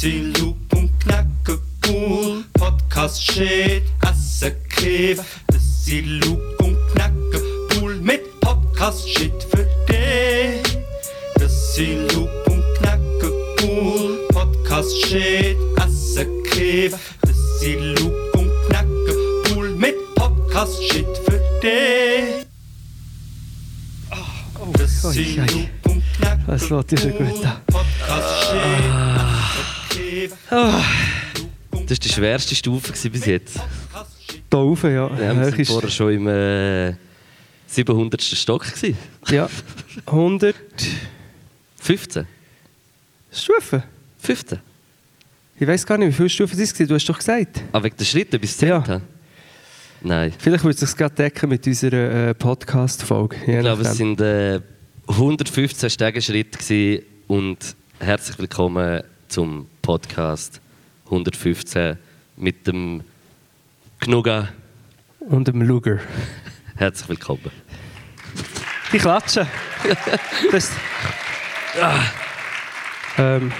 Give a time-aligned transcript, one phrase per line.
[0.00, 2.44] sind Loop und Knacke cool.
[2.52, 5.22] Podcast shit, Essen Kiff.
[5.58, 7.40] Sind Loop und Knacke
[7.74, 10.60] cool mit Podcast shit für dich.
[11.48, 13.32] Sind Loop und Knacke
[13.62, 14.18] cool.
[14.28, 16.94] Podcast shit, Essen Kiff.
[17.60, 19.16] Sind Loop und Knacke
[19.54, 22.46] cool mit Podcast shit für dich.
[24.74, 25.46] Das Ui, sind ui.
[25.46, 26.96] Loop und Knacke schon gut an.
[26.96, 27.65] Podcast shit,
[30.48, 30.84] Kiff.
[31.86, 33.60] Das war die schwerste Stufe bis jetzt.
[34.50, 34.90] Da rauf, ja.
[35.18, 36.94] Ja, wir ist- vorher schon im äh,
[37.66, 38.20] 700.
[38.22, 38.64] Stock.
[38.64, 38.96] Gewesen.
[39.30, 39.48] ja.
[40.06, 40.54] 100
[41.80, 42.26] 15?
[43.32, 43.82] Stufen.
[44.18, 44.58] 15?
[45.58, 46.88] Ich weiß gar nicht, wie viele Stufen es waren.
[46.88, 47.60] Du hast doch gesagt.
[47.72, 48.68] Ah, wegen der Schritte bis 10?
[48.68, 49.00] Ja.
[50.02, 50.32] Nein.
[50.38, 53.36] Vielleicht würde es sich gerade decken mit unserer äh, Podcast-Folge.
[53.46, 54.60] Ich glaube, es sind äh,
[55.08, 57.58] 115 Stegenschritte und
[58.00, 60.60] herzlich willkommen zum Podcast
[61.06, 61.96] 115
[62.36, 63.02] mit dem
[64.00, 64.48] Gnuga.
[65.20, 65.98] Und dem Luger.
[66.76, 67.50] Herzlich willkommen.
[68.92, 69.46] Die klatschen.
[70.52, 70.70] Das,
[73.18, 73.52] ähm,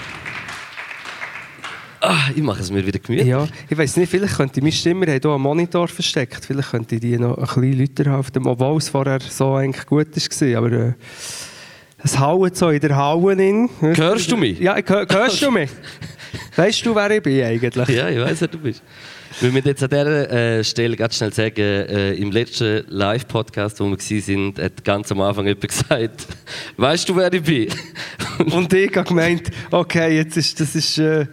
[1.99, 3.27] Ah, ich mache es mir wieder gemütlich.
[3.27, 6.69] ja, ich weiß nicht, vielleicht könnte meine Stimme, wir haben hier einen Monitor versteckt, vielleicht
[6.69, 10.57] könnte ich die noch ein bisschen lauter halten, obwohl es vorher so eigentlich gut war.
[10.57, 10.93] Aber äh,
[12.03, 13.69] es haut so in der Haue in.
[13.79, 14.59] Hörst du mich?
[14.59, 15.69] Ja, hörst du mich?
[16.55, 17.89] Weißt du, wer ich bin eigentlich?
[17.89, 18.83] Ja, ich weiß, wer du bist.
[19.39, 23.85] Wir müssen jetzt an dieser äh, Stelle ganz schnell sagen, äh, im letzten Live-Podcast, wo
[23.85, 26.27] wir waren, hat ganz am Anfang jemand gesagt,
[26.77, 27.67] weißt du, wer ich bin?
[28.51, 31.27] Und ich habe gemeint, okay, jetzt ist das ist äh,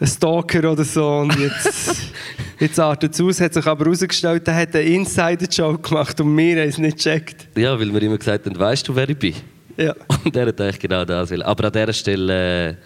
[0.00, 2.12] ein Stalker oder so und jetzt,
[2.60, 3.40] jetzt artet es aus.
[3.40, 7.48] Hat sich aber herausgestellt, er hat einen Insider-Joke gemacht und wir haben es nicht gecheckt.
[7.56, 9.34] ja, weil wir immer gesagt haben, weißt du, wer ich bin?
[9.84, 9.94] Ja.
[10.24, 11.42] Und er hat eigentlich genau das will.
[11.42, 12.76] Aber an dieser Stelle,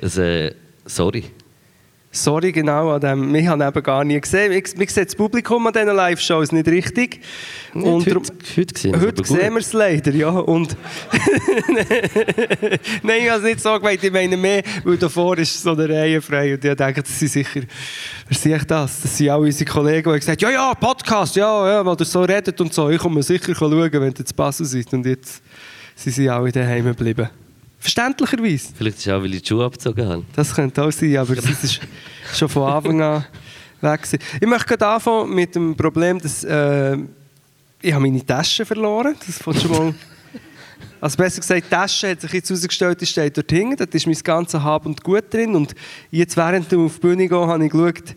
[0.00, 0.54] äh, äh,
[0.84, 1.24] sorry.
[2.14, 4.50] Sorry, genau, an dem, wir haben eben gar nie gesehen.
[4.50, 7.20] Wir, wir sehen das Publikum an diesen Live-Shows nicht richtig.
[7.72, 10.28] Und Und heute, heute, gesehen, aber Heute sehen wir es leider, ja.
[10.28, 10.76] Und
[13.02, 14.04] Nein, ich habe es nicht so gemeint.
[14.04, 16.52] Ich meine mehr, weil davor ist so eine Reihe frei.
[16.52, 17.62] Und ich denke, das sind sicher...
[18.28, 19.00] Wer sehe ich das?
[19.00, 22.04] Das sind auch unsere Kollegen, die haben gesagt ja, ja, Podcast, ja, ja, weil ihr
[22.04, 22.90] so redet und so.
[22.90, 24.92] Ich komme sicher schauen, wenn ihr zu Basel seid.
[24.92, 25.42] Und jetzt
[25.94, 27.28] sind sie alle daheim geblieben.
[27.78, 28.68] Verständlicherweise.
[28.76, 30.24] Vielleicht ist es auch, weil ich die Schuhe abgezogen habe.
[30.36, 31.80] Das könnte auch sein, aber es ist
[32.32, 33.24] schon von Anfang an
[33.80, 34.02] weg.
[34.02, 34.18] gewesen.
[34.40, 36.96] Ich möchte gerade anfangen mit dem Problem, dass äh,
[37.80, 39.16] ich habe meine Tasche verloren.
[39.26, 39.94] Das fängt schon mal.
[41.00, 43.76] Also besser gesagt, die Tasche hat sich jetzt herausgestellt, die steht dort hinten.
[43.76, 45.56] Da ist mein ganzes Hab und Gut drin.
[45.56, 45.74] Und
[46.12, 48.14] jetzt, während ich auf die Bühne gehe, habe ich geschaut,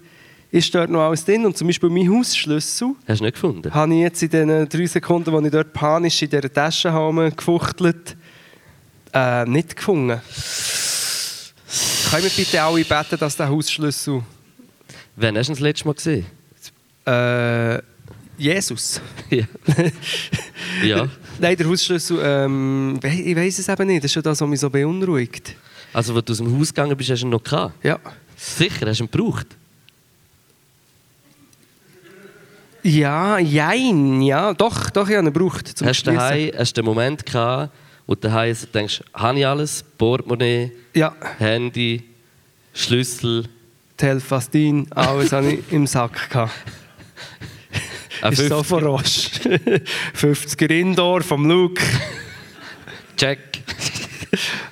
[0.56, 1.46] ist dort noch alles drin.
[1.46, 3.74] Und zum Beispiel mein Hausschlüssel Hast du nicht gefunden?
[3.74, 7.32] habe ich jetzt in den drei Sekunden, wo ich dort panisch in dieser Tasche habe,
[7.32, 8.16] gefuchtelt,
[9.14, 10.22] äh, nicht gefunden.
[12.10, 14.24] Können wir bitte alle beten, dass der Hausschlüssel...
[15.18, 16.26] Wann hast du ihn das letzte Mal gesehen?
[17.06, 17.82] Äh,
[18.38, 19.02] Jesus.
[19.30, 19.46] ja.
[20.84, 21.08] ja.
[21.40, 24.04] Nein, der Hausschlüssel, ähm, ich weiß es eben nicht.
[24.04, 25.56] Das ist schon das, was mich so beunruhigt.
[25.92, 27.74] Also, als du aus dem Haus gegangen bist, hast du ihn noch gehabt?
[27.84, 28.00] Ja.
[28.36, 29.48] Sicher, hast du ihn gebraucht?
[32.88, 34.53] Ja, jein, ja.
[34.53, 35.68] Doch, doch, ich habe ihn gebraucht.
[35.75, 37.73] Zum Hast daheim, hast du den Moment gehabt,
[38.06, 39.84] wo du daheim so denkst, habe ich alles?
[39.97, 42.03] Portemonnaie, Ja, Handy,
[42.75, 43.47] Schlüssel,
[43.97, 46.53] Telfastin, alles habe ich im Sack gehabt.
[48.29, 49.03] Ist so 50 von Roche.
[50.16, 51.81] 50er Indoor vom Luke.
[53.17, 53.40] Check.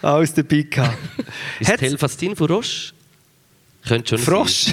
[0.03, 0.97] Alles dabei gehabt.
[1.59, 2.93] Ist Hat's- Telfastin von Roche?
[3.87, 4.67] Könnte schon Frosch.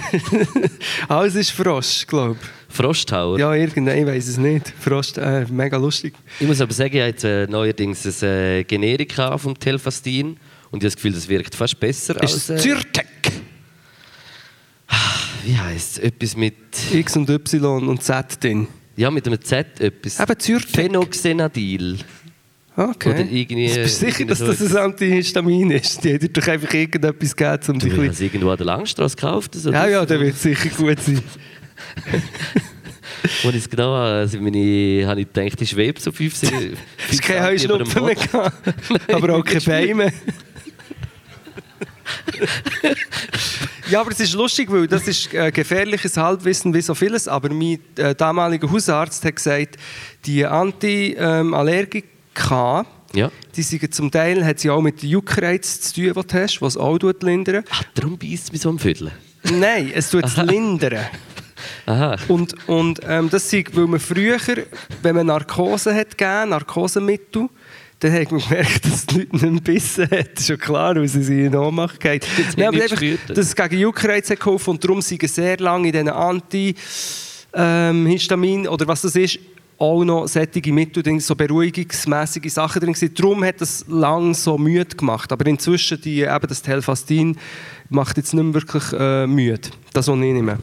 [1.08, 2.50] Alles ist Frosch, glaube sein.
[2.70, 3.36] Frosthauer.
[3.36, 3.40] ich.
[3.40, 4.72] Ja, irgendein, ich weiß es nicht.
[4.78, 6.14] Frosch, äh, mega lustig.
[6.38, 10.36] Ich muss aber sagen, ich habe jetzt äh, neuerdings ein äh, Generika vom Telfastin und
[10.38, 12.34] ich habe das Gefühl, das wirkt fast besser Ist als...
[12.36, 13.06] es Äh, Zyrtec?
[15.44, 16.04] wie heisst es?
[16.04, 16.54] Etwas mit...
[16.92, 18.66] X und Y und Z drin.
[18.96, 20.20] Ja, mit einem Z etwas.
[20.20, 20.70] Eben Zyrtec.
[20.74, 21.98] Phenoxenadil.
[22.76, 23.08] Okay.
[23.10, 26.02] Oder irgendwie- Bist du sicher, dass so das ein Antihistamin ist?
[26.04, 28.66] Die dir doch einfach irgendetwas gegeben, um Du dich hast ein es irgendwo an der
[28.66, 29.54] Langstrasse gekauft.
[29.54, 31.20] Also Ja, ja, der wird sicher gut sein.
[33.44, 36.78] Als ich es genau habe, also meine, habe ich gedacht, ich schwebe so fünf, fünf
[37.06, 38.16] Es ist kein Heuschnupfen mehr
[39.12, 40.12] aber auch kein Bein mehr.
[43.90, 47.26] ja, aber es ist lustig, weil das ist äh, gefährliches Halbwissen wie so vieles.
[47.28, 49.76] Aber mein äh, damaliger Hausarzt hat gesagt,
[50.24, 53.30] die Anti-Allergika, Ja.
[53.56, 56.76] die sind zum Teil hat sie auch mit Juckreiz zu tun, die du hast, was
[56.76, 57.64] auch tut lindern.
[57.70, 59.10] Ach, darum beißt es mich so am Viertel.
[59.44, 61.06] Nein, es tut es lindern.
[61.86, 62.16] Aha.
[62.28, 64.38] Und, und ähm, das ist, weil man früher,
[65.02, 67.48] wenn man Narkose hat gegeben, Narkosemittel,
[68.00, 71.22] dann hat man gemerkt, dass die Leute nicht mehr gebissen ist schon klar, weil sie
[71.22, 72.20] sich in Ohnmacht gehen.
[72.56, 75.92] Nein, aber einfach, dass es gegen Juckreiz hat geholfen und darum sind sehr lange in
[75.92, 76.08] diesen
[77.52, 79.38] Antihistamin oder was das ist,
[79.80, 83.14] auch noch sättige Mittel, so beruhigungsmäßige Sachen drin gewesen.
[83.14, 85.32] Darum hat das lang so müde gemacht.
[85.32, 87.38] Aber inzwischen, die, eben das Telfastin
[87.88, 89.70] macht jetzt nicht mehr wirklich äh, müde.
[89.94, 90.58] Das, was ich nehme.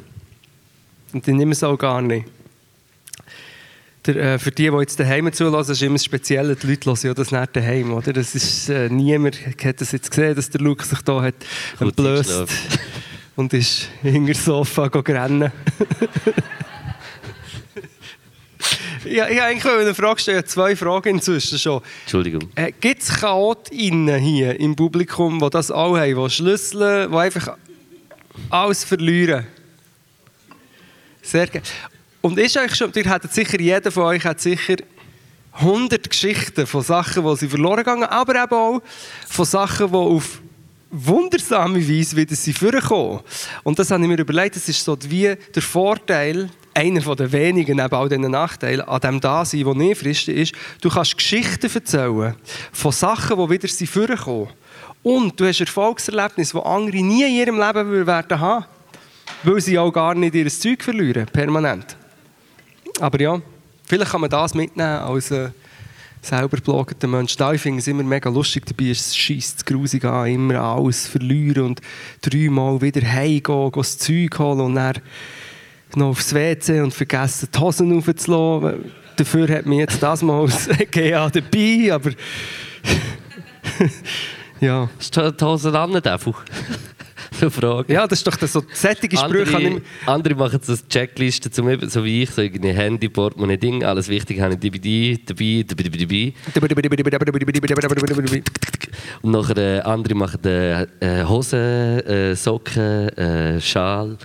[1.13, 2.25] Und ich nehme es auch gar nicht.
[4.05, 6.97] Der, äh, für die, die jetzt daheim zulassen, ist immer das Spezielle, die Leute hören
[7.03, 7.93] ja das nicht daheim.
[7.93, 8.13] Oder?
[8.13, 11.35] Das ist, äh, niemand hat das jetzt gesehen, dass der Luke sich da hat
[11.79, 12.45] entblößt
[13.35, 15.51] und ist hinter dem Sofa rennen.
[19.05, 21.81] ja, ich eigentlich eine Frage stellen, zwei Fragen inzwischen schon.
[22.03, 22.49] Entschuldigung.
[22.55, 27.57] Äh, Gibt es Chaotinnen hier im Publikum, die das auch haben, die schlüsseln, die einfach
[28.49, 29.47] alles verlieren?
[31.27, 31.67] Sehr gerne.
[32.21, 34.77] Und ist euch schon, ihr hättet sicher, jeder von euch hat sicher
[35.51, 38.81] 100 Geschichten von Sachen, die sie verloren gegangen, aber eben auch
[39.27, 40.39] von Sachen, die auf
[40.89, 43.19] wundersame Weise wieder sie vorkommen.
[43.63, 47.75] Und das habe ich mir überlegt, das ist so wie der Vorteil, einer den wenigen,
[47.75, 52.35] neben all diesen Nachteilen, an dem Dasein, das nicht fristen ist, du kannst Geschichten erzählen
[52.71, 54.47] von Sachen, die wieder sie vorkommen.
[55.03, 58.65] Und du hast Erfolgserlebnisse, die andere nie in ihrem Leben werden haben
[59.43, 61.95] weil sie auch gar nicht ihr Zeug verlieren, permanent.
[62.99, 63.41] Aber ja,
[63.85, 65.49] vielleicht kann man das mitnehmen als äh,
[66.21, 67.35] selber bloggeter Mensch.
[67.37, 71.65] Da ich finde es immer mega lustig dabei, es schießt grusig an, immer alles verlieren
[71.65, 71.81] und
[72.21, 74.99] dreimal wieder heimgehen, gehen, das Zeug holen und dann
[75.95, 78.91] noch aufs WC und vergessen, die Hosen aufzulassen.
[79.15, 82.11] Dafür hat mir jetzt das mal das GA dabei, aber
[84.59, 84.89] ja.
[84.99, 86.43] Steht die Hose an, einfach?
[87.39, 87.93] So Frage.
[87.93, 89.51] ja, das ist doch das so sättige Sprüche.
[89.51, 93.09] kann ich- Andere, andere machen so eine Checkliste, zum, so wie ich, so irgendwie Handy,
[93.09, 96.33] Portemonnaie, Ding, alles Wichtige habe ich dabei, dabei, dabei, dabei.
[99.21, 104.17] Und nachher äh, andere machen äh, äh, Hosen, äh, Socken, äh, Schal.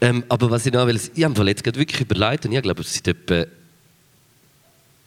[0.00, 2.82] Ähm, aber was ich noch will, ich habe jetzt gerade wirklich überlegt und ich glaube,
[2.82, 3.44] seit etwa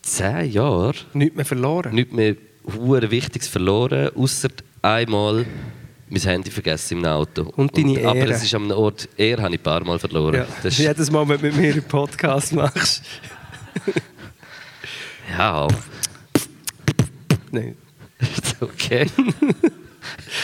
[0.04, 1.94] 10 Jahren Nichts mehr verloren.
[1.94, 2.36] nichts mehr
[2.78, 4.50] hure Wichtiges verloren, außer
[4.82, 5.46] einmal
[6.08, 7.52] mein Handy vergessen im Auto.
[7.56, 8.34] Und deine Aber Ehre.
[8.34, 10.36] es ist an einem Ort, Ehre habe ich ein paar Mal verloren.
[10.36, 10.48] Ja.
[10.62, 13.04] Das ist, Jedes Mal, wenn du mit mir einen Podcast machst.
[15.38, 15.68] ja,
[17.52, 17.76] Nein.
[18.20, 19.08] ist okay.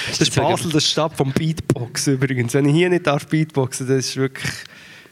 [0.10, 2.54] Das ist Basel, das Stadt vom Beatbox übrigens.
[2.54, 4.52] Wenn ich hier nicht darf Beatboxen, das ist wirklich,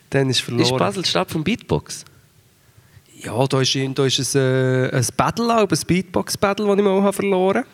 [0.09, 0.63] dann ist verloren.
[0.63, 2.05] Ist Basel die Stadt vom Beatbox?
[3.21, 7.13] Ja, da ist, da ist ein, äh, ein Battle, ein Beatbox-Battle, das ich mal habe
[7.13, 7.65] verloren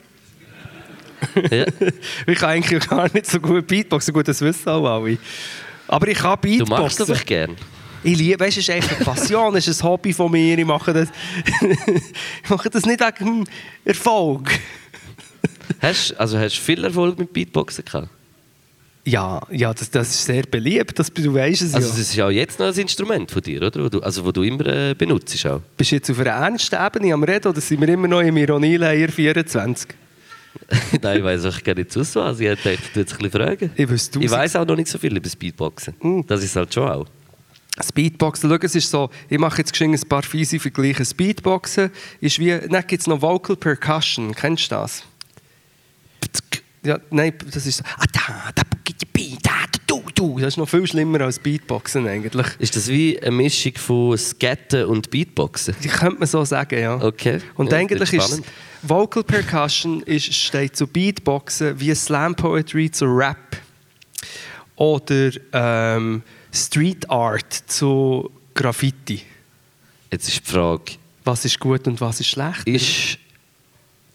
[1.52, 1.66] Ja.
[2.28, 5.18] Ich kann eigentlich gar nicht so gut Beatboxen, gut, das wissen auch alle.
[5.88, 6.84] Aber ich kann Du Beatboxen.
[6.84, 7.56] machst es einfach gern.
[8.04, 10.58] Ich liebe, weißt du, es ist einfach eine Passion, es ist ein Hobby von mir.
[10.58, 11.10] Ich mache das,
[12.44, 13.44] ich mache das nicht wegen dem
[13.84, 14.52] Erfolg.
[15.82, 18.10] Hast, also hast du viel Erfolg mit Beatboxen gehabt?
[19.06, 21.94] Ja, ja das, das ist sehr beliebt, das, du weißt es Also ja.
[21.96, 23.84] das ist auch jetzt noch ein Instrument von dir, oder?
[23.84, 25.62] Wo du, also wo du immer äh, benutzt auch.
[25.78, 28.36] Bist du jetzt auf einer ernsten Ebene am Reden oder sind wir immer noch im
[28.38, 29.90] Ironieleier 24?
[31.02, 32.40] Nein, ich weiß auch gar nicht aus was.
[32.40, 33.72] Ich hätte gedacht, du jetzt ein bisschen fragen.
[33.76, 35.96] Ich wüsste Ich weiß auch noch nicht so viel über das Beatboxen.
[36.02, 36.22] Mm.
[36.28, 37.08] Das ist halt schon auch.
[37.84, 41.04] Speedboxen, schau, es ist so, ich mache jetzt ein paar fiese Vergleiche.
[41.04, 41.92] Speedboxen
[42.22, 45.04] ist wie, dann gibt es noch Vocal Percussion, kennst du das?
[46.86, 48.62] Ja, nein, das ist so, ah, da, da,
[49.12, 50.40] bi, da, da, du, du.
[50.40, 52.46] Das ist noch viel schlimmer als Beatboxen eigentlich.
[52.60, 55.76] Ist das wie eine Mischung von Scatten und Beatboxen?
[55.84, 57.02] Die könnte man so sagen, ja.
[57.02, 57.40] Okay.
[57.56, 58.46] Und Ja, eigentlich ist spannend.
[58.84, 63.58] Vocal Percussion ist, steht zu Beatboxen wie Slam Poetry zu Rap
[64.76, 66.22] oder ähm,
[66.54, 69.24] Street Art zu Graffiti.
[70.12, 72.68] Jetzt ist die Frage, Was ist gut und was ist schlecht?
[72.68, 73.18] ist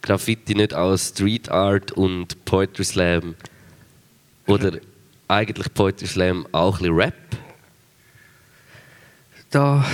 [0.03, 3.35] Graffiti nicht als Street Art und Poetry Slam
[4.47, 4.79] oder
[5.29, 7.15] eigentlich Poetry Slam auch ein bisschen Rap?
[9.51, 9.85] Da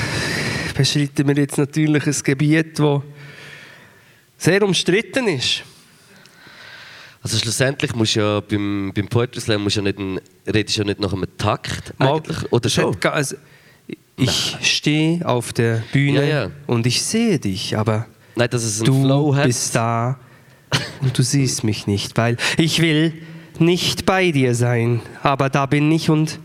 [0.76, 3.02] beschreiten wir jetzt natürlich ein Gebiet, das
[4.38, 5.62] sehr umstritten ist.
[7.22, 10.84] Also schlussendlich musst du ja beim, beim Poetry Slam musst ja nicht, ein, redest ja
[10.84, 12.96] nicht nach einem Takt eigentlich, oder schon?
[13.02, 13.36] Also,
[14.16, 16.50] ich stehe auf der Bühne Ja, ja.
[16.66, 19.44] und ich sehe dich, aber Nein, dass es einen du Flow hat.
[19.46, 20.18] bist da
[21.00, 23.14] und du siehst mich nicht, weil ich will
[23.58, 26.38] nicht bei dir sein, aber da bin ich und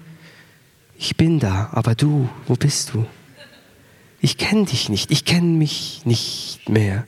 [0.98, 3.06] ich bin da, aber du, wo bist du?
[4.22, 7.06] Ich kenne dich nicht, ich kenne mich nicht mehr.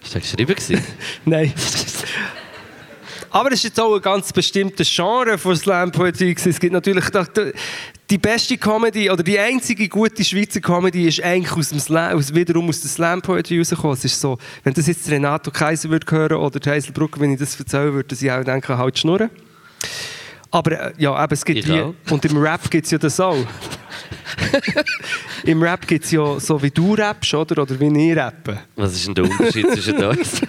[0.00, 0.82] Das geschrieben gewesen?
[1.24, 1.52] Nein.
[3.34, 6.34] Aber es ist jetzt auch ein ganz bestimmtes Genre von Slam-Poetry.
[6.34, 6.50] gewesen.
[6.50, 7.04] Es gibt natürlich
[8.08, 12.32] die beste Comedy oder die einzige gute Schweizer Comedy ist eigentlich aus dem Slam, aus,
[12.32, 13.96] wiederum aus der Slam-Poetry rausgekommen.
[13.96, 17.32] Es ist so, wenn das jetzt Renato Kaiser würde hören oder die Hazel Brugger, wenn
[17.32, 19.30] ich das erzählen würde, dass ich auch denke, halt schnurren.
[20.52, 21.94] Aber äh, ja, eben, es gibt Ich wie, auch.
[22.10, 23.44] und im Rap gibt es ja das auch.
[25.42, 27.62] Im Rap gibt es ja so wie du rappst, oder?
[27.62, 28.60] Oder wie ich rappe.
[28.76, 30.40] Was ist denn der Unterschied zwischen uns?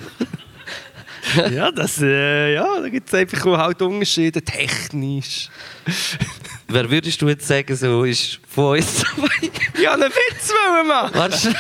[1.52, 5.50] Ja, das, äh, ja, da gibt es einfach auch halt Unterschiede, technisch.
[6.68, 9.52] Wer würdest du jetzt sagen, so ist von uns zwei?
[9.82, 11.12] Ja, einen Witz wollen machen.
[11.14, 11.56] Warte,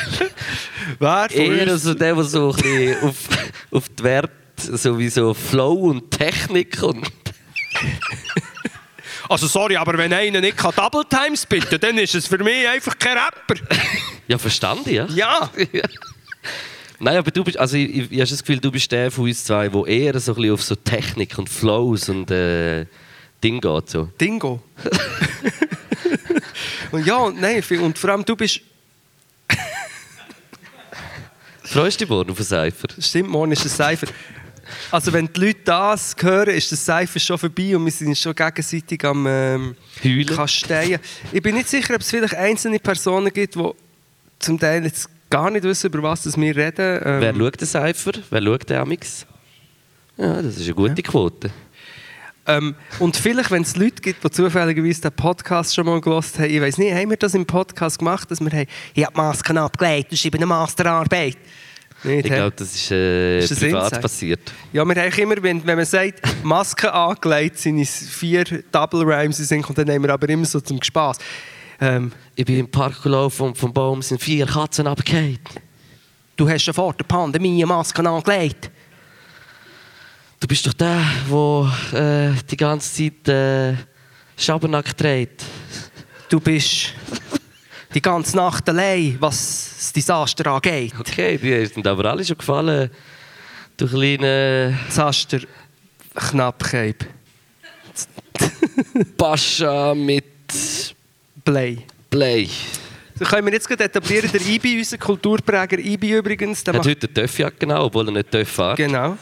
[0.99, 1.83] Wer von eher uns?
[1.83, 3.15] so der, der so ein bisschen auf,
[3.71, 7.05] auf die Werte, so wie so Flow und Technik und...
[9.27, 12.67] Also sorry, aber wenn einer nicht kann Double Time spitten, dann ist es für mich
[12.67, 13.55] einfach kein Rapper.
[14.27, 15.07] Ja, verstanden, ja.
[15.07, 15.49] Ja.
[16.99, 19.25] Nein, aber du bist, also ich, ich, ich habe das Gefühl, du bist der von
[19.25, 22.85] uns zwei, der eher so ein bisschen auf so Technik und Flows und äh,
[23.43, 23.89] Ding geht.
[23.89, 24.09] So.
[24.19, 24.61] Dingo.
[26.91, 28.61] und ja, und nein, und vor allem du bist,
[31.63, 32.87] Freust du dich morgen auf ein Cypher?
[32.99, 34.07] stimmt, morgen ist das Cypher.
[34.91, 38.33] Also wenn die Leute das hören, ist das Cypher schon vorbei und wir sind schon
[38.33, 39.75] gegenseitig am ähm?
[40.27, 40.99] Kasteien.
[41.31, 43.71] Ich bin nicht sicher, ob es vielleicht einzelne Personen gibt, die
[44.39, 47.01] zum Teil jetzt gar nicht wissen, über was das wir reden.
[47.03, 48.11] Ähm, Wer schaut den Cypher?
[48.29, 49.25] Wer schaut den Amix?
[50.15, 51.49] Ja, das ist eine gute Quote.
[52.47, 56.49] Ähm, und vielleicht, wenn es Leute gibt, die zufälligerweise den Podcast schon mal gelost haben,
[56.49, 59.19] ich weiß nicht, haben wir das im Podcast gemacht, dass wir haben, ich habe die
[59.19, 61.37] Masken abgelegt, das ist eben eine Masterarbeit.
[62.03, 64.01] Nicht, Ich glaube, das ist, äh, Ist das privat Inside?
[64.01, 64.53] passiert.
[64.71, 69.39] ja, wir haben immer, wenn, wenn man sagt, Masken angelegt, sind es vier Double Rhymes,
[69.39, 71.17] in Sinn, und dann haben wir aber immer so zum Spaß.
[71.79, 75.39] Ähm, Ich bin im Park gelaufen und vom Baum sind vier Katzen abgefallen.
[76.35, 78.69] du hast schon vor der Pandemie eine Maske angelegt.
[80.39, 83.75] Du bist doch der, der äh, die ganze Zeit äh,
[84.37, 85.43] Schabernack trägt.
[86.29, 86.93] Du bist
[87.93, 90.93] die ganze Nacht allein, was das Desaster angeht.
[90.99, 92.89] Okay, die sind aber alle schon gefallen.
[93.77, 95.39] Du kleine Desaster
[96.13, 97.05] Knappkeib.
[99.17, 100.34] Pascha mit
[101.45, 101.77] Play.
[102.09, 102.49] Play.
[103.17, 106.85] So können wir jetzt gerade etablieren, der Ibi, unser Kulturpräger Ibi übrigens, der Er hat
[106.85, 106.95] macht...
[106.95, 108.77] heute eine Töffjacke an, obwohl er nicht Töff hat.
[108.77, 109.17] Genau.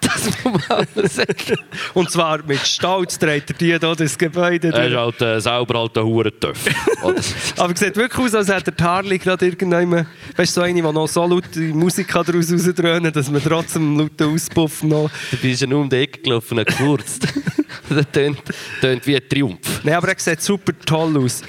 [0.00, 1.58] Das muss man auch sagen.
[1.94, 4.94] Und zwar mit Stolz trägt er die hier das Gebäude durch.
[4.94, 6.58] halt äh, selber halt ein Hurentöff.
[7.56, 10.06] Aber es sieht wirklich aus, als hätte der Harley gerade irgendjemand...
[10.36, 14.32] Weißt du, so eine, die noch so laute Musik daraus rausdröhnen dass man trotzdem lauten
[14.32, 15.10] Auspuff noch...
[15.30, 17.26] Du bist ja nur um die Ecke gelaufen und gekürzt.
[17.94, 18.42] das tönt,
[18.80, 19.84] tönt wie ein Triumph.
[19.84, 21.42] Nein, aber er sieht super toll aus,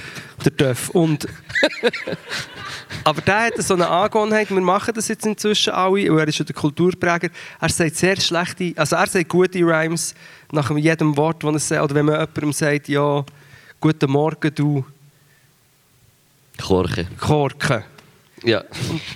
[0.43, 0.89] der Döff.
[0.89, 1.27] Und...
[3.03, 6.37] aber der hat so eine Angewohnheit, wir machen das jetzt inzwischen alle, und er ist
[6.39, 7.29] ja der Kulturpräger,
[7.59, 10.13] er sagt sehr schlechte, also er sagt gute Rhymes
[10.51, 13.23] nach jedem Wort, das er sagt, oder wenn man jemandem sagt, ja,
[13.79, 14.85] guten Morgen, du
[16.57, 17.07] Korche.
[17.19, 17.83] Korken.
[18.43, 18.63] Ja.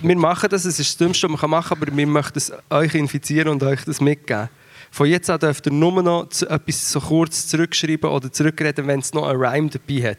[0.02, 2.52] Wir machen das, es ist das Dümmste, was man machen kann, aber wir möchten es
[2.70, 4.48] euch infizieren und euch das mitgeben.
[4.94, 9.14] Von jetzt an dürft ihr nur noch etwas so kurz zurückschreiben oder zurückreden, wenn es
[9.14, 10.18] noch einen Rhyme dabei hat.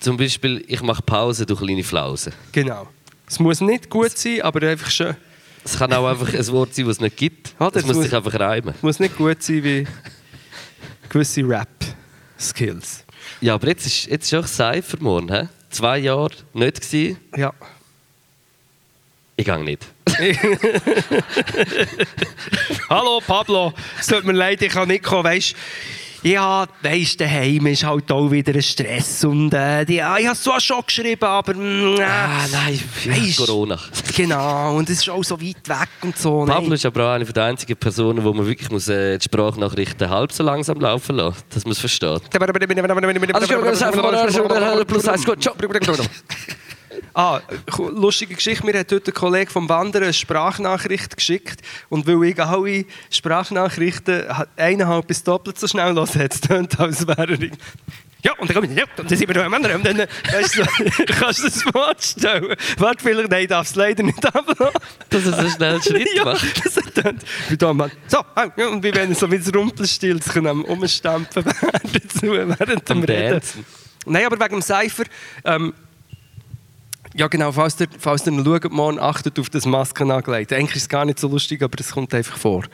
[0.00, 2.32] Zum Beispiel, ich mache Pause durch kleine Flausen.
[2.52, 2.88] Genau.
[3.28, 5.14] Es muss nicht gut sein, aber einfach schön.
[5.62, 7.54] Es kann auch einfach ein Wort sein, das es nicht gibt.
[7.58, 8.74] Ah, Es muss muss- sich einfach reimen.
[8.74, 9.86] Es muss nicht gut sein wie
[11.10, 13.04] gewisse Rap-Skills.
[13.42, 15.30] Ja, aber jetzt ist, jetzt ist auch Cypher morgen.
[15.30, 15.46] He?
[15.68, 17.18] Zwei Jahre nicht gewesen.
[17.36, 17.52] Ja.
[19.40, 19.86] Ich gehe nicht.
[22.90, 25.54] Hallo Pablo, es tut mir leid, ich kann nicht kommen, weißt
[26.22, 30.34] ja, weisst, daheim ist halt auch wieder ein Stress und äh, die, ja, ich habe
[30.34, 33.78] es zwar schon geschrieben, aber mm, äh, Ah, nein, Weisst- Corona.
[34.14, 36.44] genau, und es ist auch so weit weg und so.
[36.44, 36.56] nein.
[36.56, 40.10] Pablo ist aber auch eine der einzigen Personen, wo man wirklich muss, äh, die Sprachnachrichten
[40.10, 42.20] halb so langsam laufen lassen Das muss verstehen.
[47.14, 47.40] Ah,
[47.78, 48.64] lustige Geschichte.
[48.66, 51.60] Mir hat heute ein Kollege vom Wandern eine Sprachnachricht geschickt.
[51.88, 54.24] Und weil ich alle Sprachnachrichten
[54.56, 57.52] eineinhalb bis doppelt so schnell los hat, es tönt, als wäre irgendwie-
[58.22, 59.76] Ja, und dann kommen wir, ja, und dann sind wir noch am anderen.
[59.76, 62.54] Und dann, äh, weißt du, kannst du das vorstellen?
[62.76, 64.74] Warte, vielleicht, nein, ich darf es leider nicht ablassen.
[65.08, 66.66] Dass er so schnell einen Schritt ja, macht.
[66.66, 67.22] das hat tönt.
[67.48, 67.90] Wie da, Mann.
[68.08, 72.08] So, ah, ja, und wie wenn er so wie das Rumpelstilz kann am Umstampfen werden
[72.10, 73.30] zu, während dem Am Reden.
[73.32, 73.64] Dancen.
[74.06, 75.04] Nein, aber wegen dem Cypher.
[75.44, 75.72] Ähm,
[77.14, 80.52] ja, genau, falls ihr, falls ihr schaut, morgen achtet auf das Masken angelegt.
[80.52, 82.64] Eigentlich ist es gar nicht so lustig, aber es kommt einfach vor.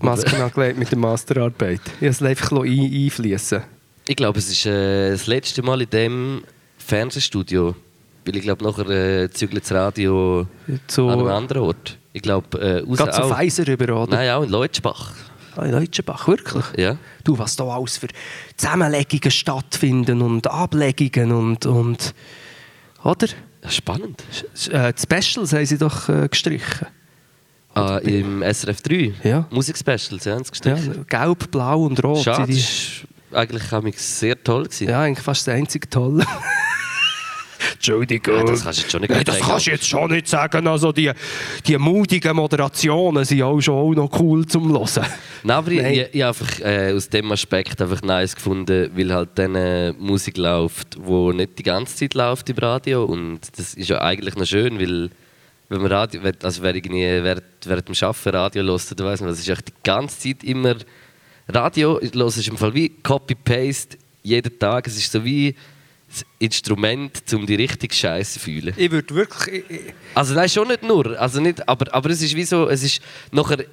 [0.00, 1.80] Masken angelegt mit der Masterarbeit.
[2.00, 3.62] Ich lasse es einfach ein, einfließen.
[4.06, 6.44] Ich glaube, es ist äh, das letzte Mal in dem
[6.78, 7.74] Fernsehstudio.
[8.24, 10.46] Weil ich glaube, nachher äh, zügelt das Radio
[10.86, 11.98] Zu, an einem anderen Ort.
[12.12, 13.34] Ich glaube, äh, raus Geht zu.
[13.34, 14.16] Pfizer rüber, oder?
[14.16, 15.12] Nein, auch in Leutschbach.
[15.62, 16.64] in Leutschenbach, wirklich.
[16.76, 16.96] Ja.
[17.22, 18.08] Du, was da alles für
[18.56, 22.14] Zusammenlegungen stattfinden und Ablegungen und, und
[23.04, 23.26] oder?
[23.68, 24.22] Spannend.
[24.70, 26.86] Äh, Die Specials haben sie doch äh, gestrichen.
[27.74, 29.14] Ah, Im SRF 3?
[29.24, 29.46] Ja.
[29.50, 31.06] Musikspecials, ja, haben sie Ja, gestrichen.
[31.08, 32.22] gelb, blau und rot.
[32.22, 33.40] Schade, das war
[33.80, 34.64] eigentlich sehr toll.
[34.64, 34.88] Gewesen.
[34.88, 36.24] Ja, eigentlich fast das einzige Tolle.
[37.84, 38.36] Entschuldigung.
[38.36, 39.46] Ja, das kannst du jetzt schon nicht Nein, das sagen.
[39.50, 40.66] kannst du jetzt schon nicht sagen.
[40.66, 41.12] Also die,
[41.66, 45.06] die mutigen Moderationen sind auch schon auch noch cool zum Hören.
[45.42, 45.92] Nein, aber Nein.
[45.92, 50.38] ich, ich einfach äh, aus dem Aspekt einfach nice gefunden, weil halt dann äh, Musik
[50.38, 54.46] läuft, wo nicht die ganze Zeit läuft im Radio und das ist ja eigentlich noch
[54.46, 55.10] schön, weil
[55.68, 59.28] wenn man Radio, also wer irgendwie während, während dem Arbeiten Radio hört, dann weiss man,
[59.28, 60.76] das ist echt die ganze Zeit immer
[61.48, 65.54] Radio, los ist im Fall wie Copy-Paste jeden Tag, es ist so wie
[66.14, 68.74] das Instrument, um die richtige Scheiße zu fühlen.
[68.76, 69.64] Ich würde wirklich...
[69.68, 71.18] Ich, ich, Also nein, schon nicht nur.
[71.18, 73.00] Also nicht, aber, aber es ist wie so, es ist
[73.32, 73.64] nachher,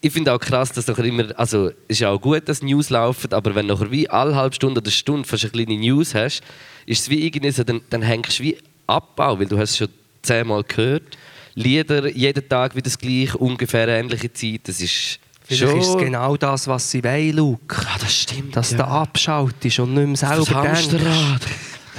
[0.00, 2.90] ich finde auch krass, dass nachher immer, also es ist ja auch gut, dass News
[2.90, 6.42] laufen, aber wenn nachher wie alle halbe Stunde oder Stunde fast eine kleine News hast,
[6.86, 9.78] ist es wie irgendwie so, dann, dann hängst du wie Abbau, weil du hast es
[9.78, 9.88] schon
[10.22, 11.16] zehnmal gehört.
[11.54, 15.80] Lieder, jeden Tag wieder das gleiche, ungefähr ähnliche Zeit, das ist vielleicht schon...
[15.80, 17.76] ist es genau das, was sie wollen, Luke.
[17.78, 18.78] Ah, das stimmt, Dass ja.
[18.78, 21.40] du abschaltest und nicht mehr Das selber denkst.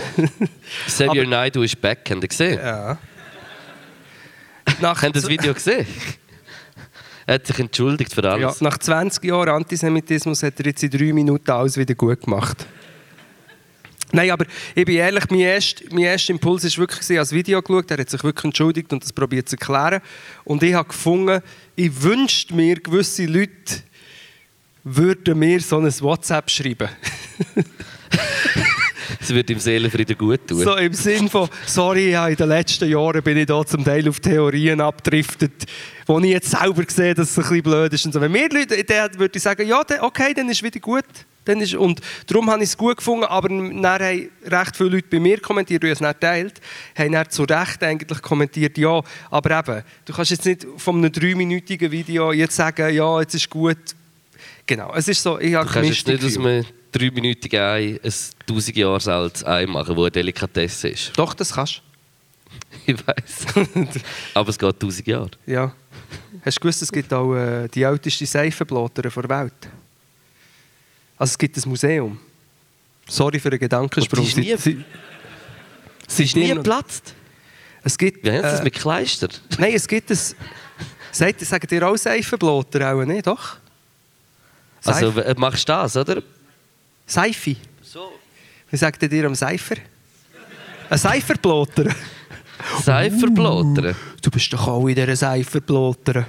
[0.88, 2.60] Xavier Naidoo ist back, habt ihr gesehen?
[2.60, 2.98] Ja.
[4.82, 5.88] Nach, Habt ihr das Video gesehen?
[7.26, 8.60] er hat sich entschuldigt für alles.
[8.60, 12.66] Ja, nach 20 Jahren Antisemitismus hat er jetzt in drei Minuten alles wieder gut gemacht.
[14.14, 17.62] Nein, aber ich bin ehrlich, mein erster, mein erster Impuls war wirklich, gewesen, als Video
[17.62, 20.02] geschaut, er hat sich wirklich entschuldigt und das probiert zu erklären.
[20.46, 21.42] Und ich habe gefunden,
[21.76, 23.82] ich wünschte mir, gewisse Leute
[24.86, 26.88] würden mir so ein WhatsApp schreiben.
[29.28, 30.60] Es wird ihm Seelenfrieden gut tun.
[30.60, 34.08] So im Sinn von, sorry, ja, in den letzten Jahren bin ich da zum Teil
[34.08, 35.66] auf Theorien abgedriftet,
[36.06, 38.06] wo ich jetzt selber sehe, dass es ein bisschen blöd ist.
[38.06, 38.22] Und so.
[38.22, 41.04] Wenn mir Leute, dann würde ich sagen, ja, okay, dann ist wieder gut.
[41.44, 45.08] Dann ist, und darum habe ich es gut gefunden, aber dann haben recht viele Leute
[45.12, 46.62] bei mir kommentiert, die es nicht teilt,
[46.98, 51.12] haben dann zu Recht eigentlich kommentiert, ja, aber eben, du kannst jetzt nicht von einem
[51.12, 53.78] dreiminütigen Video jetzt sagen, ja, jetzt ist gut.
[54.66, 56.50] Genau, es ist so, ich habe Du kannst nicht aus Gefühle.
[56.50, 56.66] einem
[56.98, 58.14] dreiminütigen Ei ein
[58.50, 61.12] 1000 Jahre altes Ei machen, das eine Delikatesse ist.
[61.18, 61.82] Doch, das kannst
[62.86, 63.66] Ich weiß.
[64.34, 65.32] Aber es geht 1000 Jahre.
[65.46, 65.74] Ja.
[66.46, 69.54] Hast du gewusst, es gibt auch äh, die älteste Seifenblätter der Welt?
[71.18, 72.20] Also es gibt ein Museum.
[73.10, 74.24] Sorry für den Gedankensprung.
[74.24, 74.86] Die ist nie- Sie-
[76.08, 77.14] sie Ist nie geplatzt.
[77.84, 79.28] Es gibt, Wie haben sie das äh, mit Kleister?
[79.58, 80.36] Nein, es gibt es.
[81.12, 83.58] Sagt, sagen dir auch Seifenblätter auch nicht, doch?
[84.84, 86.22] Also Seif- w- machst du das, oder?
[87.08, 87.56] Seife.
[87.82, 88.12] So.
[88.70, 89.78] Wie sagt ihr am Seifer?
[90.90, 91.96] Ein Seiferblätter.
[92.84, 93.96] Seiferblättern.
[94.22, 96.28] Du bist doch auch in dieser Seiferblätter.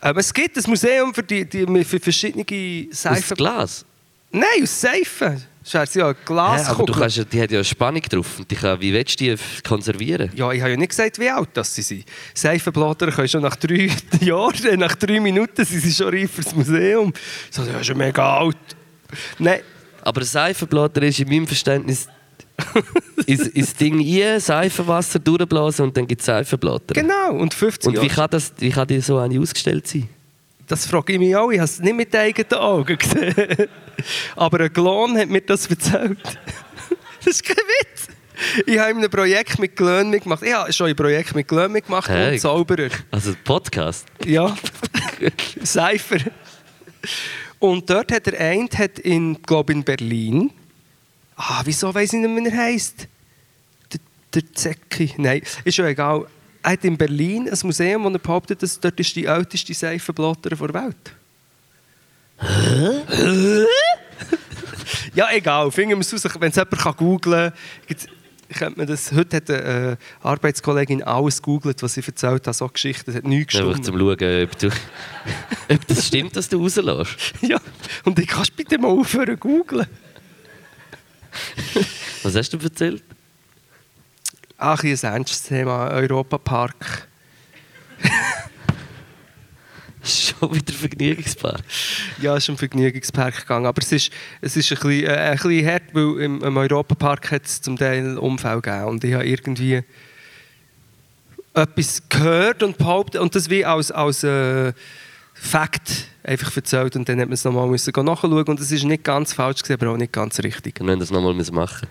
[0.00, 2.44] Aber es gibt ein Museum für, die, die, für verschiedene
[2.90, 3.36] Aus Seifen.
[3.36, 3.84] Glas.
[4.30, 5.42] Nein, aus Seifen.
[5.64, 8.38] Scheiße, ja, Ja, aber du kannst, ja- die hat ja Spannung drauf.
[8.40, 10.30] Und die kann, wie willst du die f- konservieren?
[10.34, 12.04] Ja, ich habe ja nicht gesagt, wie alt das sie sind.
[12.34, 13.88] Seifenblätter können schon nach drei
[14.20, 17.12] Jahren, äh, nach drei Minuten sind sie schon reif fürs Museum.
[17.50, 18.56] So, das ist schon mega alt.
[19.38, 19.60] Nein,
[20.02, 22.08] Aber ein Seifenblätter ist in meinem Verständnis
[23.26, 26.94] ist, ist Ding ein, Seifenwasser durchblasen und dann gibt es Seifenblätter.
[26.94, 27.32] genau.
[27.34, 28.08] Und 50 Und wie Jahre.
[28.14, 30.08] kann, das, wie kann die so eine ausgestellt sein?
[30.72, 31.50] Das frage ich mich auch.
[31.50, 33.34] Ich habe es nicht mit eigenen Augen gesehen.
[34.36, 36.18] Aber ein Klon hat mir das erzählt.
[37.18, 38.08] Das ist kein Witz.
[38.66, 40.42] Ich habe in einem Projekt mit Glöhn mitgemacht.
[40.42, 42.32] Ich habe schon ein Projekt mit Glöhn mitgemacht Hey.
[42.32, 42.88] und Zauberer.
[43.10, 44.06] Also Podcast.
[44.24, 44.56] Ja,
[45.62, 46.16] Seifer.
[47.58, 50.50] Und dort hat der eine hat in, glaube in Berlin.
[51.36, 53.08] Ah, wieso weiß ich nicht, wie er heißt?
[53.92, 54.00] Der,
[54.34, 55.12] der Zecki.
[55.18, 56.26] Nein, ist schon egal.
[56.62, 61.12] Hat in Berlin ein Museum, er behauptet, dass dort ist die älteste Seifenblätter der Welt.
[62.38, 63.66] Hä?
[65.14, 65.70] ja, egal.
[65.70, 66.34] Finden wir es raus.
[66.38, 67.52] Wenn es jemand googlen
[67.88, 67.96] kann,
[68.52, 69.12] könnte man das.
[69.12, 73.10] Heute hat eine äh, Arbeitskollegin alles googelt, was sie erzählt hat, so Geschichten.
[73.10, 73.86] Es hat nichts Einfach gestimmt.
[73.86, 74.68] zum Schauen, ob, du,
[75.74, 77.34] ob das stimmt, dass du rauslässt.
[77.40, 77.60] Ja,
[78.04, 79.86] und ich kannst bitte mal aufhören zu googlen.
[82.22, 83.02] Was hast du erzählt?
[84.64, 87.08] Ach, ein ernstes Thema, Europapark.
[90.04, 91.62] Schon wieder Vergnügungspark.
[92.20, 93.66] Ja, es ist um Vergnügungspark gegangen.
[93.66, 97.32] Aber es ist, es ist ein, bisschen, äh, ein bisschen hart, weil im, im Europapark
[97.32, 98.84] hat es zum Teil Unfälle gegeben.
[98.84, 99.82] Und ich habe irgendwie
[101.54, 104.72] etwas gehört und behauptet, und das wie als, als äh,
[105.34, 106.94] Fakt einfach erzählt.
[106.94, 109.80] Und dann hat man es nochmal müssen nachschauen und es ist nicht ganz falsch gewesen,
[109.80, 110.78] aber auch nicht ganz richtig.
[110.78, 111.88] Müssen wir das nochmal machen.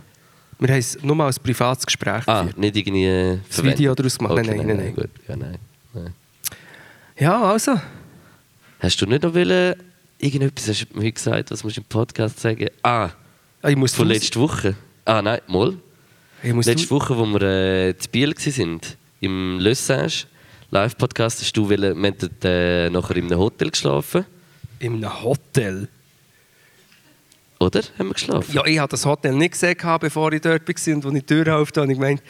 [0.62, 2.58] Wir haben es nur mal als privates Gespräch Ah, geführt.
[2.60, 4.34] nicht irgendwie äh, Das Video daraus gemacht?
[4.34, 4.96] Okay, Nein, nein, nein, nein.
[4.96, 5.10] Gut.
[5.28, 5.58] Ja, nein.
[5.94, 6.14] nein.
[7.18, 7.80] Ja, also.
[8.80, 9.76] Hast du nicht noch wollen,
[10.20, 12.68] irgendetwas hast du mir gesagt, was musst du im Podcast sagen?
[12.84, 13.10] Ah,
[13.64, 14.76] Ah, Ich muss von letzter Woche.
[15.06, 15.76] Ah, nein, mal.
[16.44, 18.82] Letzte Woche, wo wir äh, zu Biel waren,
[19.20, 20.26] im Le Sage,
[20.72, 24.26] Live-Podcast, hast du wollen, wir haben äh, nachher in einem Hotel geschlafen.
[24.80, 25.88] in einem Hotel.
[27.62, 27.82] Oder?
[27.98, 28.54] Haben wir geschlafen?
[28.54, 30.94] Ja, ich habe das Hotel nicht gesehen, bevor ich dort war.
[30.96, 32.24] Und als ich die Tür aufgetan habe, ich gemeint,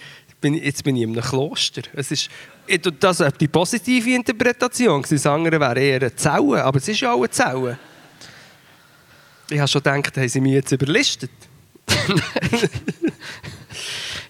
[0.64, 1.84] jetzt bin ich in einem Kloster.
[1.94, 2.30] Es ist,
[3.00, 5.04] das ist die positive Interpretation.
[5.10, 7.80] Das andere wäre eher eine Zelle, aber es ist ja auch eine Zelle.
[9.50, 11.32] Ich habe schon gedacht, haben sie mich jetzt überlistet.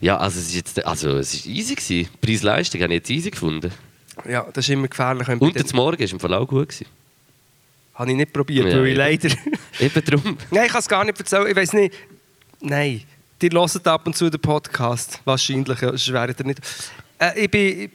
[0.01, 2.09] Ja, also es ist jetzt, also es ist easy gewesen.
[2.19, 3.71] Preis-Leistung habe ich jetzt easy gefunden.
[4.27, 5.27] Ja, das ist immer gefährlich.
[5.27, 6.69] Und das Morgen war im Fall auch gut.
[6.69, 6.87] Gewesen.
[8.01, 9.29] Habe ich nicht probiert, Ja, weil ich leider...
[9.79, 10.37] Eben darum.
[10.49, 11.45] Nein, ich kann es gar nicht erzählen.
[11.47, 11.93] Ich weiß nicht.
[12.59, 13.03] Nein,
[13.39, 15.21] die hören ab und zu den Podcast.
[15.23, 16.61] Wahrscheinlich, ja, sonst wäret ihr nicht.
[17.19, 17.91] Äh, ich bin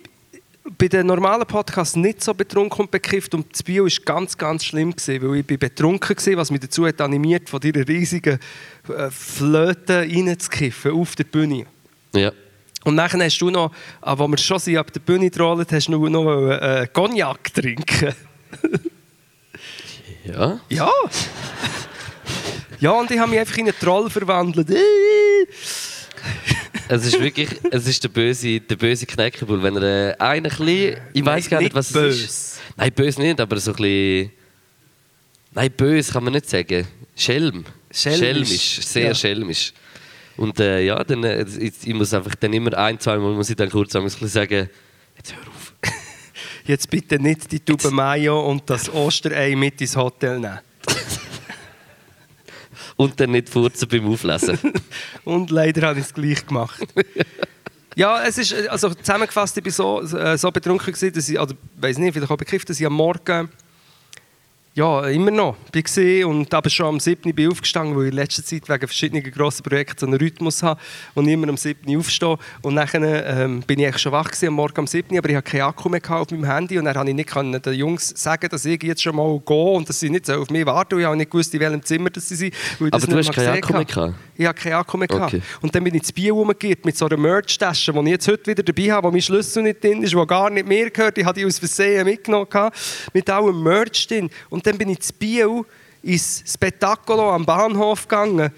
[0.78, 3.34] bei den normalen Podcasts nicht so betrunken und bekifft.
[3.34, 6.60] Und das Bio war ganz, ganz schlimm, gewesen, weil ich bin betrunken war, was mich
[6.60, 8.38] dazu hat animiert, von dieser riesigen
[8.88, 11.66] äh, Flöte reinzukiffen auf der Bühne.
[12.14, 12.30] Ja.
[12.84, 15.98] Und nachher hast du noch, als wir schon sind, ab der Bühne trollen, hast du
[15.98, 18.14] noch, noch äh, Cognac trinken.
[20.26, 20.60] Ja.
[20.68, 20.90] Ja.
[22.80, 24.68] Ja, und ich habe mich einfach in einen Troll verwandelt.
[26.88, 29.62] Es ist wirklich, es ist der böse, der böse Knäckebull.
[29.62, 32.24] Wenn er äh, einen klein, ich weiß gar nicht, was böse.
[32.24, 32.60] es ist.
[32.76, 34.32] Nein, böse nicht, aber so ein bisschen...
[35.52, 36.86] Nein, böse kann man nicht sagen.
[37.16, 37.64] Schelm.
[37.90, 38.18] Schelmisch.
[38.20, 39.14] Schelmisch, sehr Ja.
[39.14, 39.72] schelmisch.
[40.36, 43.48] Und äh, ja, dann, äh, ich, ich muss einfach dann immer ein, zwei Mal muss
[43.48, 44.68] ich dann kurz bisschen sagen,
[45.16, 45.55] jetzt hör auf.
[46.66, 50.58] Jetzt bitte nicht die Tube Mayo und das Osterei mit ins Hotel nehmen.
[52.96, 54.58] Und dann nicht furzen beim Auflesen.
[55.24, 56.80] Und leider habe ich es gleich gemacht.
[57.98, 61.40] Ja, es ist, äh, also zusammengefasst, ich war so, äh, so betrunken, gewesen, dass ich,
[61.40, 63.48] oder weiß nicht, vielleicht auch begriffen, dass ich am Morgen,
[64.76, 67.34] ja, immer noch war und aber schon am 7.
[67.34, 70.62] bin ich aufgestanden, weil ich in letzter Zeit wegen verschiedenen grossen Projekten so einen Rhythmus
[70.62, 70.78] habe
[71.14, 71.96] und immer am 7.
[71.96, 72.36] aufstehe.
[72.60, 75.36] Und dann ähm, bin ich eigentlich schon wach gewesen, am Morgen am 7., aber ich
[75.36, 78.12] hatte keinen Akku mehr auf meinem Handy und dann konnte ich nicht können den Jungs
[78.16, 80.96] sagen, dass ich jetzt schon mal gehe und dass sie nicht so auf mich warten.
[80.96, 82.54] Und ich habe nicht gewusst, in welchem Zimmer das sie sind.
[82.78, 84.14] weil ich Aber du hast keinen Akku mehr gehabt?
[84.36, 85.10] Ich hatte keinen Akku mehr.
[85.10, 85.40] Okay.
[85.62, 88.50] Und dann bin ich ins Bier rumgegangen mit so einer Merch-Tasche, die ich jetzt heute
[88.50, 91.16] wieder dabei habe, wo mein Schlüssel nicht drin ist, wo gar nicht mehr gehört.
[91.16, 92.46] Ich habe die aus Versehen mitgenommen,
[93.14, 94.28] mit allem Merch drin.
[94.50, 95.64] Und dann bin ich ins Bier
[96.02, 98.50] ins Spettacolo am Bahnhof gegangen.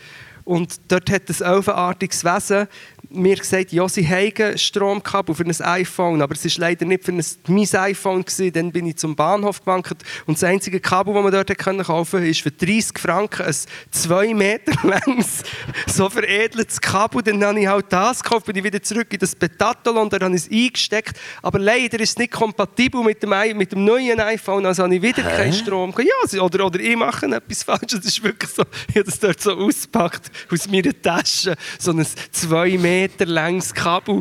[0.45, 2.69] Und dort hat ein elfenartiges Wesen
[3.11, 7.13] mir gesagt, ja, sie haben Stromkabel für ein iPhone, aber es war leider nicht für
[7.13, 8.23] ein, mein iPhone.
[8.25, 8.53] Gewesen.
[8.53, 9.95] Dann bin ich zum Bahnhof gewankt
[10.27, 13.55] und das einzige Kabel, das man dort können kaufen konnte, ist für 30 Franken ein
[13.91, 15.43] 2 Meter langes,
[15.87, 17.23] so veredeltes Kabel.
[17.23, 20.23] Dann habe ich halt das gekauft, bin ich wieder zurück in das Betatolo und dann
[20.23, 21.19] habe ich es eingesteckt.
[21.43, 25.03] Aber leider ist es nicht kompatibel mit dem, mit dem neuen iPhone, also habe ich
[25.03, 25.95] wieder keinen Strom.
[25.99, 27.93] Ja, sie- oder, oder ich mache etwas falsch.
[27.93, 32.07] Das ist wirklich so, ich habe das dort so ausgepackt aus meiner Tasche, so ein
[32.33, 34.21] 2 Meter langes Kabel.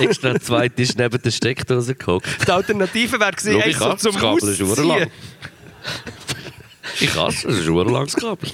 [0.00, 2.28] Extra zwei Tisch neben der Steckdose gehockt.
[2.46, 5.06] Die Alternative wäre gewesen, Schau, ich so zum das Kabel, ist urlang.
[7.00, 8.50] Ich hasse es, das ist ein langes Kabel.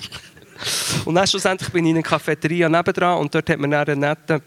[1.04, 4.00] Und dann schlussendlich bin ich in einer Cafeteria nebendran und dort hat mir dann einen
[4.00, 4.42] netten,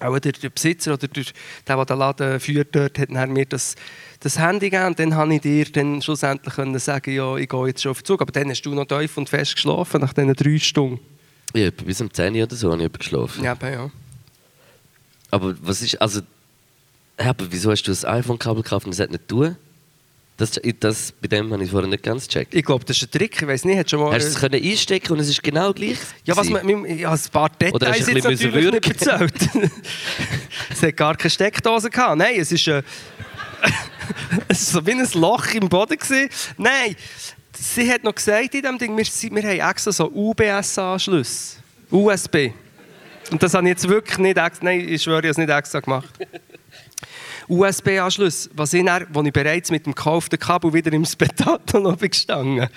[0.00, 1.24] auch der, der Besitzer oder der,
[1.66, 3.74] der, der den Laden führt, dort, hat mir das,
[4.20, 7.66] das Handy gegeben und dann konnte ich dir dann schlussendlich können sagen, ja, ich gehe
[7.66, 8.20] jetzt schon auf den Zug.
[8.20, 11.00] Aber dann hast du noch tief und fest geschlafen, nach diesen drei Stunden.
[11.54, 13.42] Ja, bis um 10 Uhr oder so habe ich geschlafen.
[13.42, 13.90] Ja, ja.
[15.30, 16.20] Aber was ist, also,
[17.18, 19.56] hä, aber wieso hast du das iPhone-Kabel gekauft und das hat nicht tun?
[20.36, 22.54] Das, das, bei dem habe ich vorher nicht ganz gecheckt.
[22.54, 24.12] Ich glaube, das ist ein Trick, ich weiß nicht, hat schon mal...
[24.12, 25.96] Hast du es können einstecken und es ist genau gleich?
[26.24, 29.32] Ja, was man, ja, ein paar Oder hast Details du jetzt natürlich nicht erzählt.
[30.70, 32.18] es hat gar keine Steckdose gehabt.
[32.18, 32.82] Nein, es ist, äh,
[34.48, 35.96] es war so wie ein Loch im Boden.
[35.96, 36.28] Gewesen.
[36.58, 36.96] Nein,
[37.58, 41.56] sie hat noch gesagt in diesem Ding, wir, wir haben extra so UBS-Anschlüsse.
[41.90, 42.50] USB.
[43.30, 45.50] Und das habe ich jetzt wirklich nicht extra, nein, ich schwöre, ich habe es nicht
[45.50, 46.08] extra gemacht.
[47.48, 51.98] USB-Anschluss, was ich, dann, wo ich bereits mit dem gekauften Kabel wieder im Spetato noch
[51.98, 52.68] gestanden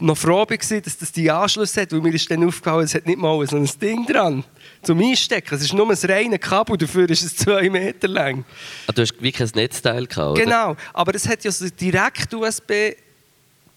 [0.00, 3.06] noch froh war, dass das die Anschlüsse hat, weil mir ist dann aufgefallen, es hat
[3.06, 4.44] nicht mal so ein Ding dran
[4.82, 5.54] zum Einstecken.
[5.54, 8.44] Es ist nur ein reines Kabel, dafür ist es zwei Meter lang.
[8.86, 10.44] Ah, du hast wirklich ein Netzteil gehabt, oder?
[10.44, 12.94] Genau, aber es hat ja so direkt USB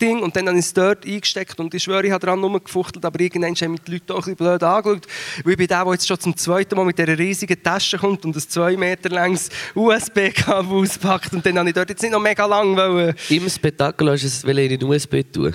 [0.01, 3.05] Ding und dann habe ich es dort eingesteckt und ich schwöre, ich habe daran rumgefuchtelt,
[3.05, 5.07] aber irgendwann haben mich die Leute auch ein bisschen blöd angeschaut,
[5.43, 8.25] weil ich bin der, der jetzt schon zum zweiten Mal mit dieser riesigen Tasche kommt
[8.25, 12.19] und ein zwei Meter langes USB-Kabel auspackt und dann habe ich dort jetzt nicht noch
[12.19, 13.15] mega lang wollen.
[13.29, 15.53] Im Spektakel hast du es in den USB tun.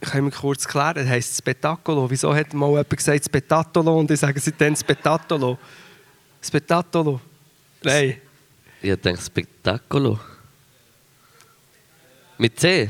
[0.00, 2.08] Ich kann mir kurz klären, das heisst Spettacolo.
[2.08, 5.58] Wieso hat mal jemand gesagt Spetatolo und ich sage seitdem Spetatolo?
[6.40, 7.20] Spetatolo.
[7.82, 8.16] Nein.
[8.80, 10.20] Ich denke Spektakulo.
[12.38, 12.88] Mit C?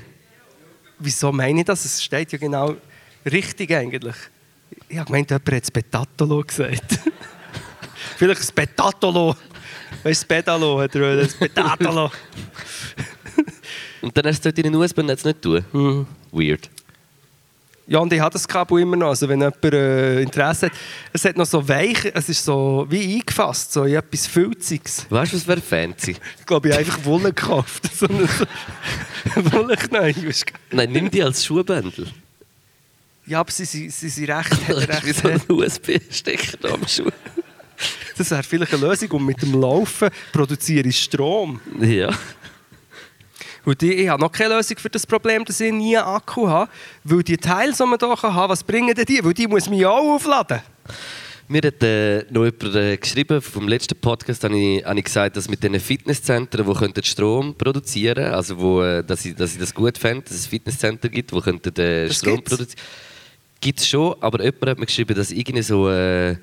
[0.98, 1.84] Wieso meine ich das?
[1.84, 2.76] Es steht ja genau
[3.24, 4.16] richtig eigentlich.
[4.88, 6.98] Ich habe gemeint, jemand hat Spetatolo gesagt.
[8.16, 9.36] Vielleicht ein Spetatolo.
[10.02, 12.10] Weißt du, das Pedalo hat er das Spetatolo.
[14.00, 15.64] Und dann hast du es dort in den USB-Netz nicht tun.
[15.72, 16.06] Mhm.
[16.30, 16.70] Weird.
[17.90, 19.08] Ja, und ich habe das Kabel immer noch.
[19.08, 20.72] Also wenn jemand äh, Interesse hat.
[21.10, 25.06] Es hat noch so weich, es ist so wie eingefasst, so in etwas Filziges.
[25.08, 26.16] Weißt du, was wäre fancy?
[26.38, 27.88] Ich glaube, ich habe einfach Wolle gekauft.
[27.98, 30.32] So eine Wolleknäuel.
[30.70, 32.06] Nein, nimm die als Schuhbändel.
[33.26, 37.10] Ja, aber sie, sie, sie sind recht, ist wie recht so ein USB-Stecker am Schuh.
[38.16, 39.10] Das wäre vielleicht eine Lösung.
[39.12, 41.60] Und mit dem Laufen produziere ich Strom.
[41.80, 42.10] Ja.
[43.68, 46.48] Und die, ich habe noch keine Lösung für das Problem, dass ich nie einen Akku
[46.48, 46.70] habe.
[47.04, 49.22] Weil die Teile, die man hier haben was bringen denn die?
[49.22, 50.60] Weil die muss ja auch aufladen.
[51.48, 55.36] Mir hat äh, noch jemand äh, geschrieben, vom letzten Podcast habe ich, habe ich gesagt,
[55.36, 59.58] dass mit diesen Fitnesszentren, die könnten Strom produzieren also wo, äh, dass, ich, dass ich
[59.58, 62.50] das gut fände, dass es Fitnesscenter gibt, die könnten äh, Strom gibt's.
[62.50, 62.82] produzieren.
[63.60, 66.36] Gibt es schon, aber jemand hat mir geschrieben, dass irgendwie so, äh,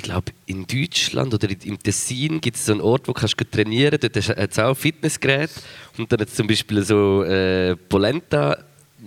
[0.00, 3.38] ich glaube in Deutschland oder in- im Tessin gibt es so einen Ort, wo kannst
[3.38, 4.28] du trainieren kannst.
[4.28, 5.50] Dort hat es auch Fitnessgerät
[5.98, 8.56] und dann hat es zum Beispiel so äh, Polenta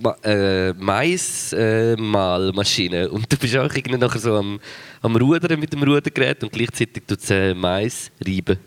[0.02, 4.60] Ma äh, Mais-Mahlmaschine und du bist auch irgendwie nachher so am,
[5.02, 8.58] am Rudern mit dem Rudergerät und gleichzeitig tut es äh, Mais reiben.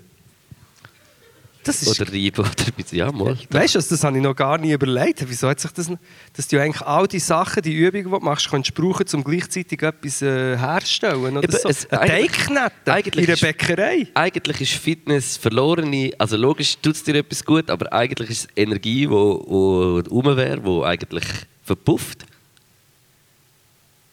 [1.66, 2.52] Das ist, Oder reiben oder
[2.92, 3.37] ja, mal.
[3.50, 5.22] weißt du, das habe ich noch gar nie überlegt.
[5.29, 5.90] Wieso hat sich das,
[6.33, 9.83] dass du eigentlich all die Sachen, die Übungen, die du machst, kannst brauchen, um gleichzeitig
[9.83, 11.37] etwas äh, herzustellen?
[11.37, 11.68] Oder Eben, so.
[11.68, 14.07] es- Ein Teigknetten eigentlich in ist- Bäckerei.
[14.14, 18.48] Eigentlich ist Fitness verlorene, also logisch tut es dir etwas gut, aber eigentlich ist es
[18.57, 21.24] Energie, die rum wäre, die eigentlich
[21.64, 22.24] verpufft.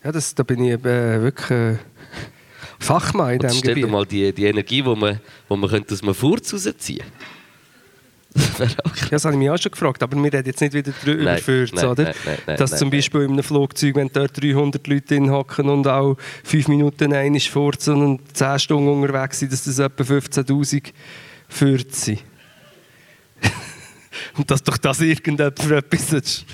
[0.04, 1.78] Ja, das, da bin ich äh, wirklich äh,
[2.80, 3.92] Fachmann in diesem stell dir Gebiet.
[3.92, 7.43] mal die, die Energie, die man, wo man könnte aus einem Furz rausziehen auch
[8.60, 8.68] Ja,
[9.12, 11.42] das habe ich mich auch schon gefragt, aber wir reden jetzt nicht wieder darüber, Nein,
[11.42, 12.04] Fürth, nein, oder?
[12.04, 15.88] nein, nein, Dass zum Beispiel in einem Flugzeug, wenn dort 300 Leute drin hocken und
[15.88, 20.92] auch 5 Minuten einmal furzen und 10 Stunden unterwegs sind, dass das etwa 15'000
[21.48, 22.24] Fürth sind.
[24.38, 26.46] und dass doch das irgendjemand für etwas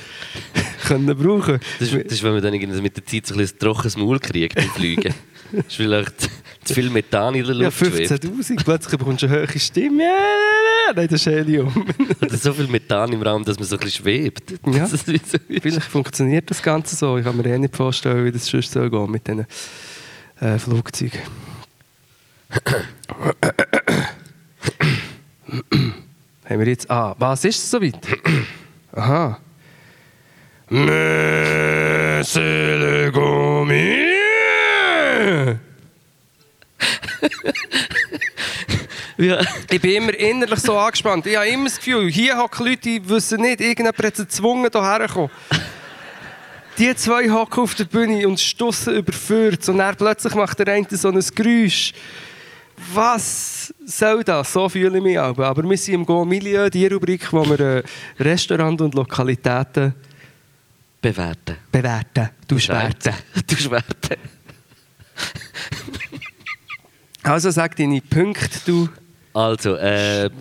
[0.87, 3.57] können brauchen Das ist, das ist, wenn man dann mit der Zeit so ein, bisschen
[3.57, 5.13] ein trockenes Maul kriegt beim Fliegen.
[5.51, 6.29] Das ist vielleicht
[6.69, 8.12] zu viel Methan in der Ja, Luft schwebt.
[8.12, 10.03] 15'000, plötzlich bekommst du eine hohe Stimme.
[10.03, 11.86] Ja, nein, das ist Helium.
[12.21, 14.53] Oder so viel Methan im Raum, dass man so ein bisschen schwebt.
[14.65, 14.88] Ja.
[14.88, 17.17] So- Vielleicht funktioniert das Ganze so.
[17.17, 19.45] Ich kann mir eh nicht vorstellen, wie das sonst soll gehen mit diesen
[20.39, 21.19] äh, Flugzeugen.
[26.49, 26.89] Haben wir jetzt...
[26.89, 27.99] Ah, was ist es soweit?
[28.93, 29.39] Aha.
[30.69, 32.41] Monsieur
[32.77, 32.89] le!
[39.19, 39.41] Ja.
[39.69, 41.27] Ich bin immer innerlich so angespannt.
[41.27, 44.69] Ich habe immer das Gefühl, hier hocken Leute, die wissen nicht, irgendjemand hat sie gezwungen,
[44.71, 45.29] hierher zu kommen.
[46.77, 49.67] Die zwei hocken auf der Bühne und stossen überführt.
[49.67, 51.91] Und dann plötzlich macht der eine so ein Geräusch.
[52.93, 54.53] Was soll das?
[54.53, 55.38] So fühle ich mich auch.
[55.38, 57.84] Aber wir sind im Go Milieu, die Rubrik, wo wir äh,
[58.19, 59.93] Restaurants und Lokalitäten
[61.01, 61.58] Bewerten.
[61.69, 62.29] bewerten.
[62.47, 63.13] Du schwerten.
[63.45, 64.15] Du schwerten.
[67.29, 68.89] Also sag deine Punkte, du
[69.33, 70.31] Also, äh,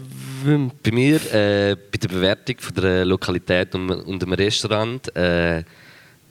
[0.42, 5.64] bei mir, äh, bei der Bewertung von der Lokalität und, und dem Restaurant, äh,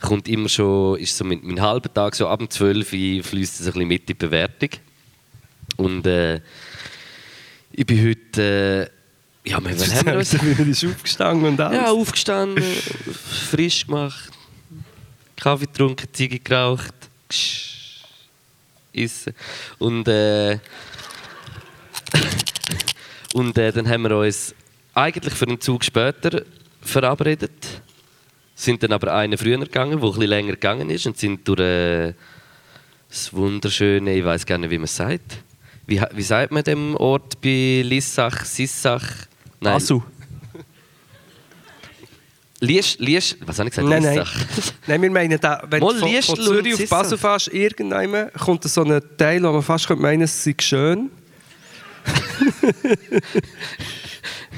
[0.02, 3.60] kommt immer schon, ist so mein, mein halber Tag, so ab dem 12 Uhr fließt
[3.60, 4.70] es ein bisschen mit in die Bewertung.
[5.76, 6.42] Und äh,
[7.72, 8.90] ich bin heute,
[9.46, 10.32] äh, ja, wir, haben wir uns?
[10.80, 11.78] Du aufgestanden und alles.
[11.78, 12.64] Ja, aufgestanden,
[13.52, 14.32] frisch gemacht,
[15.36, 16.96] Kaffee getrunken, Ziege geraucht,
[17.30, 17.77] ksch,
[18.98, 19.34] essen.
[19.78, 20.60] Und, äh,
[23.34, 24.56] und äh, dann haben wir uns
[24.94, 26.44] eigentlich für einen Zug später
[26.82, 27.82] verabredet.
[28.56, 32.14] Sind dann aber einen früher gegangen, der bisschen länger gegangen ist und sind durch äh,
[33.10, 35.44] das wunderschöne, ich weiß gar nicht, wie man es sagt.
[35.86, 39.28] Wie, wie sagt man dem Ort bei Lissach, Sissach?
[39.62, 40.02] Nein, Asu.
[42.60, 43.88] Liest, Liest, was habe ich gesagt?
[43.90, 44.26] Nein, nein.
[44.88, 46.90] Nein, wir meinen, da, wenn Mal du von, von Zürich auf.
[46.90, 51.12] Basel fährst, irgendwann kommt so ein Teil, wo man fast könnte meinen, es sei schön.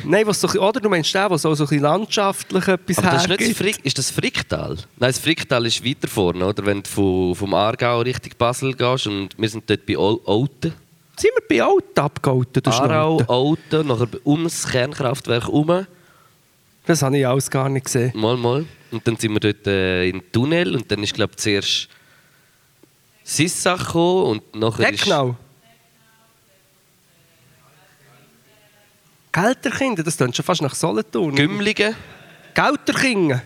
[0.06, 3.24] Nein, was so, oder du meinst den, wo so, so ein landschaftlich etwas Aber das
[3.26, 3.58] ist, nicht?
[3.58, 4.76] Frick, ist das Fricktal?
[4.98, 6.66] Nein, das Fricktal ist weiter vorne, oder?
[6.66, 10.74] Wenn du vom, vom Aargau Richtung Basel gehst und wir sind dort bei Ol- Olten.
[11.18, 13.22] Sind wir bei Alt abgehalten, Aarau?
[13.28, 15.86] Olten, nachher ums Kernkraftwerk herum.
[16.90, 18.12] Das habe ich alles gar nicht gesehen.
[18.16, 18.66] Mal, mal.
[18.90, 21.88] Und dann sind wir dort äh, den Tunnel und dann ist, glaube ich, zuerst
[23.24, 25.02] Sissach gekommen und nachher ist...
[25.04, 25.36] Recknau.
[29.32, 31.36] Gelterkinder, das klingt schon fast nach Solothurn.
[31.36, 31.96] Gümligen.
[32.56, 33.44] Gelterkingen.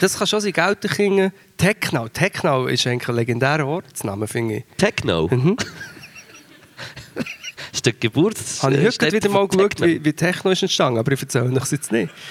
[0.00, 1.30] Das kann schon sein, Gelterkingen.
[1.58, 2.08] Technau.
[2.08, 4.64] Technau ist eigentlich ein legendärer Ortsname, finde ich.
[4.78, 5.28] Techno.
[5.28, 5.58] Mhm.
[7.74, 8.62] ist der Geburts...
[8.62, 11.52] Habe ich äh, heute wieder mal geschaut, wie, wie Techno ist entstanden, aber ich erzähle
[11.52, 12.12] euch jetzt nicht.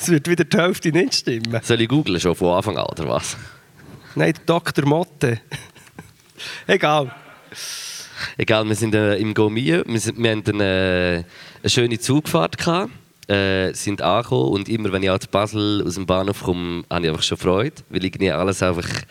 [0.00, 1.60] Es wird wieder die Hälfte nicht stimmen.
[1.62, 3.36] Soll ich googlen schon von Anfang an, oder was?
[4.14, 4.86] Nein, Dr.
[4.86, 5.40] Motte.
[6.68, 7.12] Egal.
[8.36, 11.24] Egal, wir sind äh, im Gomia, wir, sind, wir hatten eine,
[11.62, 12.92] eine schöne Zugfahrt gehabt,
[13.28, 17.10] äh, sind angekommen und immer wenn ich aus Basel aus dem Bahnhof komme, habe ich
[17.10, 19.02] einfach schon Freude, weil irgendwie alles einfach ein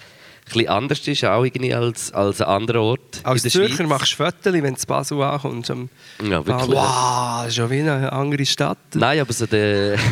[0.47, 3.87] bisschen anders ist, auch irgendwie als, als ein anderer Ort Als Zürcher Schweiz.
[3.87, 5.71] machst du Fotos, wenn du Basel ankommst.
[5.71, 5.89] Am
[6.21, 6.69] Ja, wirklich.
[6.69, 8.77] Wow, das ist schon wie eine andere Stadt.
[8.93, 9.97] Nein, aber so der...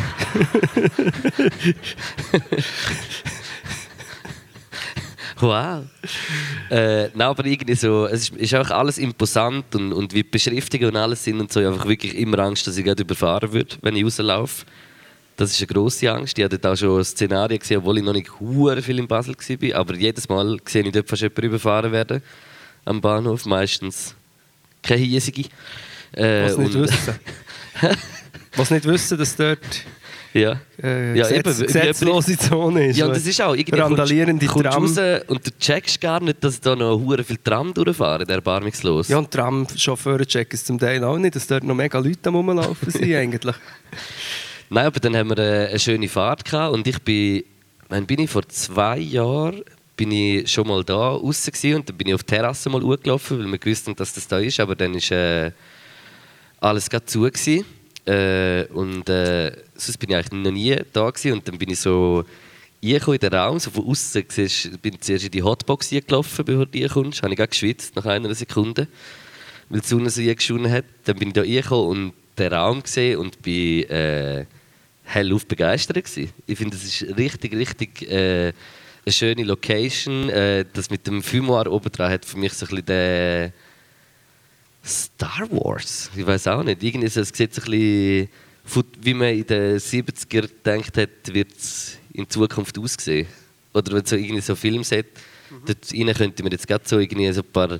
[5.40, 5.84] wow.
[6.70, 10.28] Äh, nein, aber irgendwie so, es ist, ist auch alles imposant und, und wie die
[10.28, 13.02] Beschriftungen und alles sind und so, ich habe einfach wirklich immer Angst, dass ich gerade
[13.02, 14.64] überfahren würde, wenn ich rauslaufe.
[15.36, 16.38] Das ist eine grosse Angst.
[16.38, 19.78] Ich hatte auch schon Szenarien gesehen, obwohl ich noch nicht hure viel in Basel war.
[19.80, 22.22] Aber jedes Mal sehe ich dort fast jemand überfahren werden
[22.86, 23.44] am Bahnhof.
[23.44, 24.14] Meistens
[24.82, 25.48] keine hiesige.
[26.12, 27.14] Äh, Was nicht wissen.
[28.56, 29.58] Was nicht wissen, dass dort
[30.32, 30.58] Ja.
[30.82, 32.96] äh, Ja, Gesetz, eben, gesetzlose Zone ist.
[32.96, 34.74] Ja, und das ist auch irgendwie Randalierende kommst, Tram.
[34.84, 38.36] kommst raus und du checkst gar nicht, dass da noch hure viel Tram durchfahren, der
[38.36, 39.08] erbarmungslos.
[39.08, 42.36] Ja, und Tramchauffeure checken es zum Teil auch nicht, dass dort noch mega Leute am
[42.36, 43.56] Rumlaufen sind eigentlich.
[44.68, 47.44] Nein, aber dann haben wir eine schöne Fahrt gehabt und ich bin,
[47.88, 49.62] wann bin ich vor zwei Jahren
[49.96, 53.38] bin ich schon mal da gewesen und dann bin ich auf die Terrasse mal hochgelaufen,
[53.38, 55.52] weil wir gewusst dass das da ist, aber dann ist äh,
[56.60, 57.26] alles gerade zu.
[58.04, 61.80] Äh, und äh, sonst bin ich eigentlich noch nie da gewesen und dann bin ich
[61.80, 62.24] so
[62.84, 64.24] reingekommen in den Raum, so von außen
[64.82, 68.04] bin ich zuerst in die Hotbox gelaufen, bevor du reinkommst, habe ich gerade geschwitzt nach
[68.04, 68.86] einer Sekunde,
[69.68, 70.84] weil die Sonne so eingeschonen hat.
[71.04, 74.44] Dann bin ich da reingekommen und den Raum gesehen und bin äh,
[75.06, 76.32] hellauf begeistert gewesen.
[76.46, 78.52] Ich finde, das ist richtig, richtig äh,
[79.04, 80.28] eine schöne Location.
[80.28, 83.52] Äh, das mit dem Fumoir oben dran hat für mich so ein bisschen den
[84.84, 86.10] Star Wars.
[86.14, 86.82] Ich weiß auch nicht.
[86.82, 88.28] Irgendwie so, es sieht so ein bisschen,
[89.00, 93.26] wie man in den 70er gedacht hat, wird es in Zukunft aussehen.
[93.72, 95.06] Oder wenn so irgendwie so ein Filmset,
[95.66, 97.78] dort rein könnte man jetzt gerade so irgendwie so ein paar,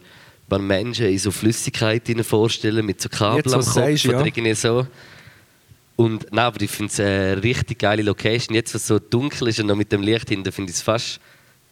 [0.48, 4.26] paar Menschen in so Flüssigkeit vorstellen, mit so Kabel Jetzt, am Kopf sagst, oder ja.
[4.26, 4.86] irgendwie so.
[5.96, 8.54] Und nein, aber ich finde es eine richtig geile Location.
[8.54, 11.20] Jetzt, was so dunkel ist und noch mit dem Licht hinten, finde ich es fast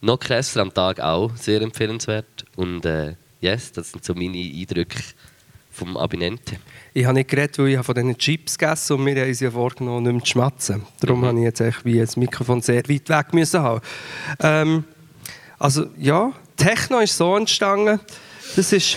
[0.01, 1.31] noch krasser am Tag auch.
[1.37, 2.45] Sehr empfehlenswert.
[2.57, 4.99] Und äh, yes, das sind so meine Eindrücke
[5.71, 6.57] vom Abinente.
[6.95, 9.41] Ich habe nicht geredet, weil ich habe von diesen Chips gegessen und wir haben uns
[9.41, 10.83] ja vorgenommen, nicht mehr zu schmatzen.
[11.01, 11.27] Darum Mhm.
[11.27, 13.81] habe ich jetzt echt wie das Mikrofon sehr weit weg müssen haben.
[14.41, 14.85] Ähm,
[15.59, 17.99] also ja, Techno ist so entstanden.
[18.57, 18.97] Das ist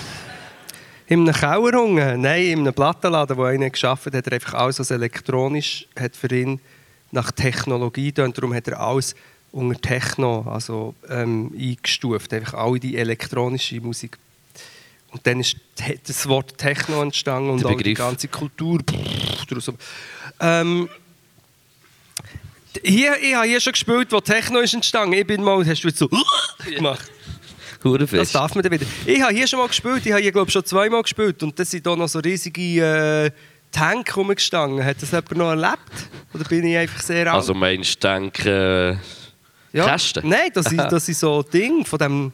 [1.08, 4.54] in einem Keller unten, nein, in einem Plattenladen, wo einer geschafft hat, hat er einfach
[4.56, 6.60] alles, was elektronisch hat für ihn
[7.12, 8.34] nach Technologie tun.
[8.34, 9.16] Darum hat er alles
[9.52, 14.18] unter Techno also, ähm, eingestuft, einfach all die elektronische Musik.
[15.12, 15.56] Und dann ist
[16.06, 18.82] das Wort Techno entstanden und auch die ganze Kultur.
[20.42, 20.90] Ähm,
[22.84, 25.14] hier, ich habe hier schon gespielt, wo Techno ist entstanden.
[25.14, 26.10] Ich bin mal, hast du jetzt so
[26.66, 27.10] gemacht.
[27.84, 28.86] Das darf man dann wieder.
[29.06, 31.58] Ich habe hier schon mal gespielt, ich habe hier glaube ich schon zweimal gespielt und
[31.58, 33.32] da sind da noch so riesige äh,
[33.72, 34.84] Tank rumgestanden.
[34.84, 36.10] Hat das jemand noch erlebt?
[36.34, 37.36] Oder bin ich einfach sehr alt?
[37.36, 38.92] Also meinst du, denk, äh,
[39.74, 39.86] ja.
[39.86, 40.28] Kästen?
[40.28, 42.32] Nein, das ist, das ist so ein Ding von dem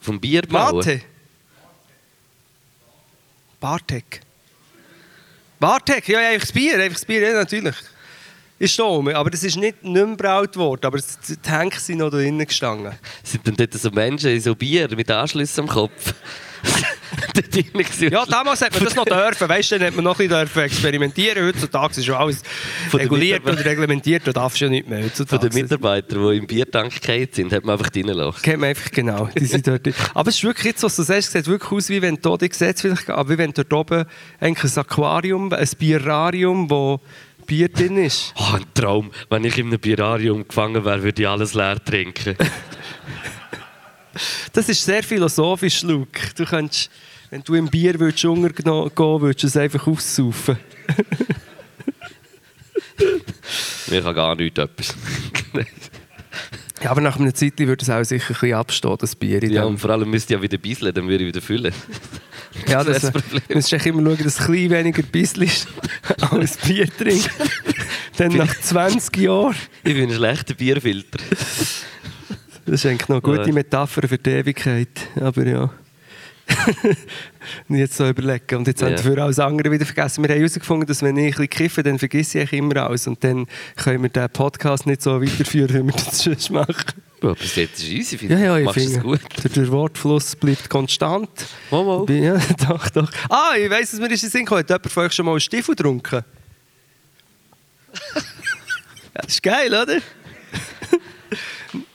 [0.00, 0.74] vom Bierbauer?
[0.74, 1.00] Mate.
[3.58, 4.20] Bartek.
[5.58, 7.74] Bartek, ja, ja, einfach das Bier, einfach das Bier, ja, natürlich.
[8.58, 11.86] Ist da oben, aber das ist nicht, nicht mehr braut worden, aber das- die Tanks
[11.86, 12.92] sind noch da drinnen gestanden.
[13.22, 16.14] Sind denn dort so Menschen in so Bier mit Anschlüssen am Kopf?
[18.10, 20.40] Ja, damals hat man das noch dürfen, weißt du, dann hat man noch ein bisschen
[20.40, 21.46] dürfen experimentieren.
[21.46, 22.42] Heutzutage ist schon alles
[22.90, 24.98] Von reguliert und reglementiert, da darfst du ja nicht mehr.
[25.00, 25.48] Von Heutzutage.
[25.50, 28.42] den Mitarbeitern, die im Biertank gefallen sind, hat man einfach reingelassen.
[28.42, 29.28] Kennt man einfach genau.
[29.38, 29.88] Die sind dort.
[30.14, 32.48] Aber es ist wirklich jetzt, was du sagst, sieht wirklich aus, wie wenn du die
[32.48, 34.04] Gesetz vielleicht, aber wie wenn dort oben
[34.40, 37.00] eigentlich ein Aquarium, ein Bierarium, wo
[37.44, 38.32] Bier drin ist.
[38.36, 39.10] Oh, ein Traum.
[39.30, 42.36] Wenn ich in einem Bierarium gefangen wäre, würde ich alles leer trinken.
[44.52, 46.20] Das ist sehr philosophisch, Luke.
[46.36, 46.88] Du könntest,
[47.30, 48.70] wenn du im Bier würdest untergehen
[49.20, 50.56] würdest du es einfach aussaufen.
[53.88, 54.94] Mir kann gar nichts etwas.
[56.84, 59.42] Ja, aber nach einer Zeit würde es auch sicher ein bisschen abstehen, das Bier.
[59.44, 61.72] Ja, und vor allem müsste ich ja wieder bisseln, dann würde ich wieder füllen.
[62.68, 65.42] Ja, Das das, ist das musst echt immer schauen, dass es ein bisschen weniger Bissl
[65.42, 65.66] ist
[66.30, 67.28] als Bier trinken.
[68.16, 69.56] Dann nach 20 Jahren.
[69.82, 71.18] Ich bin ein schlechter Bierfilter.
[72.64, 73.52] Das ist eigentlich noch eine gute.
[73.52, 74.88] Metapher für die Ewigkeit.
[75.20, 75.70] Aber ja.
[77.68, 78.56] Und jetzt so überlegen.
[78.56, 78.88] Und jetzt Ja.
[78.88, 80.22] haben dafür alles andere wieder vergessen.
[80.24, 83.06] Wir haben herausgefunden, dass wenn ich ein bisschen kiffe, dann vergesse ich immer alles.
[83.06, 86.74] Und dann können wir den Podcast nicht so weiterführen, wie wir das sonst machen.
[87.22, 89.20] Ja, bis jetzt ist easy, finde Ja, ja, ich Machst du es finde, gut.
[89.42, 91.30] der, der Wortfluss bleibt konstant.
[91.70, 92.04] Mal.
[92.10, 92.36] Ja,
[92.68, 93.10] doch, doch.
[93.30, 94.60] Ah, ich weiss, dass mir ist in den Sinn gekommen.
[94.60, 96.22] Hat jemand von euch schon mal einen Stiefel getrunken?
[99.14, 99.98] das ist geil, oder?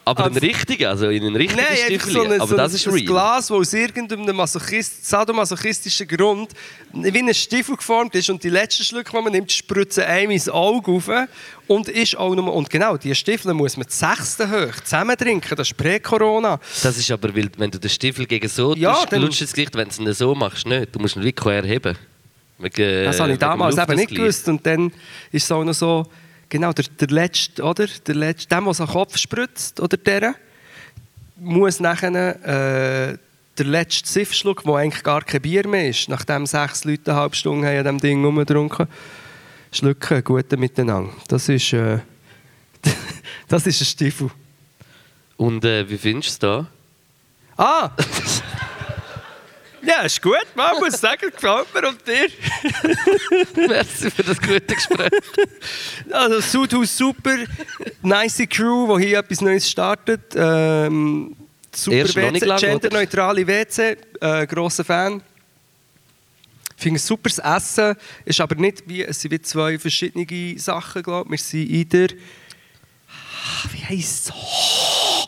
[0.09, 2.11] Aber Also- einen richtigen, also in einen richtigen Nein, Stiefel.
[2.11, 3.05] so ein, Aber so das ist ein real.
[3.05, 6.51] Glas, das aus irgendeinem Masochist, sadomasochistischen Grund
[6.93, 10.49] wie ein Stiefel geformt ist und die letzten Schlücke, die man nimmt, spritzen einem ins
[10.49, 11.09] Auge rauf
[11.67, 15.55] und ist auch nur, und genau, diese Stiefel muss man die sechste hoch zusammen trinken,
[15.55, 16.59] das ist Prä-Corona.
[16.81, 19.53] Das ist aber, weil, wenn du den Stiefel gegen so Ja, tust, dann- lutscht das
[19.53, 20.93] Gesicht, wenn du es nicht so machst, nicht.
[20.95, 21.95] Du musst ihn wirklich erheben.
[22.57, 24.47] Wegen, äh, Das habe ich damals eben nicht gewusst.
[24.49, 24.91] Und dann
[25.31, 26.05] ist es auch noch so,
[26.49, 27.87] genau, der, der letzte, oder?
[28.07, 30.35] Der letzte, dem, was an den Kopf spritzt, oder der,
[31.37, 33.17] muss nachher äh,
[33.57, 37.35] der letzte Siffschluck, wo eigentlich gar kein Bier mehr ist, nachdem sechs Leute eine halbe
[37.35, 38.87] Stunde haben an diesem Ding rumgetrunken,
[39.71, 41.11] schlucken, gute miteinander.
[41.27, 41.99] Das ist, äh,
[43.47, 44.29] das ist ein Stiefel.
[45.37, 46.67] Und äh, wie findest du es
[47.57, 47.63] da?
[47.63, 47.91] Ah!
[49.83, 52.29] ja, ist gut, man muss sagen, gefällt mir und dir.
[53.67, 55.11] Merci für das gute Gespräch.
[56.11, 57.37] Also Sudhaus super,
[58.01, 60.33] nice Crew, die hier etwas Neues startet.
[60.35, 61.35] Ähm,
[61.73, 65.21] super Erst WC, lang, genderneutrale WC, äh, grosser Fan.
[66.75, 71.03] Ich finde ein super Essen, ist aber nicht wie, es sind wie zwei verschiedene Sachen,
[71.03, 71.41] glaube ich.
[71.41, 72.09] Wir sind in der,
[73.49, 75.27] Ah, wie heisst es?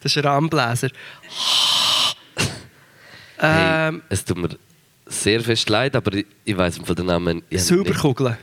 [0.00, 0.88] Das ist ein Rahmenbläser.
[3.38, 4.50] Hey, Ähm, es tut mir
[5.06, 7.42] sehr fest leid, aber ich, ich weiß von den Namen.
[7.50, 8.36] Silberkugeln.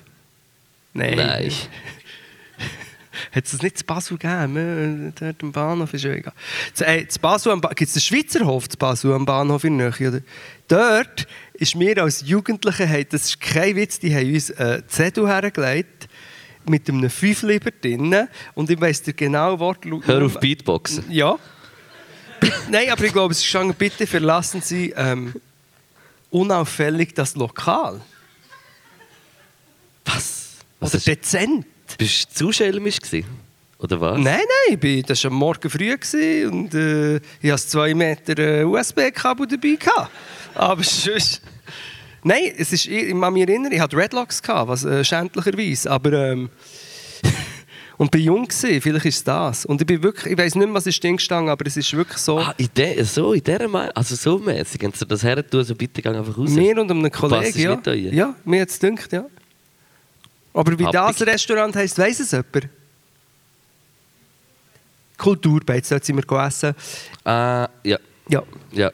[0.94, 1.18] Nein.
[1.18, 1.52] Nein.
[3.32, 5.10] Hat es nicht zu Basel gegeben?
[5.10, 6.34] Äh, Dort am Bahnhof ist ja egal.
[6.80, 7.38] Äh, ba
[7.70, 9.90] Gibt es den Schweizer Hof zu Basel am Bahnhof in Nähe?
[10.00, 10.22] Oder?
[10.68, 15.28] Dort ist mir als Jugendliche, hey, das ist kein Witz, die haben uns einen Zettel
[15.28, 16.08] hergelegt
[16.68, 20.08] mit einem Fünfliber drinnen und ich weiss dir genau Wortlaut.
[20.08, 21.06] Hör auf Beatboxen.
[21.10, 21.38] Ja.
[22.70, 25.34] Nein, aber ich glaube, es ist gestanden, bitte verlassen Sie ähm,
[26.30, 28.02] unauffällig das Lokal.
[30.06, 30.58] Was?
[30.80, 31.66] Was Oder hast, dezent.
[31.98, 33.28] bist du zu schelmisch gewesen?
[33.80, 34.18] Oder was?
[34.18, 37.94] Nein, nein, ich bin, das war am Morgen früh gewesen und äh, ich hatte zwei
[37.94, 39.76] Meter äh, USB-Kabel dabei.
[39.76, 40.12] Gehabt.
[40.54, 41.42] Aber sonst...
[42.24, 45.92] Nein, es ist, ich, ich kann mich erinnern, ich hatte Redlocks, gehabt, was äh, schändlicherweise,
[45.92, 46.14] aber...
[46.14, 46.50] Ähm,
[47.98, 49.66] und bin jung gewesen, vielleicht ist es das.
[49.66, 51.94] Und ich bin wirklich, ich weiß nicht mehr, was ist drin gestanden, aber es ist
[51.94, 52.40] wirklich so...
[52.40, 53.92] Ah, in der, so, in dieser Meinung?
[53.96, 54.82] Also so mäßig.
[54.82, 56.50] Wenn du das her tun, so bitte gang einfach raus.
[56.50, 57.74] Mir und einem Kollegen, ja.
[57.74, 58.14] an ihn?
[58.14, 59.26] Ja, mir hat es gedacht, ja.
[60.54, 61.18] Aber wie Happig.
[61.18, 62.70] das Restaurant heisst, weiss es jemand?
[65.18, 66.74] Kulturbeiz, dort sind wir essen.
[67.24, 67.98] Ah, ja.
[68.28, 68.92] Ja, Ja.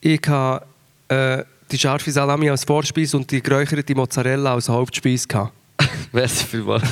[0.00, 0.66] ich habe
[1.08, 5.26] äh, die scharfe Salami als Vorspeise und die geräucherte Mozzarella als Hauptspeise.
[5.26, 5.52] Gehabt.
[6.12, 6.82] Merci vielmals.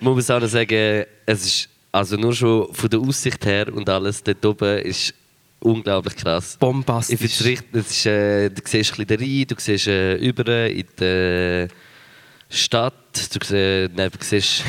[0.00, 3.88] Man muss auch noch sagen, es ist also nur schon von der Aussicht her und
[3.88, 5.14] alles dort oben ist
[5.60, 6.52] unglaublich krass.
[6.54, 7.18] Ich Bombastisch.
[7.18, 10.84] finde es richtig, äh, du siehst ein bisschen den Rhein, du siehst äh, über in
[10.98, 11.68] der
[12.50, 13.50] Stadt, du siehst,
[13.96, 14.62] nein, du siehst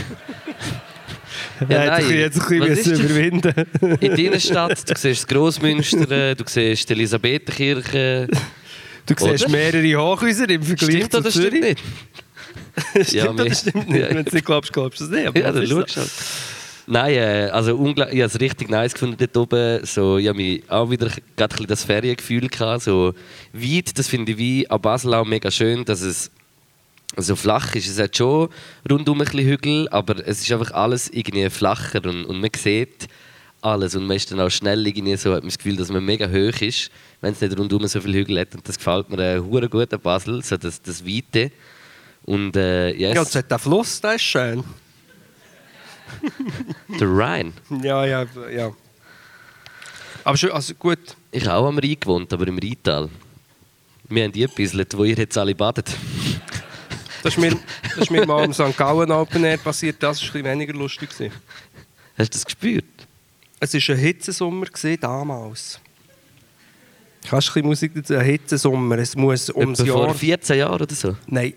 [1.69, 2.09] Ja, nein.
[2.11, 3.53] jetzt ein bisschen überwinden.
[3.81, 8.27] in der Innenstadt, du siehst das Grossmünster, äh, du siehst die Elisabethenkirche.
[9.05, 9.51] Du siehst Oder?
[9.51, 11.61] mehrere Hochhäuser im Vergleich Stimmt zu oder stimmt Zürich.
[11.61, 11.83] nicht?
[12.93, 14.09] stimmt Ja, oder stimmt nicht?
[14.09, 15.27] Wenn du es nicht glaubst, glaubst du es nicht.
[15.27, 16.11] aber Ja, dann schaust du halt.
[16.87, 19.85] Nein, äh, also ich habe es richtig nice gefunden dort oben.
[19.85, 22.83] So, ich habe mich auch wieder gerade ein das Feriengefühl gehabt.
[22.83, 23.13] So
[23.53, 26.29] weit, das finde ich wie an Basel auch mega schön, dass es
[27.17, 27.87] so flach ist.
[27.87, 28.49] Es hat schon
[28.89, 33.07] rundum ein bisschen Hügel, aber es ist einfach alles irgendwie flacher und, und man sieht
[33.61, 36.05] alles und man ist dann auch schnell irgendwie so, hat man das Gefühl, dass man
[36.05, 39.37] mega hoch ist, wenn es nicht rundum so viele Hügel hat und das gefällt mir
[39.37, 41.51] äh, gut an Basel, so das, das Weite.
[42.25, 44.63] Und äh, yes, Ja, und hat den Fluss, der ist schön.
[46.99, 47.53] der Rhine.
[47.83, 48.71] Ja, ja, ja.
[50.23, 51.15] Aber schon, also gut.
[51.31, 53.09] Ich habe auch am Rhein gewohnt, aber im Rheintal.
[54.09, 55.95] Wir haben die etwas, wo ihr jetzt alle badet.
[57.21, 57.51] Das ist mir,
[57.81, 58.75] das ist mir mal am St.
[58.77, 61.09] Gallen Open Air passiert, das war ein bisschen weniger lustig.
[61.09, 61.33] Gewesen.
[62.17, 62.85] Hast du das gespürt?
[63.59, 65.79] Es war ein Hitzesommer gewesen, damals.
[67.27, 68.13] Kannst du ein bisschen Musik dazu?
[68.15, 68.97] Ein Hitzesommer.
[68.99, 70.05] Es muss ums Etwa Jahr...
[70.05, 71.15] vor 14 Jahren oder so?
[71.27, 71.53] Nein,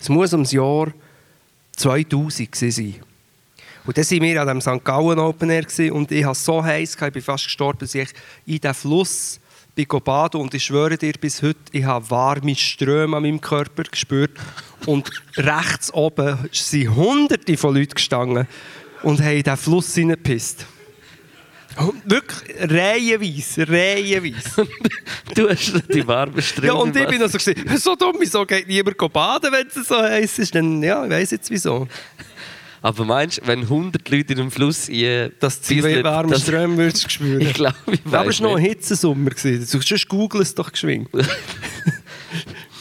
[0.00, 0.92] es muss ums Jahr
[1.76, 2.94] 2000 gewesen sein.
[3.86, 4.84] Und dann waren wir an dem St.
[4.84, 8.10] Gallen Open Air und ich hatte so heiß, ich bin fast gestorben, dass ich
[8.44, 9.40] in diesen Fluss
[9.74, 13.84] bin baden und ich schwöre dir bis heute, ich habe warme Ströme an meinem Körper
[13.84, 14.32] gespürt
[14.86, 18.46] und rechts oben sind hunderte von Leuten gestanden
[19.02, 20.66] und haben in diesen Fluss hineingepisst.
[22.04, 24.66] Wirklich reihenweise, reihenweise.
[25.34, 26.66] Du hast die warme Ströme.
[26.72, 29.86] Ja, und ich bin noch so gesehen, so dumm, wieso geht niemand baden, wenn es
[29.88, 30.54] so heiß ist?
[30.54, 31.86] Dann, ja, ich weiss jetzt wieso.
[32.80, 36.42] Aber meinst du, wenn 100 Leute in einem Fluss in Dass du zwei warme das-
[36.42, 37.40] Ströme würdest du spüren.
[37.46, 38.62] Ich glaube, ich Aber weiß es war noch ein.
[38.64, 39.30] Hitzesommer.
[39.30, 41.08] Du sonst google es doch geschwind.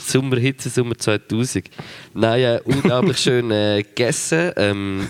[0.06, 1.70] Sommer, Hitze, Sommer 2000.
[2.14, 4.52] Nein, äh, unglaublich schön äh, gegessen.
[4.56, 5.08] Ähm,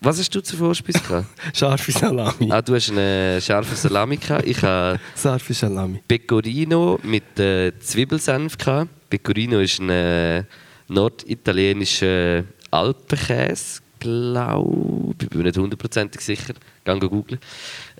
[0.00, 1.26] was hast du zur Vorspeise gehabt?
[1.56, 2.50] Scharfe Salami.
[2.50, 4.46] Ah, du hast eine scharfe Salami gehabt.
[4.46, 6.02] Ich habe Scharfe Salami.
[6.06, 8.90] Pecorino mit äh, Zwiebelsenf gehabt.
[9.10, 10.44] Pecorino ist ein äh,
[10.88, 15.28] norditalienischer Alpenkäse, glaube ich.
[15.28, 16.54] bin mir nicht hundertprozentig sicher.
[16.84, 17.40] Gang googeln.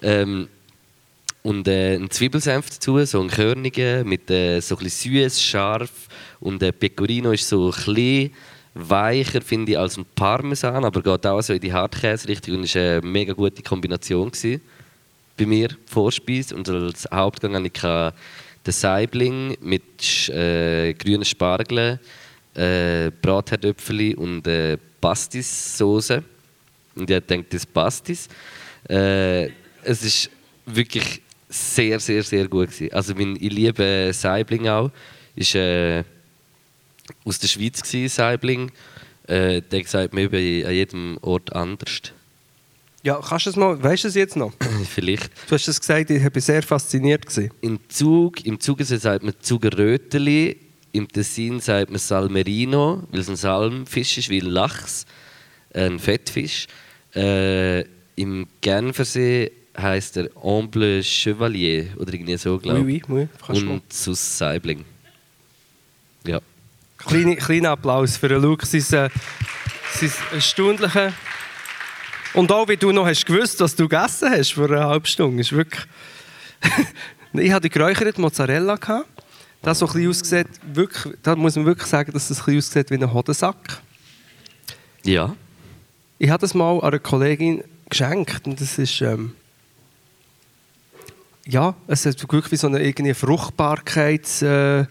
[0.02, 0.48] Ähm,
[1.42, 6.08] und äh, ein Zwiebelsenf dazu, so ein körniger, mit äh, so ein bisschen süß, scharf.
[6.40, 8.32] Und äh, Pecorino ist so ein bisschen
[8.78, 12.76] weicher, finde ich, als ein Parmesan, aber geht auch so in die Hartkäse-Richtung und ist
[12.76, 14.60] eine mega gute Kombination gewesen.
[15.36, 16.54] bei mir, Vorspeise.
[16.54, 17.80] Und als Hauptgang hatte ich
[18.66, 21.98] den Saibling mit äh, grünen Spargeln,
[22.54, 26.22] äh, Bratherdöpfeli und äh, Pastis-Soße.
[26.94, 28.28] Und ich denke, das Pastis.
[28.88, 29.46] Äh,
[29.82, 30.30] es ist
[30.66, 32.92] wirklich sehr, sehr, sehr gut gewesen.
[32.92, 34.90] Also mein, ich liebe Saibling auch.
[35.36, 36.02] Ist äh,
[37.24, 38.72] aus der Schweiz gewesen, Saibling.
[39.26, 42.00] Äh, der sagt mir bei an jedem Ort anders.
[43.04, 44.52] Ja, kannst du es mal, weißt du es jetzt noch?
[44.90, 45.30] Vielleicht.
[45.48, 47.26] Du hast es gesagt, ich war sehr fasziniert.
[47.26, 47.50] Gewesen.
[47.60, 50.56] Im Zug, im Zugersee sagt man Zugerröteli,
[50.92, 55.04] im Tessin sagt man Salmerino, weil es ein Salmfisch ist, wie ein Lachs,
[55.74, 56.66] ein Fettfisch.
[57.14, 57.82] Äh,
[58.16, 63.08] Im Genfersee heißt er Amble Chevalier oder irgendwie so, glaube Oui, ich.
[63.08, 63.72] oui, oui, mal.
[63.74, 64.84] Und Sus Saibling.
[66.98, 69.10] Kleine, kleiner Applaus für den Luke, sein, äh,
[69.92, 71.14] sein erstaunlichen...
[72.34, 75.40] Und auch, wie du noch hast gewusst, was du gegessen hast vor einer halben Stunde,
[75.40, 75.84] ist wirklich...
[77.32, 78.76] ich hatte geräucherte Mozzarella.
[78.76, 79.08] Gehabt.
[79.62, 82.58] Das so ein bisschen aussieht, wirklich, da muss man wirklich sagen, dass es ein bisschen
[82.58, 83.80] aussieht wie ein Hodensack.
[85.04, 85.34] Ja.
[86.18, 89.00] Ich habe das mal einer Kollegin geschenkt und das ist...
[89.00, 89.34] Ähm,
[91.46, 94.42] ja, es hat wirklich wie so eine irgendwie Fruchtbarkeits...
[94.42, 94.86] Äh,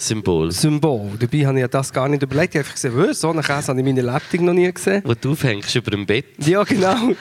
[0.00, 0.50] Symbol.
[0.50, 1.10] Symbol.
[1.18, 2.54] Dabei habe ich ja das gar nicht überlegt.
[2.54, 4.72] Ich habe einfach gesehen, «Wow, so einen Käse habe ich in meiner Lebtung noch nie
[4.72, 5.02] gesehen.
[5.04, 6.24] Wo du aufhängst über dem Bett.
[6.38, 6.96] Ja, genau.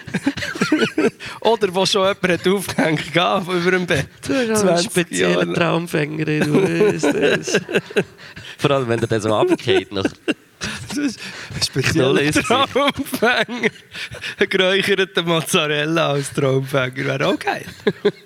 [1.41, 4.07] Oder wo schon jemand hat aufgehängt hat, über dem Bett.
[4.25, 7.61] Du hast einen speziellen Traumfänger, du weißt es.
[8.57, 9.89] Vor allem, wenn der dann so runtergeht.
[10.89, 11.19] nach- Das ist
[11.55, 12.31] ein spezieller.
[12.31, 13.69] Traumfänger.
[14.37, 17.65] Ein geräucherter Mozzarella als Traumfänger wäre auch geil.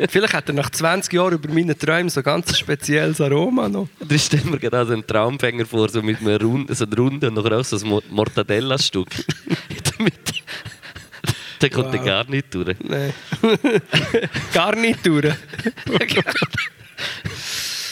[0.10, 3.88] Vielleicht hat er nach 20 Jahren über meine Träume so ein ganz spezielles Aroma noch.
[4.00, 7.28] Da stellen wir gerade also einen Traumfänger vor, so mit einem Runden, so einer Runde
[7.30, 9.08] und nachher auch so ein Mo- Mortadella-Stück.
[9.98, 10.14] Damit.
[11.60, 11.92] Da kommt Wow.
[11.94, 12.76] der gar nicht durch.
[12.84, 13.14] Nein.
[14.54, 15.34] Gar nicht durch.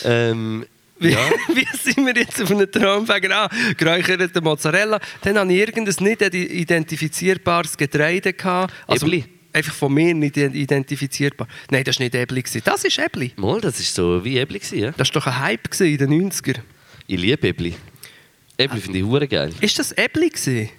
[0.03, 0.65] Ähm,
[1.01, 3.35] Wie, ja, wie sind wir jetzt auf einen Traumfänger?
[3.35, 4.99] Ah, geräucherte Mozzarella.
[5.23, 8.33] Dann hatte ich irgendein nicht identifizierbares Getreide.
[8.33, 8.71] Gehabt.
[8.85, 9.25] Also, Ebli?
[9.51, 11.47] Einfach von mir nicht identifizierbar.
[11.71, 12.43] Nein, das war nicht Ebli.
[12.63, 13.33] Das ist Ebli.
[13.35, 14.61] mal, das war so wie Ebli.
[14.73, 14.91] Ja?
[14.91, 16.59] Das war doch ein Hype in den 90er.
[17.07, 17.73] Ich liebe Ebli.
[18.57, 19.51] Ebli finde ich hure geil.
[19.59, 20.29] Ist das Ebli?
[20.29, 20.69] Gewesen?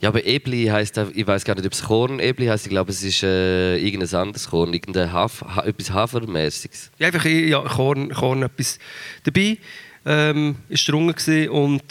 [0.00, 2.66] Ja, aber Ebli heisst, ich weiß gar nicht, ob es Korn Ebli heisst.
[2.66, 6.90] Ich glaube, es ist äh, irgendein anderes Korn, irgendein Haf, ha, etwas Hafermäßiges.
[6.98, 8.78] Ja, einfach ja, Korn, Korn etwas
[9.24, 9.56] dabei.
[10.04, 11.82] Ähm, ist drunter gewesen und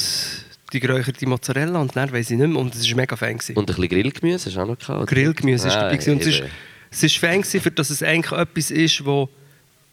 [0.72, 2.60] die geräucherte Mozzarella und dann weiß ich nicht mehr.
[2.60, 3.38] Und es war mega fein.
[3.38, 3.56] Gewesen.
[3.58, 5.08] Und ein bisschen Grillgemüse hast du auch noch gehabt?
[5.08, 5.98] Grillgemüse ist Ah, dabei.
[5.98, 6.14] gewesen.
[6.14, 6.50] Und es ist, eben.
[6.92, 9.28] es ist fein, gewesen, für dass es eigentlich etwas ist, das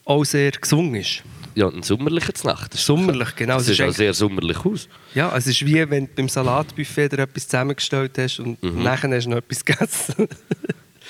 [0.05, 1.23] auch sehr gesungen ist.
[1.55, 2.75] Ja, ein sommerlicher Nacht.
[2.75, 3.59] Sommerlich, genau.
[3.59, 4.89] Es sieht auch sehr sommerlich aus.
[5.15, 8.83] ja, es ist wie wenn du beim Salatbuffet dir etwas zusammengestellt hast und Mhm.
[8.83, 10.29] nachher hast du noch etwas gegessen.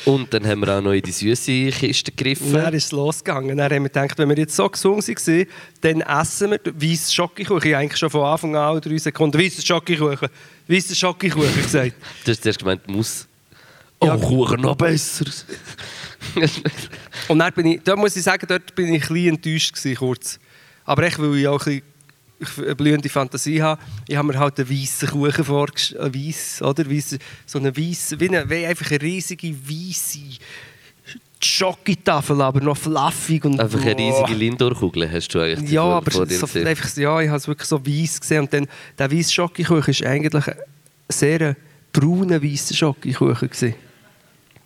[0.04, 2.52] Und dann haben wir auch noch in die süße Kiste Und gegriffen.
[2.54, 3.56] dann ist es losgegangen.
[3.56, 5.46] Dann haben wir gedacht, wenn wir jetzt so gesungen waren,
[5.82, 7.58] dann essen wir weißen Schokokuchen.
[7.68, 10.28] Ich habe eigentlich schon von Anfang an drei Sekunden weißen Schokokuchen.
[10.66, 11.92] Weißen Schokokuchen gesagt.
[12.24, 13.28] Du hast zuerst gemeint, muss.
[14.00, 14.16] Oh, Ja.
[14.16, 15.26] Kuchen noch besser.
[17.28, 19.96] Und dann bin ich, da muss ich sagen, dort bin ich ein bisschen enttäuscht gewesen,
[19.96, 20.38] kurz.
[20.84, 21.82] Aber echt, weil ich auch ein
[22.46, 23.80] bisschen eine blühende Fantasie habe.
[24.08, 26.90] Ich habe mir halt einen weißen Kuchen vorgestellt, weiss, oder?
[26.90, 27.16] Weiss,
[27.46, 30.18] so eine weiße, wie, eine, wie einfach eine riesige weiße
[31.44, 36.10] Schokitafel, aber noch fluffig und Einfach eine riesige Lindor-Kugel hast du eigentlich Ja, vor, aber
[36.10, 36.66] vor so, gesehen.
[36.66, 38.40] einfach, ja, ich habe es wirklich so weiß gesehen.
[38.42, 38.68] Und dann,
[38.98, 40.54] der weiße Schokokuchen ist eigentlich ein
[41.08, 41.56] sehr
[41.92, 43.48] brauner weißer Schokokuchen.
[43.48, 43.74] gewesen.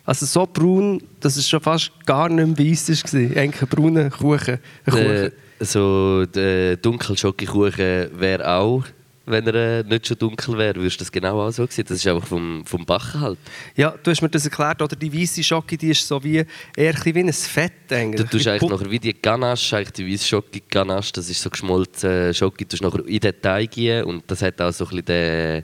[0.07, 3.19] Also so braun, dass es schon fast gar nicht mehr weiss war.
[3.19, 4.57] Eigentlich ein brauner Kuchen.
[4.85, 5.31] Ein Kuchen.
[5.59, 8.85] so der Dunkelschokikuchen wäre auch
[9.27, 11.83] wenn er äh, nicht schon dunkel wäre, würdest du das genau auch so sehen.
[11.85, 13.37] Das ist einfach vom, vom Backen halt.
[13.75, 16.45] Ja, du hast mir das erklärt, oder die weiße Schocke, die ist so wie,
[16.77, 18.21] eher ein wie ein Fett eigentlich.
[18.25, 21.49] Du tust eigentlich nachher wie die Ganache, eigentlich die weiße Schocke Ganache, das ist so
[21.49, 25.05] geschmolzen Schocke, du tust nachher in den Teig und das hat auch so ein bisschen
[25.05, 25.63] den...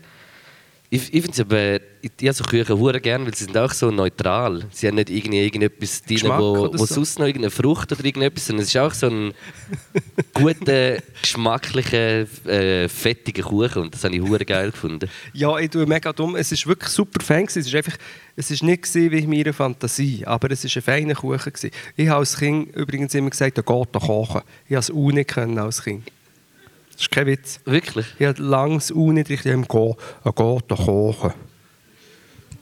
[0.94, 3.58] Ich, ich finde es aber, ich, ich habe so Küchen hure gerne, weil sie sind
[3.58, 4.64] auch so neutral.
[4.70, 6.94] Sie haben nicht irgendwie irgendetwas drin, Geschmack wo, wo so?
[6.94, 9.34] sonst noch irgendeine Frucht oder irgendetwas, sondern es ist auch so ein
[10.36, 15.10] guter, geschmacklicher, äh, fettiger Kuchen und das habe ich hure geil gefunden.
[15.34, 16.36] Ja, ich tue mega dumm.
[16.36, 17.48] Es war wirklich super fein.
[17.48, 17.98] Es war einfach,
[18.36, 21.40] es ist nicht gewesen wie in meiner Fantasie, aber es war ein feiner Kuchen.
[21.40, 21.72] Gewesen.
[21.96, 24.42] Ich habe als Kind übrigens immer gesagt, der geht doch kochen.
[24.68, 26.04] Ich habe es auch nicht können als Kind.
[26.94, 27.60] Das ist kein Witz.
[27.66, 28.06] Wirklich?
[28.20, 31.34] Ich habe lange das U nicht richtig im geht doch kochen.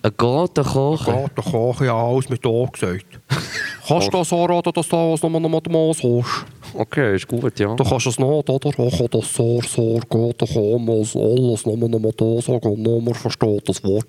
[0.03, 1.13] Ein Gata Er kochen?
[1.13, 3.05] geht doch kochen, ja, alles mit O gesagt.
[3.87, 6.45] Kannst du das anraten, dass du das nochmal den Maß hast?
[6.73, 7.75] Okay, ist gut, ja.
[7.75, 8.69] Du kannst es nicht, oder?
[8.69, 13.17] Ich kann das so, so, geht doch alles, alles nochmal nochmal da sagen und niemand
[13.17, 14.07] versteht das Wort.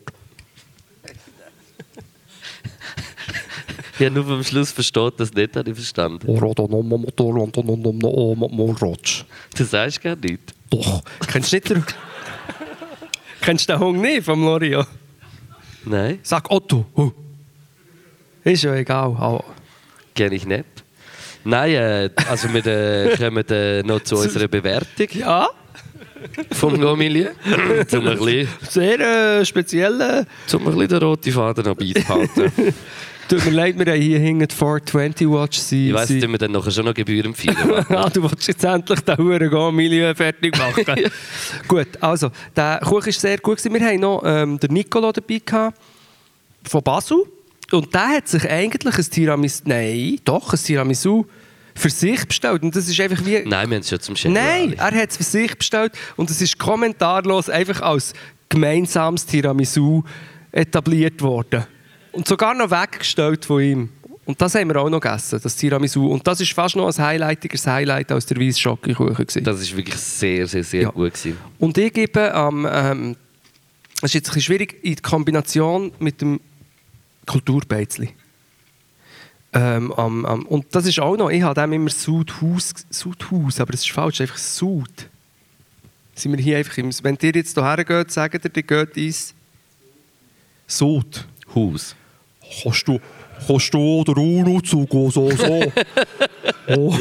[4.03, 6.26] Ja, nur am Schluss versteht das nicht, habe ich verstanden.
[6.26, 9.24] Oder da nochmal Motor und dann nochmal O mit Mollratsch.
[9.57, 10.40] Du sagst gar nicht.
[10.70, 11.03] Doch.
[11.30, 11.84] Kennst du nicht den...
[13.40, 14.84] Kennst du den Hund nicht vom Lorio?
[15.84, 16.84] Nein, Sag Otto.
[16.96, 17.12] Hu.
[18.44, 19.14] Ist ja egal.
[19.18, 19.44] aber-
[20.14, 20.64] kenne ich nicht.
[21.44, 25.48] Nein, äh, also wir äh, kommen äh, noch zu unserer Bewertung Ja,
[26.53, 27.32] vom Gomilier.
[27.88, 29.00] zum ein bisschen, sehr
[29.40, 30.26] äh, speziell.
[30.46, 32.53] zum ein bisschen den roten Faden noch beizuhalten.
[33.33, 35.87] Tut mir leid, wir haben hier hinten die 420 Watch sein.
[35.87, 37.87] Ich weiss, dass wir dann nachher schon noch Gebühren feiern.
[37.89, 40.85] ah, du willst jetzt endlich den Huren gehen, Milieu fertig machen.
[41.66, 43.57] gut, also, der Kuchen war sehr gut.
[43.57, 43.72] gewesen.
[43.72, 45.80] Wir haben noch ähm, den Nicolo dabei gehabt,
[46.64, 47.24] von Basel.
[47.70, 51.24] Und der hat sich eigentlich ein Tiramisu, nein, doch, ein Tiramisu
[51.74, 52.62] für sich bestellt.
[52.62, 53.39] Und das ist einfach wie...
[53.47, 54.30] Nein, wir haben es schon zum Chef.
[54.30, 58.12] Nein, er hat es für sich bestellt und es ist kommentarlos einfach als
[58.51, 60.03] gemeinsames Tiramisu
[60.53, 61.64] etabliert worden.
[62.13, 63.89] Und sogar noch weggestellt von ihm.
[64.25, 66.07] Und das haben wir auch noch gegessen, das Tiramisu.
[66.07, 69.15] Und das ist fast noch ein highlightigeres Highlight als der weiße Schokokuchen.
[69.17, 69.43] gewesen.
[69.45, 70.91] Das war wirklich sehr, sehr, sehr Ja.
[70.91, 71.15] gut.
[71.15, 71.37] Gewesen.
[71.59, 72.67] Und ich gebe am...
[72.71, 73.17] Ähm,
[74.01, 76.41] das ist jetzt ein bisschen schwierig in Kombination mit dem
[77.27, 78.11] Kulturbeizli.
[79.53, 83.73] Ähm, am, am, und das ist auch noch, ich habe dem immer Sudhaus, Sudhaus, aber
[83.73, 84.89] das ist falsch, einfach Sud.
[86.15, 89.35] Sind wir hier einfach im, wenn ihr jetzt hierher geht, sagt ihr, ihr geht ins
[90.67, 91.27] Sud.
[92.62, 93.00] Kannst du,
[93.46, 95.72] kannst du Uno zugehen, so, so.
[96.76, 96.94] oh.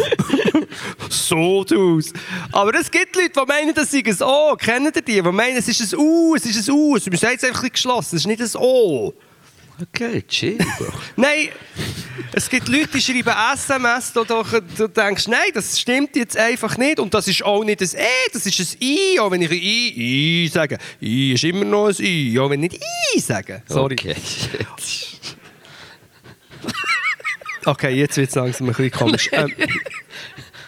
[1.09, 2.13] Sudhaus.
[2.51, 4.55] Aber es gibt Leute, die meinen, das sei ein O.
[4.55, 5.01] Kennen ihr die?
[5.01, 6.91] Die meinen, es ist ein U, es ist ein U.
[6.91, 9.13] Man sagt es einfach ein geschlossen, es ist nicht ein O.
[9.81, 10.57] Okay, chill.
[11.15, 11.49] Nein,
[12.33, 14.43] es gibt Leute, die schreiben SMS, da du,
[14.77, 16.99] du denkst, nein, das stimmt jetzt einfach nicht.
[16.99, 19.19] Und das ist auch nicht ein E, das ist ein I.
[19.19, 20.77] Auch wenn ich ein I, I sage.
[21.01, 22.83] I ist immer noch ein I, auch wenn ich nicht
[23.15, 23.63] I sage.
[23.67, 23.95] Sorry.
[23.95, 24.15] Okay.
[27.65, 29.29] Okay, jetzt wird es langsam ein bisschen komisch.
[29.31, 29.51] ähm,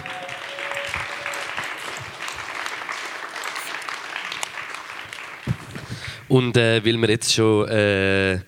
[6.28, 8.38] Und äh, weil wir jetzt schon äh,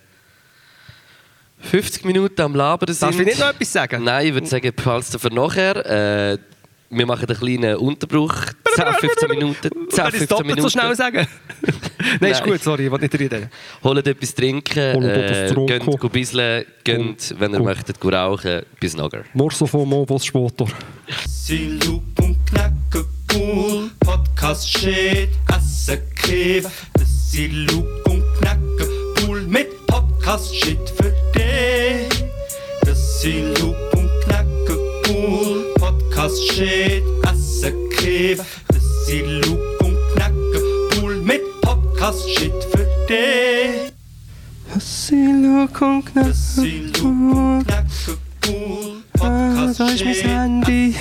[1.61, 3.03] 50 Minuten am Labern sind.
[3.03, 4.05] Darf ich nicht noch etwas sagen?
[4.05, 6.33] Nein, ich würde sagen, behalten es für nachher.
[6.33, 6.39] Äh,
[6.95, 8.35] wir machen einen kleinen Unterbruch.
[8.75, 9.71] 10, 15 Minuten.
[9.91, 10.63] 10, Kann ich es 15 doppelt Minuten.
[10.63, 11.27] so schnell sagen?
[12.21, 12.51] Nein, ist Nein.
[12.51, 13.51] gut, sorry, ich wollte nicht reden.
[13.83, 14.95] Holt etwas trinken.
[14.95, 15.67] Holt Äh, trinken.
[15.67, 16.65] geht go bisseln.
[16.85, 18.63] Geht, wenn ihr möchtet, go rauchen.
[18.81, 19.25] Bis nachher.
[19.35, 20.67] Morso von Mobos später.
[21.27, 26.67] Silup und Knacke cool, Podcast shit, Asse Kiff.
[26.95, 28.89] Das Silup und Knacke
[29.27, 30.74] cool mit Podcast shit
[45.85, 50.95] Und Luke und Knacken, Pool, Ah, da ist mein Handy.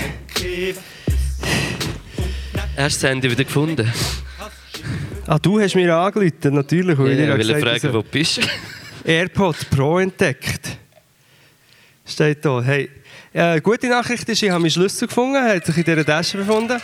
[2.75, 3.91] Hast du das Handy wieder gefunden?
[5.25, 6.97] Ah, du hast mir angerufen, natürlich.
[6.97, 8.41] dir Ja, ich will gesagt fragen, habe, wo du bist.
[9.05, 10.77] AirPod Pro entdeckt.
[12.05, 12.61] Steht da.
[12.61, 12.89] Hey,
[13.31, 16.37] äh, gute Nachricht ist, ich habe meinen Schlüssel gefunden, er hat sich in dieser Tasche
[16.39, 16.77] befunden.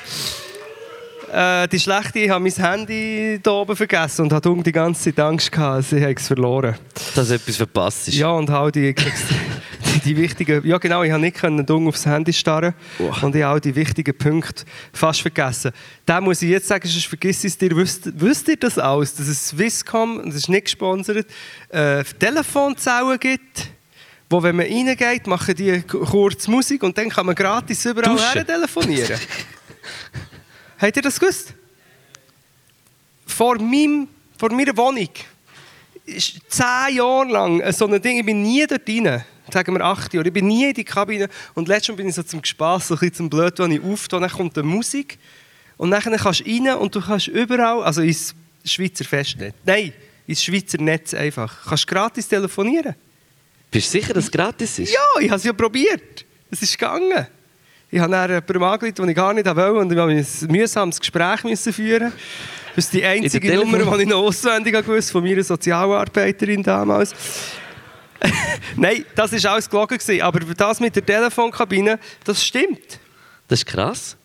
[1.32, 5.20] Äh, die schlechte, ich habe mein Handy hier oben vergessen und hatte die ganze Zeit
[5.24, 6.76] Angst gehabt, sie habe es verloren.
[7.16, 8.16] Dass etwas verpasst ist.
[8.18, 12.06] Ja, und auch die, die, die wichtigen, ja genau, ich habe nicht können dumm aufs
[12.06, 13.22] Handy starren Wow.
[13.22, 15.72] und ich habe auch die wichtigen Punkte fast vergessen.
[16.06, 19.28] Da muss ich jetzt sagen, sonst vergiss es dir, wisst, wisst ihr das alles, dass
[19.28, 21.28] es Swisscom, das ist nicht gesponsert,
[21.70, 23.68] äh, Telefonzellen gibt,
[24.32, 28.34] wo wenn man reingeht, machen die kurz Musik und dann kann man gratis überall Duschen.
[28.34, 29.20] her telefonieren.
[30.80, 31.54] Habt ihr das gewusst?
[33.26, 34.08] Vor, meinem,
[34.38, 35.10] vor meiner Wohnung
[36.06, 39.24] ist zehn Jahre lang so ein Ding, ich bin nie dort rein.
[39.52, 40.28] Sagen wir acht Jahre.
[40.28, 41.28] Ich bin nie in die Kabine.
[41.54, 44.20] Und letztens bin ich so zum Spass, so ein bisschen zum Blöd, wenn ich aufgehe,
[44.20, 45.18] dann kommt die Musik.
[45.78, 49.94] Und dann kannst du rein und du kannst überall, also ins Schweizer Festnetz, nein,
[50.28, 52.96] ins Schweizer Netz einfach, kannst gratis telefonieren.
[53.72, 54.94] Bist du sicher, dass es gratis ist?
[54.94, 56.26] Ja, ich habe es ja probiert.
[56.52, 57.28] Es ist gegangen.
[57.92, 61.00] Ich habe dann jemanden angerufen, den ich gar nicht wollte und ich musste ein mühsames
[61.00, 62.14] Gespräch müssen führen.
[62.76, 67.16] Das ist die einzige Nummer, die ich noch auswendig gewusst von meiner Sozialarbeiterin damals.
[68.76, 70.00] Nein, das war alles gelogen.
[70.22, 73.00] Aber das mit der Telefonkabine, das stimmt.
[73.48, 74.18] Das ist krass.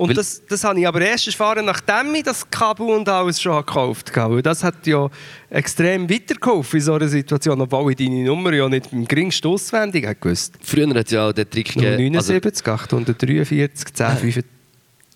[0.00, 3.54] Und das, das habe ich aber erst erfahren, nachdem ich das Kabel und alles schon
[3.58, 4.40] gekauft habe.
[4.40, 5.10] Das hat ja
[5.50, 10.08] extrem weitergeholfen in so einer Situation, obwohl ich deine Nummer ja nicht im geringsten auswendig
[10.18, 10.54] gewusst.
[10.62, 12.16] Früher hat ja auch den Trick gegeben.
[12.16, 14.44] Also, 79, 843, 10, 85.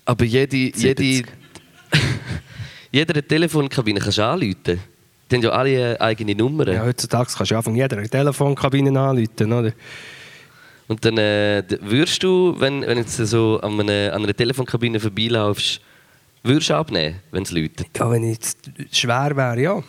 [0.04, 1.26] aber jede, jede, 70.
[2.92, 4.80] jeder Telefonkabine kannst du anrufen.
[5.30, 6.68] Die haben ja alle eine eigene Nummer.
[6.68, 9.72] Ja, heutzutage kannst du einfach jeder Telefonkabine anrufen, oder?
[10.86, 15.80] Und dann äh, würdest du, wenn, wenn jetzt so an einer, an einer Telefonkabine vorbeilaufst,
[16.42, 17.86] würdest du abnehmen, wenn es läutet?
[17.96, 19.82] Ja, wenn jetzt schwer wäre, ja.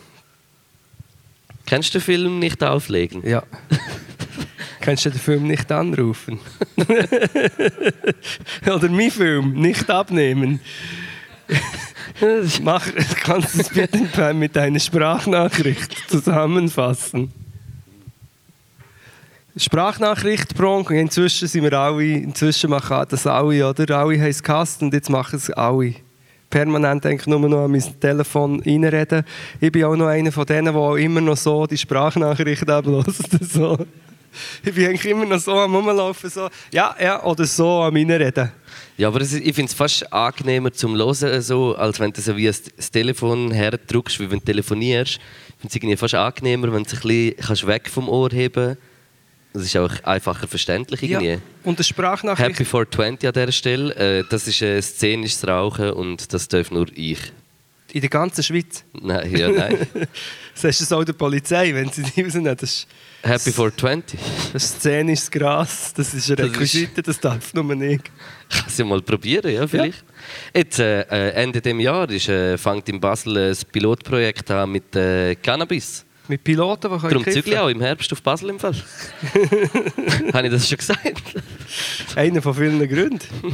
[1.65, 3.27] Kennst du den Film nicht auflegen?
[3.27, 3.43] ja.
[4.85, 6.39] Kannst du den Film nicht anrufen?
[8.67, 10.59] Oder mein Film nicht abnehmen?
[12.61, 12.85] Mach,
[13.23, 17.31] kannst du es bitte mit einer Sprachnachricht zusammenfassen?
[19.57, 20.93] Sprachnachricht, Bronco.
[20.93, 23.97] Inzwischen sind wir alle, inzwischen machen das alle, oder?
[23.97, 25.95] Alle haben es gehasst und jetzt machen es alle.
[26.49, 29.23] Permanent eigentlich nur noch an mein Telefon reinreden.
[29.61, 33.29] Ich bin auch noch einer von denen, der immer noch so die Sprachnachricht ablässt.
[33.53, 33.77] So.
[34.65, 38.51] Ich bin eigentlich immer noch so am Rumlaufen, so, ja, ja, oder so am Reinreden.
[38.97, 42.35] Ja, aber ist, ich finde es fast angenehmer zum Hören, so, als wenn du so
[42.35, 45.19] wie das Telefon herdrückst, wie wenn du telefonierst.
[45.63, 48.75] Ich finde es fast angenehmer, wenn du es ein bisschen kannst weg vom Ohr heben
[49.55, 51.29] Das ist auch einfacher verständlich irgendwie.
[51.29, 51.37] Ja.
[51.63, 52.49] Und eine Sprachnachricht.
[52.59, 53.95] Happy 420 an dieser Stelle.
[53.95, 57.19] Äh, das ist äh, szenisches Rauchen und das darf nur ich.
[57.93, 58.83] In der ganzen Schweiz.
[58.91, 59.87] Nein, ja, nein.
[60.53, 62.57] Sagst du es auch der Polizei, wenn sie die rausnehmen?
[62.57, 62.87] Das ist,
[63.23, 64.19] Happy 420.
[64.51, 68.11] das ist szenisches Gras, das ist eine Das ist- Requisite, das darf nur nicht.
[68.49, 70.03] Ich kann es ja mal probieren, ja, vielleicht.
[70.53, 74.93] Jetzt, äh, äh, Ende des Jahres ist, äh, fängt in Basel ein Pilotprojekt an mit
[74.97, 76.04] äh, Cannabis.
[76.27, 77.57] Mit Piloten, die Darum können zügle ich kiffen.
[77.59, 78.73] auch im Herbst auf Basel im Fall.
[80.33, 81.35] Habe ich das schon gesagt?
[82.15, 83.19] Einer von vielen Gründen.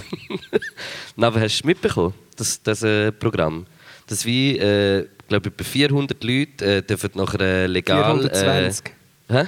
[1.15, 3.65] Nein, aber hast du mitbekommen, das, das äh, Programm?
[4.07, 8.19] Dass wie, äh, glaube ich, bei 400 Leute äh, dürfen nachher legal...
[8.19, 8.85] 420.
[9.27, 9.47] Äh, hä?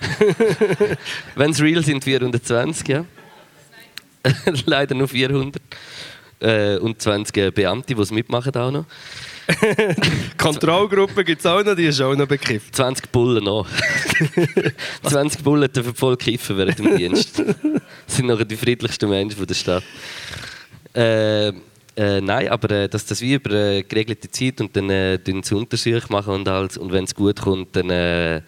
[1.34, 3.04] Wenn es real sind, 420, ja.
[4.66, 5.62] Leider nur 400.
[6.40, 8.86] Äh, und 20 äh, Beamte, die es mitmachen auch noch.
[10.38, 12.74] Kontrollgruppe gibt es auch noch, die ist auch noch bekifft.
[12.74, 13.66] 20 Bullen noch.
[15.02, 17.38] 20 Bullen dürfen voll kiffen während dem Dienst.
[17.38, 17.56] Das
[18.16, 19.84] sind noch die friedlichsten Menschen der Stadt.
[20.94, 21.48] Äh,
[21.96, 25.54] äh, nein, aber äh, dass das wie über äh, geregelte Zeit und dann äh, sie
[25.54, 26.78] Untersuchungen machen und alles.
[26.78, 28.42] Und wenn es gut kommt, dann äh,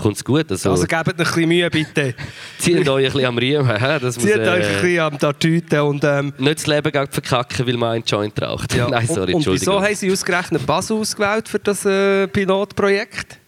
[0.00, 0.50] kommt es gut.
[0.50, 2.14] Also, Also gebt ein bisschen Mühe, bitte.
[2.58, 3.68] zieht euch ein bisschen am Riemen.
[3.68, 6.02] Das muss, Zieht euch ein äh, bisschen am Tatüte und...
[6.04, 8.74] Ähm, nicht das Leben gleich verkacken, weil man einen Joint raucht.
[8.74, 8.88] ja.
[8.90, 13.38] Nein, sorry, und, und wieso haben sie ausgerechnet Basel ausgewählt für das äh, Pilotprojekt?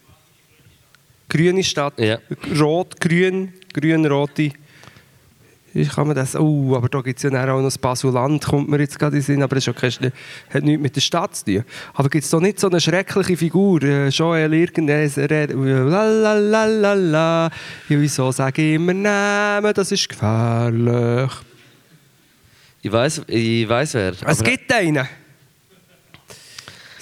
[1.29, 1.99] Grüne Stadt.
[1.99, 2.19] Ja.
[2.59, 4.51] Rot, grün, grün-rote.
[5.73, 6.35] Kann man das?
[6.35, 9.21] Oh, aber da gibt es ja auch noch das Basuland, kommt mir jetzt gerade in
[9.21, 10.11] den Sinn, aber das ist okay,
[10.53, 11.63] hat nichts mit der Stadt zu tun.
[11.95, 13.81] Aber gibt es da nicht so eine schreckliche Figur?
[13.81, 15.09] Äh, Joel irgendein,
[15.89, 17.49] lalalala,
[17.89, 21.31] ja, wieso sage ich immer Namen, das ist gefährlich.
[22.83, 24.13] Ich weiß, ich weiß wer.
[24.27, 25.07] Es gibt einen.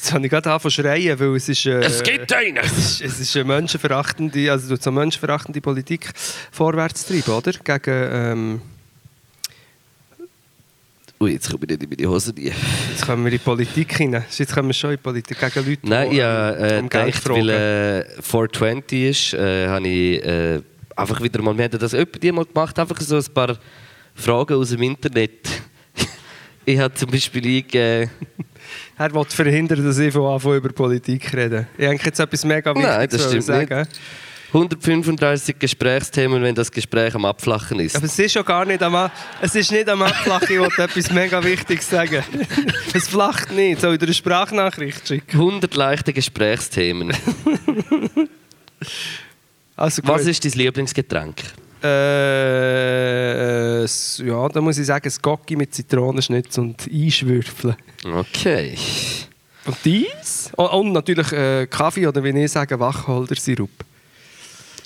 [0.01, 1.63] Jetzt habe ich gerade angefangen zu schreien, weil es ist...
[1.67, 2.57] Äh, Es gibt einen!
[2.57, 6.11] Es ist, es ist eine menschenverachtende, also so menschenverachtende Politik
[6.51, 7.51] vorwärts treiben, oder?
[7.51, 8.61] Gegen, ähm,
[11.19, 12.51] Ui, jetzt komme ich nicht in meine Hose rein.
[12.89, 14.25] jetzt kommen wir in die Politik rein.
[14.35, 16.89] Jetzt kommen wir schon in die Politik gegen Leute, Nein, die ich habe äh, um
[16.89, 18.17] Geld gedacht, weil fragen.
[18.17, 20.61] äh, 420 ist, äh, habe ich äh,
[20.95, 23.55] einfach wieder mal, wir haben das die mal gemacht, einfach so ein paar
[24.15, 25.47] Fragen aus dem Internet.
[26.65, 28.09] ich habe zum Beispiel eingegeben,
[29.01, 31.65] Er will verhindern, dass ich von Anfang über Politik rede.
[31.75, 33.87] Ich denke jetzt etwas mega Nein, Wichtiges das wollen stimmt sagen.
[34.49, 37.95] 135 Gesprächsthemen, wenn das Gespräch am Abflachen ist.
[37.95, 39.09] Aber es ist schon gar nicht am,
[39.41, 42.23] es ist nicht am Abflachen, ich wollte etwas mega Wichtiges sagen.
[42.93, 43.81] Es flacht nicht.
[43.81, 45.39] Soll ich dir eine Sprachnachricht schicken?
[45.39, 47.11] 100 leichte Gesprächsthemen.
[49.75, 51.37] Also Was ist dein Lieblingsgetränk?
[51.83, 57.75] Äh, ja, da muss ich sagen, Gocki mit Zitronenschnitz und Einschwürfeln.
[58.05, 58.77] Okay.
[59.65, 60.51] Und dies?
[60.55, 63.69] Und, und natürlich äh, Kaffee oder wie ich sage, Wacholdersirup.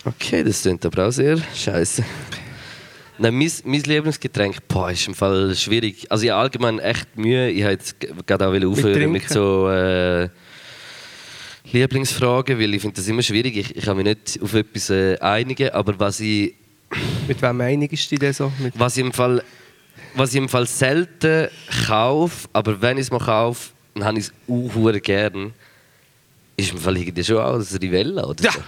[0.06, 2.04] Okay, das klingt aber auch sehr scheiße.
[3.18, 6.12] Nein, mein, mein Lieblingsgetränk boah, ist im Fall schwierig.
[6.12, 7.50] Also ich habe allgemein echt Mühe.
[7.50, 9.34] Ich wollte gerade auch aufhören mit, Trinken?
[9.34, 10.30] so äh,
[11.72, 13.56] Lieblingsfragen, weil ich finde das immer schwierig.
[13.56, 16.56] Ich, ich kann mich nicht auf etwas äh, einigen, aber was ich,
[17.28, 18.52] Mit wem einigst du dich so?
[18.60, 19.44] Mit was ich im Fall,
[20.16, 21.50] was ich im Fall selten
[21.88, 25.54] kaufe, aber wenn ich es mal kaufe, dann habe ich es auch gern,
[26.58, 28.52] ist im Fall irgendwie schon auch das Rivella oder Ja.
[28.52, 28.60] so.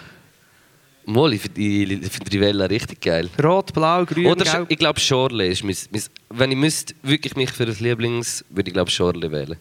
[1.30, 3.30] Ich finde find Rivella richtig geil.
[3.42, 4.66] Rot, Blau, Grün, Oder Gelb?
[4.70, 8.70] ich glaube Schorle ist mein, mein, Wenn ich müsste wirklich mich für das Lieblings, würde
[8.70, 9.56] ich glaube Schorle wählen.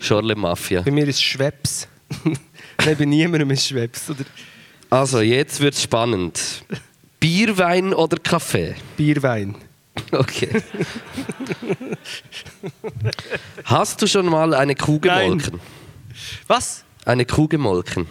[0.00, 0.80] Schorle Mafia.
[0.80, 1.88] Bei mir ist es Schweppes.
[2.24, 4.08] Nein, bei niemandem ist Schweppes.
[4.08, 4.24] Oder
[4.88, 6.40] Also jetzt wird es spannend.
[7.22, 8.74] Bier, Wein oder Kaffee?
[8.96, 9.54] Bierwein.
[10.10, 10.60] Okay.
[13.64, 15.38] Hast du schon mal eine Kuh Nein.
[15.38, 15.60] gemolken?
[16.48, 16.82] Was?
[17.04, 18.08] Eine Kuh gemolken?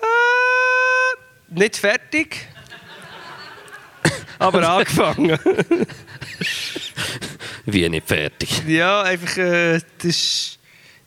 [0.00, 2.46] Äh, nicht fertig.
[4.38, 5.36] Aber angefangen.
[7.66, 8.62] Wie nicht fertig?
[8.68, 10.58] ja, einfach, äh, das ist...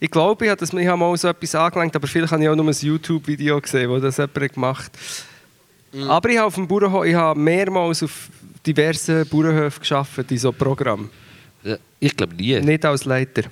[0.01, 2.49] Ich glaube, ich habe, das, ich habe mal so etwas angelenkt, aber vielleicht habe ich
[2.49, 5.34] auch nur ein YouTube-Video gesehen, wo das jemand gemacht hat.
[6.07, 8.29] Aber ich habe auf dem Bauernhof, ich habe mehrmals auf
[8.65, 11.09] diversen Bauernhöfen gearbeitet in so Programm.
[11.63, 12.59] Ja, Ich glaube nie.
[12.59, 13.43] Nicht als Leiter.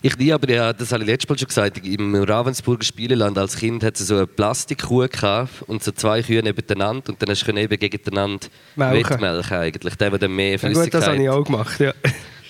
[0.00, 1.84] Ich nie, aber ja, das habe ich letztes Mal schon gesagt.
[1.84, 6.42] Im Ravensburger Spieleland als Kind hat es so eine Plastikkuh gehabt und so zwei Kühe
[6.42, 8.46] nebeneinander und dann hast du eben gegeneinander
[8.76, 9.10] Melken.
[9.10, 9.94] Wettmelken eigentlich.
[9.96, 10.92] Der, der dann mehr Ja, Flüssigkeit...
[10.92, 11.92] gut, das habe ich auch gemacht, ja.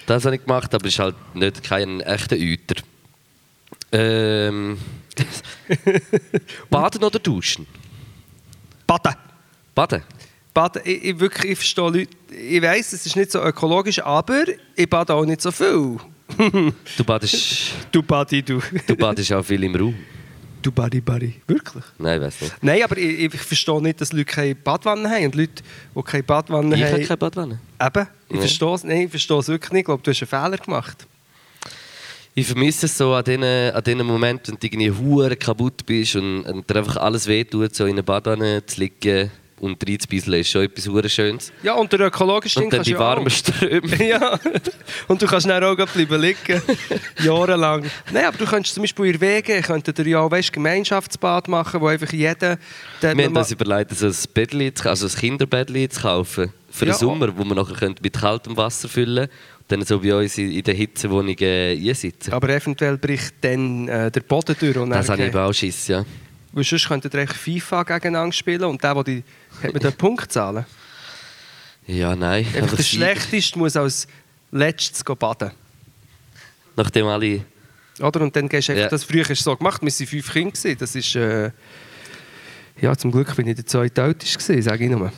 [0.06, 2.82] Das habe ich gemacht, aber es ist halt nicht kein echter Euter.
[3.92, 4.78] Ähm,
[6.70, 7.66] Baden oder duschen?
[8.88, 9.14] Baden.
[9.74, 10.02] Baden.
[10.54, 14.44] Baden, ich, ich, wirklich, ich verstehe Leute, ich weiss, es ist nicht so ökologisch, aber
[14.74, 15.98] ich bade auch nicht so viel.
[16.96, 18.60] Du badest, Du Badi, du.
[18.86, 19.94] du badest auch viel im Raum.
[20.60, 21.40] Du Badi, Badi.
[21.46, 21.84] Wirklich?
[21.98, 22.54] Nein, ich weiß nicht.
[22.62, 25.26] Nein, aber ich, ich verstehe nicht, dass Leute keine Badwanne haben.
[25.26, 25.62] Und Leute,
[25.94, 26.92] die keine Badwanne Ich haben...
[26.92, 27.58] habe keine Badwanne.
[27.80, 28.40] Eben, ich Ja.
[28.40, 29.80] verstehe es nein, ich verstehe es wirklich nicht.
[29.80, 31.06] Ich glaube, du hast einen Fehler gemacht.
[32.40, 36.14] Ich vermisse es so an diesen, an diesen Momenten, wenn du irgendwie hure kaputt bist
[36.16, 39.30] und, und dir einfach alles wehtut, so in einer Badewanne zu liegen
[39.60, 41.52] und reinzubeissen, ist schon etwas hure Schönes.
[41.64, 43.00] Ja, und der ökologische Ding Und dann die auch.
[43.00, 43.88] warmen Ströme.
[44.08, 44.38] Ja,
[45.08, 46.62] und du kannst dann auch bleiben liegen,
[47.24, 47.84] jahrelang.
[48.12, 51.80] Nein, aber du könntest zum Beispiel in Wegen, könntet ihr ja auch weißt, Gemeinschaftsbad machen,
[51.80, 52.56] wo einfach jeder...
[53.02, 56.52] der- Wir haben man- uns überlegt, so ein, Bettli, zu- also ein Kinderbettli zu kaufen
[56.70, 59.26] für Ja, den Sommer, wo wir nachher mit kaltem Wasser füllen
[59.57, 62.32] und dann so bei uns in, in der Hitzewohnung äh, einsitzen.
[62.32, 64.76] Aber eventuell bricht dann äh, der Boden durch.
[64.76, 66.04] Und Das habe ich eben auch Schiss, ja.
[66.52, 69.24] Weil sonst könntet ihr FIFA gegeneinander spielen und der, der die...
[69.62, 70.64] Hat man dort Punkt zahlen?
[71.86, 72.46] Ja, nein.
[72.56, 72.82] Einfach der.
[72.82, 74.08] Schlechteste muss als
[74.50, 75.50] Letztes baden.
[76.74, 77.44] Nachdem alle...
[78.00, 78.20] Oder?
[78.22, 78.88] Und dann gehst du einfach, Ja.
[78.88, 80.74] das früher hast du so gemacht, wir waren fünf Kinder.
[80.78, 81.14] Das ist...
[81.14, 81.50] Äh,
[82.80, 85.12] ja, zum Glück bin ich der zweite Älteste, sage ich nur.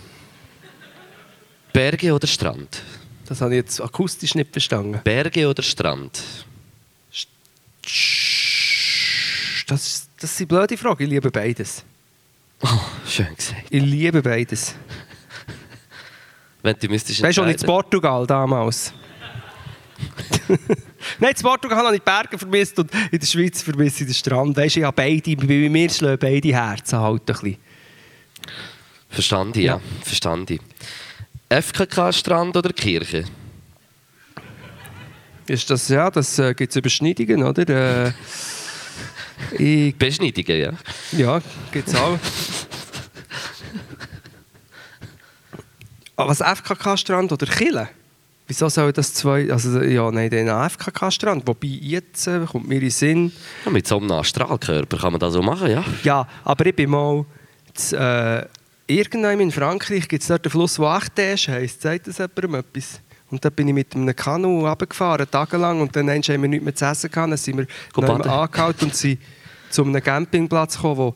[1.72, 2.82] Berge oder Strand?
[3.30, 5.00] Das habe ich jetzt akustisch nicht verstanden.
[5.04, 6.20] Berge oder Strand?
[9.68, 11.04] Das, das sind blöde Fragen.
[11.04, 11.84] Ich liebe beides.
[12.60, 12.66] Oh,
[13.06, 13.66] schön gesagt.
[13.70, 14.74] Ich liebe beides.
[16.60, 17.56] Wenn du müsstest Weißt du, schon in.
[17.58, 18.92] Portugal damals?
[21.20, 24.14] Nein, in Portugal habe ich die Berge vermisst und in der Schweiz vermisse ich den
[24.14, 24.56] Strand.
[24.56, 27.56] Weißt du, ich habe beide, bei mir schlagen beide Herzen halt ein bisschen.
[29.08, 29.76] Verstand ich, ja.
[29.76, 29.80] Ja.
[30.02, 30.50] Verstand
[31.50, 31.56] ich.
[31.56, 33.24] FKK-Strand oder Kirche?
[35.46, 37.68] Ist das, ja, das äh, gibt es Überschneidungen, oder?
[37.68, 38.12] Äh,
[39.58, 40.72] ich, Beschneidungen, ja.
[41.12, 41.42] ja,
[41.72, 42.18] gibt es auch.
[46.16, 47.88] Aber was FKK-Strand oder Kille?
[48.46, 52.80] Wieso soll das zwei, also ja, nein, den AFKK-Strand, wobei jetzt äh, kommt mir in
[52.80, 53.32] den Sinn,
[53.64, 55.84] Ja, mit so einem Astralkörper kann man das so machen, ja.
[56.02, 57.24] ja, aber ich bin mal,
[57.74, 58.46] z, äh,
[58.90, 63.00] irgendwann in Frankreich gibt es dort einen Fluss, der Achtäsch heisst, sagt das jemandem etwas?
[63.30, 66.74] Und da bin ich mit einem Kanu runtergefahren, tagelang, und dann haben wir nichts mehr
[66.74, 67.66] zu essen gehabt, dann sind wir
[68.26, 69.20] angehalten und sind
[69.70, 71.14] zu einem Campingplatz gekommen, wo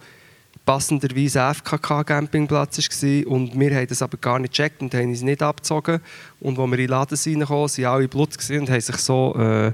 [0.65, 3.33] passenderweise FKK-Campingplatz war.
[3.33, 6.01] Und wir haben das aber gar nicht gecheckt und haben uns nicht abgezogen.
[6.41, 9.73] Und als wir in den Laden reinkamen, waren alle Blut und haben sich so äh,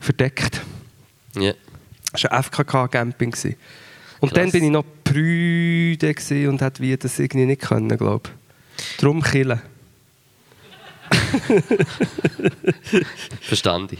[0.00, 0.62] verdeckt.
[1.36, 1.52] ja.
[2.12, 3.34] Das war ein FKK-Camping.
[4.20, 4.32] Und Krass.
[4.32, 8.30] dann bin ich noch gewesen und hätte wie das irgendwie nicht können, glaube
[8.76, 8.96] ich.
[8.98, 9.60] Darum killen.
[13.40, 13.98] Verstanden.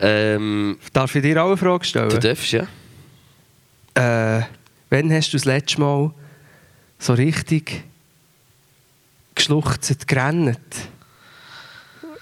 [0.00, 2.20] Ähm, Darf ich dir auch eine Frage du stellen?
[2.20, 2.66] darfst, ja.
[3.94, 4.42] Äh,
[4.90, 6.12] wann hast du das letzte Mal
[6.98, 7.84] so richtig
[9.34, 10.58] geschluchzt, gerannt?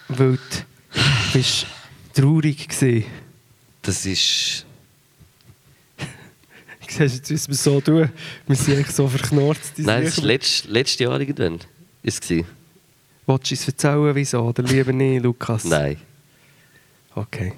[0.09, 0.39] Weil du
[1.33, 1.67] bist
[2.15, 3.07] traurig warst.
[3.83, 4.67] Das ist.
[6.91, 8.11] Siehst du, jetzt müssen wir so tun.
[8.47, 9.79] Wir sind eigentlich so verknorzt.
[9.79, 11.61] die Nein, das war letzt, letztes Jahr irgendwann.
[12.03, 12.31] Ist es?
[12.31, 12.47] Willst
[13.27, 14.41] du uns erzählen, wieso?
[14.41, 15.65] Oder lieber nicht, Lukas?
[15.65, 15.97] Nein,
[17.15, 17.53] Okay.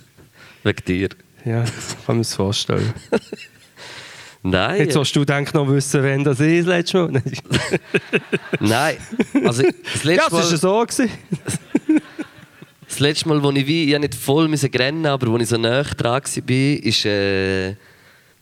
[0.62, 1.08] wegen dir.
[1.44, 2.92] Ja, kann man es vorstellen.
[4.44, 7.12] Nein, Jetzt willst du denk noch wissen, wann das ist, letztes Mal.
[7.12, 7.22] Nein.
[8.60, 8.96] nein.
[9.44, 10.80] Also, das letzte Ja, das war so.
[10.80, 11.10] Gewesen.
[12.88, 15.82] das letzte Mal, wo ich wie, ich nicht voll rennen, aber wo ich so nah
[15.84, 17.76] dran war, ist äh,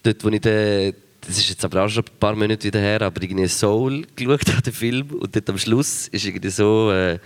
[0.02, 3.02] dort, wo ich den, das ist jetzt aber auch schon ein paar Monate wieder her,
[3.02, 7.18] aber irgendwie Soul geschaut habe, den Film, und dort am Schluss ist irgendwie so, äh,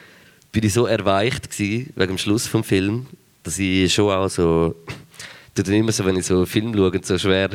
[0.52, 3.06] bin ich so erweicht gewesen, wegen dem Schluss vom Film,
[3.42, 4.74] dass ich schon auch so,
[5.54, 7.50] tut immer so, wenn ich so einen Film schaue, so schwer,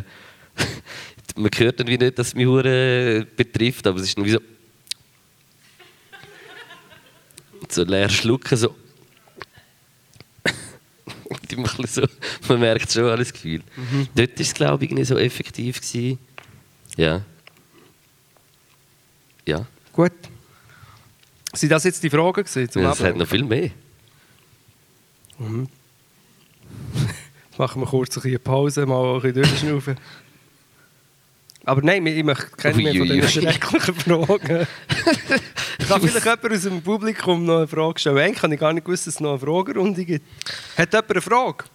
[1.36, 4.32] man hört dann wie nicht, dass es mich hure betrifft, aber es ist dann wie
[4.32, 4.40] so,
[7.70, 8.76] so leer schlucken, so.
[11.86, 12.04] So,
[12.48, 13.62] man merkt schon alles Gefühl.
[14.16, 15.82] Dort war es, glaube ich, nicht so effektiv.
[15.82, 16.20] Gewesen.
[16.98, 17.22] Ja.
[19.46, 19.66] Ja.
[19.94, 20.12] Gut.
[21.54, 23.72] Sind das jetzt die Fragen gewesen, zum ja es hat noch viel mehr.
[27.58, 29.98] Machen wir kurz eine Pause, mal ein bisschen durchschnaufen.
[31.66, 34.68] Aber nein, ich möchte keine mehr von diesen schrecklichen Fragen.
[35.90, 38.20] Kann vielleicht jemand aus dem Publikum noch eine Frage stellen?
[38.20, 40.24] Eigentlich habe ich gar nicht gewusst, dass es noch eine Fragerunde gibt.
[40.78, 41.66] Hat jemand eine Frage?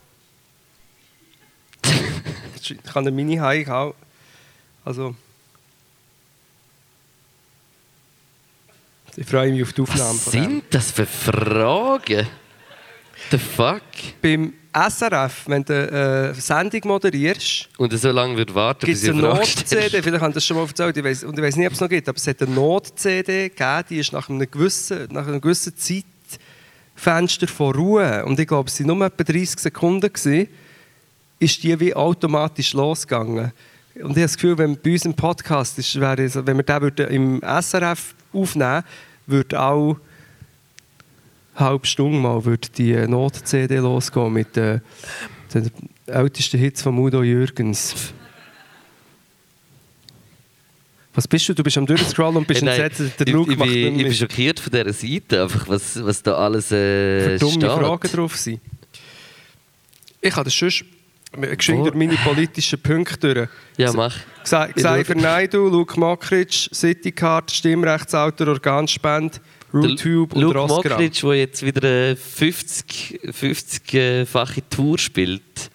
[2.61, 3.95] ich kann eine Mini-High auch.
[4.85, 5.17] Also.
[9.17, 10.15] Ich freue mich auf die Aufnahme.
[10.15, 12.29] Was sind das für Fragen?
[13.31, 13.83] The fuck?
[14.23, 19.23] Beim SRF, wenn du eine Sendung moderierst, Und so lange wird warten, bis ich eine.
[19.23, 21.81] Not-CD, vielleicht haben das schon mal erzählt, ich weiss, und ich weiß nicht, ob es
[21.81, 25.41] noch gibt, aber es hat eine Not-CD gegeben, die ist nach einem gewissen, nach einem
[25.41, 30.49] gewissen Zeitfenster von Ruhe, und ich glaube, es waren nur etwa 30 Sekunden, gewesen,
[31.39, 33.53] ist die wie automatisch losgegangen.
[33.95, 36.17] Und ich habe das Gefühl, wenn bei uns im Podcast ist, wäre,
[36.47, 38.83] wenn wir den würden im SRF aufnehmen
[39.27, 39.97] würde auch
[41.55, 44.81] halbe Stunde mal würde die Not-CD losgehen mit äh,
[45.53, 45.71] den
[46.07, 48.13] ältesten Hits von Udo Jürgens.
[51.15, 51.55] Was bist du?
[51.55, 53.21] Du bist am Durchscrollen und bist Hey, nein, entsetzt.
[53.21, 56.73] Der Druck ich, macht ich bin schockiert von dieser Seite, einfach was, was da alles
[56.73, 57.71] äh, für dumme steht.
[57.71, 58.61] Fragen drauf sind.
[60.21, 60.85] Ich kann das sonst
[61.57, 63.49] geschwind durch meine politischen Punkte durch.
[63.77, 64.17] Ja, mach.
[64.43, 65.15] Xaver Ich schau.
[65.15, 69.39] Naidu, Luke Mockridge, Citycard, Stimmrechtsautor, Organspende,
[69.75, 70.93] RootTube und Luke Rossgram.
[70.93, 75.71] Mockridge, der jetzt wieder eine 50 50-fache Tour spielt.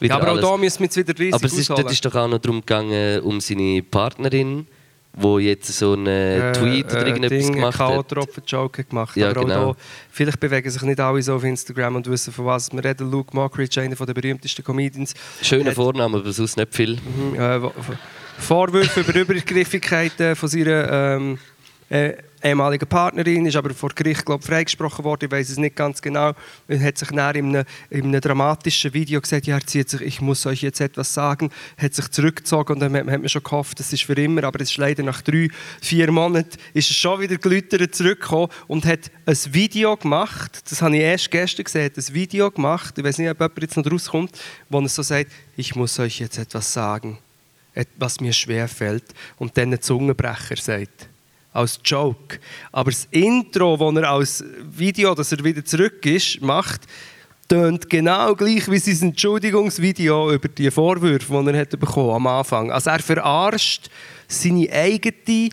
[0.00, 0.42] Ja, aber auch alles.
[0.42, 2.60] da müssen wir jetzt wieder riesig Aber es ist, dort ist doch auch noch darum
[2.60, 4.66] gegangen, um seine Partnerin,
[5.14, 8.08] die jetzt so einen Tweet oder irgendetwas Ding, gemacht hat.
[8.08, 9.16] K.O.-Tropfen-Joke hat gemacht.
[9.16, 9.72] Ja, aber auch genau.
[9.72, 9.78] da,
[10.10, 13.10] vielleicht bewegen sich nicht alle so auf Instagram und wissen, von was wir reden.
[13.10, 15.14] Luke Mockridge, einer der berühmtesten Comedians.
[15.40, 16.96] Schöner Vorname, aber sonst nicht viel.
[16.96, 17.60] Mhm, äh,
[18.38, 21.38] Vorwürfe über Übergriffigkeiten von seiner ähm,
[21.88, 22.14] äh,
[22.44, 26.32] ehemaligen Partnerin, ist aber vor Gericht glaub, freigesprochen worden, ich weiß es nicht ganz genau.
[26.68, 30.02] Er hat sich dann in einem, in einem dramatischen Video gesagt, ja, er zieht sich,
[30.02, 33.42] ich muss euch jetzt etwas sagen, hat sich zurückgezogen und dann hat, hat man schon
[33.42, 35.48] gehofft, das ist für immer, aber es ist leider nach drei,
[35.80, 40.96] vier Monaten ist er schon wieder geläutert zurückgekommen und hat ein Video gemacht, das habe
[40.96, 43.90] ich erst gestern gesehen, hat ein Video gemacht, ich weiß nicht, ob jemand jetzt noch
[43.90, 44.38] rauskommt,
[44.68, 47.18] wo er so sagt, ich muss euch jetzt etwas sagen
[47.96, 49.04] was mir schwer fällt.
[49.36, 51.08] Und dann einen Zungenbrecher sagt.
[51.54, 52.38] Als Joke.
[52.72, 54.44] Aber das Intro, das er als
[54.76, 56.82] Video, dass er wieder zurück ist, macht,
[57.48, 62.70] tönt genau gleich wie sein Entschuldigungsvideo über die Vorwürfe, die er hat bekommen am Anfang.
[62.70, 63.88] Also er verarscht
[64.28, 65.50] seine eigene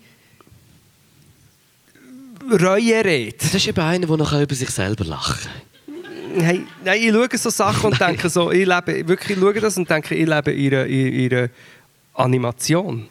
[2.49, 3.43] Reue redet.
[3.43, 6.43] Das ist eben einer, der noch über sich selber lachen kann.
[6.43, 9.77] Hey, nein, ich schaue so Sachen und denke so, ich lebe, wirklich, ich schaue das
[9.77, 11.49] und denke, ich lebe in einer, in einer
[12.13, 13.07] Animation.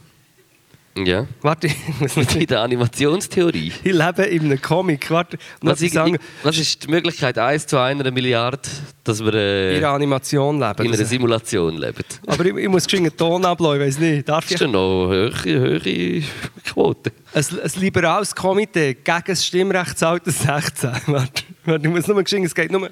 [0.99, 1.26] Ja.
[1.43, 1.68] Warte,
[2.16, 3.72] ich In der Animationstheorie.
[3.84, 5.09] ich lebe in einem Comic.
[5.11, 8.59] Warte, Was, ich, sagen, was ist die Möglichkeit 1 zu einer Milliarde,
[9.05, 10.80] dass wir äh, in in einer Animation leben.
[10.80, 12.03] einer Das- Simulation leben?
[12.26, 14.28] aber ich, ich muss geschwind einen Ton ablassen, ich weiß nicht.
[14.28, 14.55] Darf Das ich?
[14.57, 15.14] ist ja noch eine
[15.45, 16.22] höhere, höhere
[16.64, 17.12] Quote.
[17.34, 20.91] Ein, ein liberales Komitee gegen das Stimmrechtsalter 16.
[21.07, 22.91] Warte, warte, ich muss nur geschwind, es geht nur...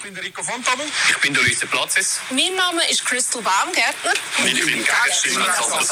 [0.00, 0.86] Ich bin der Rico Fontobel.
[1.10, 2.20] Ich bin der Luise Platzes.
[2.30, 4.14] Mein Name ist Crystal Baumgärtner.
[4.38, 5.84] Ich bin gegen Stimmenrechtsalter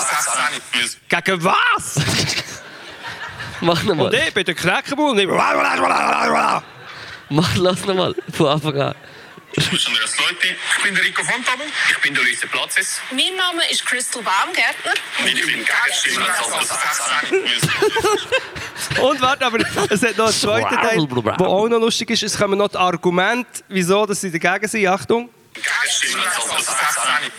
[0.72, 1.00] 16.
[1.10, 1.96] Gegen was?
[3.60, 4.06] Mach nochmal.
[4.06, 5.28] Und ich bin der Knäckebull und ich...
[7.28, 8.14] Mach, lass nochmal.
[8.32, 8.94] Von Anfang an.
[9.58, 11.66] Ich bin der Rico Fontobel.
[11.90, 13.00] Ich bin der Luise Platzes.
[13.10, 14.94] Mein Name ist Crystal Baumgärtner.
[15.26, 15.64] Ich bin
[16.00, 16.22] 16.
[19.02, 19.58] Und warte, aber
[19.90, 22.22] es hat noch einen zweiten Teil, der auch noch lustig ist.
[22.22, 24.86] Es kommen noch die Argumente, wieso dass sie dagegen sind.
[24.86, 25.28] Achtung.
[25.54, 26.20] 16.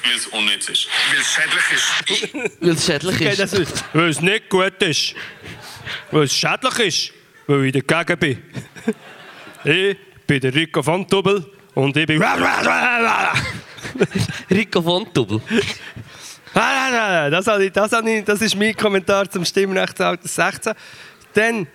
[0.04, 0.88] Weil es unnütz ist.
[1.12, 2.52] Weil es schädlich ist.
[2.62, 3.40] Weil es schädlich ist.
[3.40, 5.16] das ist, weil es nicht gut ist.
[6.12, 7.14] Weil es schädlich ist.
[7.48, 8.44] Weil ich dagegen bin.
[9.66, 12.22] Ich bin der Rico von Tubel und ich bin...
[14.52, 15.42] Rico Fontubel.
[16.54, 20.74] Das, habe ich, das, habe ich, das ist mein Kommentar zum Stimmrechtsalter 16.
[21.34, 21.68] Dann...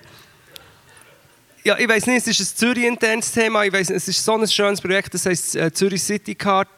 [1.64, 3.64] Ja, ich weiß nicht, es ist ein Zürich-internes Thema.
[3.64, 6.68] Ich weiss, es ist so ein schönes Projekt, das heisst äh, Zürich City Card.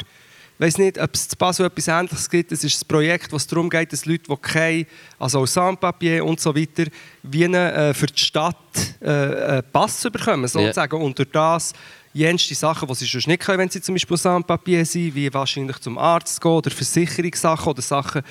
[0.59, 2.53] Ich weiß nicht, ob es zu Basel etwas Ähnliches gibt.
[2.53, 4.87] Es ist ein Projekt, wo es darum geht, dass Leute, die kein,
[5.19, 6.85] also auch Sandpapier und so weiter,
[7.25, 8.57] wie eine, äh, für die Stadt
[9.01, 11.03] äh, einen Pass bekommen, sozusagen.
[11.03, 11.73] Und durch das
[12.17, 15.79] jenste Sachen, die sie sonst nicht können, wenn sie zum Beispiel Sandpapier sind, wie wahrscheinlich
[15.79, 18.23] zum Arzt gehen oder Versicherungssachen oder Sachen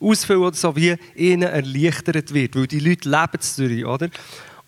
[0.00, 2.56] ausfüllen oder so, wie ihnen erleichtert wird.
[2.56, 4.08] Weil die Leute leben in Zürich, oder?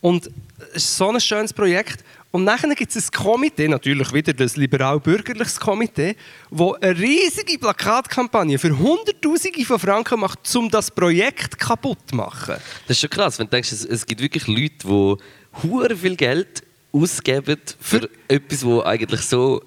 [0.00, 0.30] Und
[0.74, 2.04] es ist so ein schönes Projekt.
[2.30, 6.16] Und nachher gibt es ein Komitee, natürlich wieder das liberal-bürgerliches Komitee,
[6.50, 12.56] das eine riesige Plakatkampagne für Hunderttausende von Franken macht, um das Projekt kaputt zu machen.
[12.86, 16.16] Das ist schon krass, wenn du denkst, es, es gibt wirklich Leute, die hure viel
[16.16, 16.62] Geld
[16.92, 19.62] ausgeben für, Für- etwas, das eigentlich so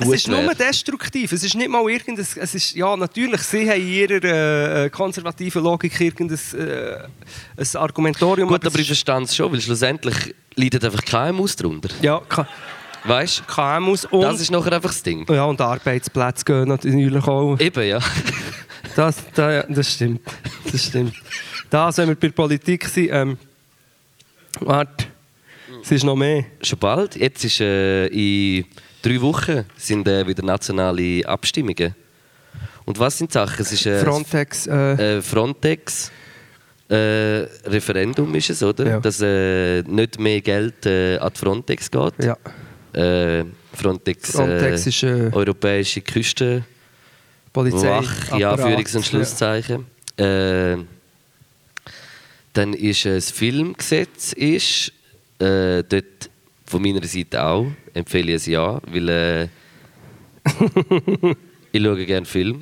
[0.00, 0.54] Es gut ist nur wäre.
[0.54, 1.32] destruktiv.
[1.32, 2.26] Es ist nicht mal irgendein.
[2.40, 6.98] Es ist, ja, natürlich, sie haben in ihrer äh, konservativen Logik irgendein äh,
[7.56, 8.48] ein Argumentorium.
[8.48, 11.88] Gut, es aber ich ist- verstehe es schon, weil schlussendlich leidet einfach KMUs darunter.
[12.02, 12.46] Ja, K-
[13.06, 13.46] Weißt?
[13.46, 15.26] KMUs und, Das ist nachher einfach das Ding.
[15.30, 17.58] ja, und Arbeitsplätze gehen natürlich auch.
[17.60, 17.98] Eben, ja.
[18.96, 20.20] Das, da, ja, das stimmt.
[20.70, 21.14] Das stimmt.
[21.68, 23.36] Das, wenn wir bei der Politik sind, ähm,
[24.60, 25.06] warte,
[25.84, 26.44] es ist noch mehr.
[26.62, 27.16] Schon bald.
[27.16, 28.64] Jetzt ist äh, in
[29.02, 31.94] drei Wochen sind äh, wieder nationale Abstimmungen.
[32.86, 33.60] Und was sind die Sachen?
[33.60, 36.10] Es ist äh, Frontex, äh, äh, Frontex.
[36.88, 38.86] Äh, Referendum ist es, oder?
[38.86, 39.00] Ja.
[39.00, 42.12] Dass nicht mehr Geld an die Frontex geht.
[42.22, 42.36] ja.
[43.72, 46.62] Frontex, Frontex ist Europäische Küste.
[47.52, 47.88] Polizei.
[47.88, 49.86] Wach, ja, Führungs- und Schlusszeichen.
[50.16, 50.76] Äh,
[52.52, 54.92] dann ist das Filmgesetz ist,
[55.38, 56.30] äh, dort
[56.66, 59.44] von meiner Seite auch, empfehle ich es ja, weil äh,
[61.72, 62.60] ich schaue gerne Film.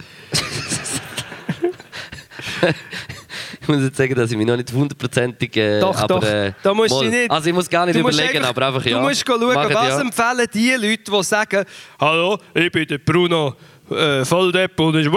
[3.61, 5.57] ich muss jetzt sagen, dass ich mich noch nicht hundertprozentig...
[5.57, 6.23] Äh, Doch, aber, doch.
[6.29, 8.99] Äh, Da musst mal- nicht- Also ich muss gar nicht überlegen, aber einfach ja.
[8.99, 10.01] Du musst schauen, Machen was ja.
[10.01, 11.65] empfehlen die Leute, die sagen,
[12.01, 13.55] «Hallo, ich bin der Bruno
[13.97, 15.09] äh, Volldepp und ich...»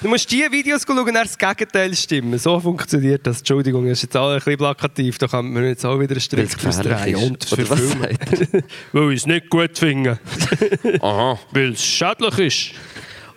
[0.00, 2.38] Du musst diese Videos schauen und das Gegenteil stimmen.
[2.38, 3.38] So funktioniert das.
[3.38, 5.18] Entschuldigung, das ist jetzt auch ein bisschen plakativ.
[5.18, 7.14] Da kann man jetzt auch wieder einen Strick drehen.
[7.14, 7.22] ist.
[7.22, 8.62] Und sagt er?
[8.92, 10.18] Weil ich es nicht gut finde.
[11.00, 11.38] Aha.
[11.50, 12.70] Weil es schädlich ist.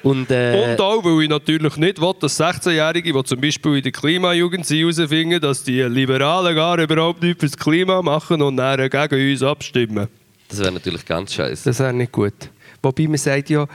[0.03, 3.83] Und, äh, Und auch, weil ich natürlich nicht will, dass 16-Jährige, die zum Beispiel in
[3.83, 8.89] der Klimajugend sind, herausfinden, dass die Liberalen gar überhaupt nichts fürs Klima machen und dann
[8.89, 10.07] gegen uns abstimmen.
[10.49, 11.63] das wäre natürlich ganz scheiße.
[11.65, 12.33] Das wäre nicht gut.
[12.81, 13.67] Wobei man sagt ja,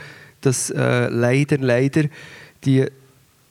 [0.45, 2.05] dass äh, leider, leider
[2.63, 2.85] die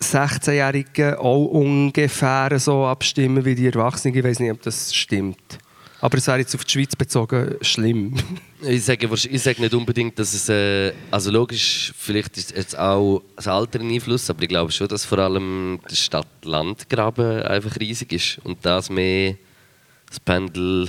[0.01, 4.17] 16-Jährigen auch ungefähr so abstimmen wie die Erwachsenen.
[4.17, 5.59] Ich weiß nicht, ob das stimmt.
[6.01, 8.15] Aber es wäre jetzt auf die Schweiz bezogen schlimm.
[8.65, 10.49] Ich sage, ich sage nicht unbedingt, dass es.
[10.49, 14.87] Äh, also logisch, vielleicht ist jetzt auch das Alter ein Einfluss, aber ich glaube schon,
[14.87, 19.35] dass vor allem der Stadt-Land-Graben einfach riesig ist und das mehr
[20.09, 20.89] das Pendel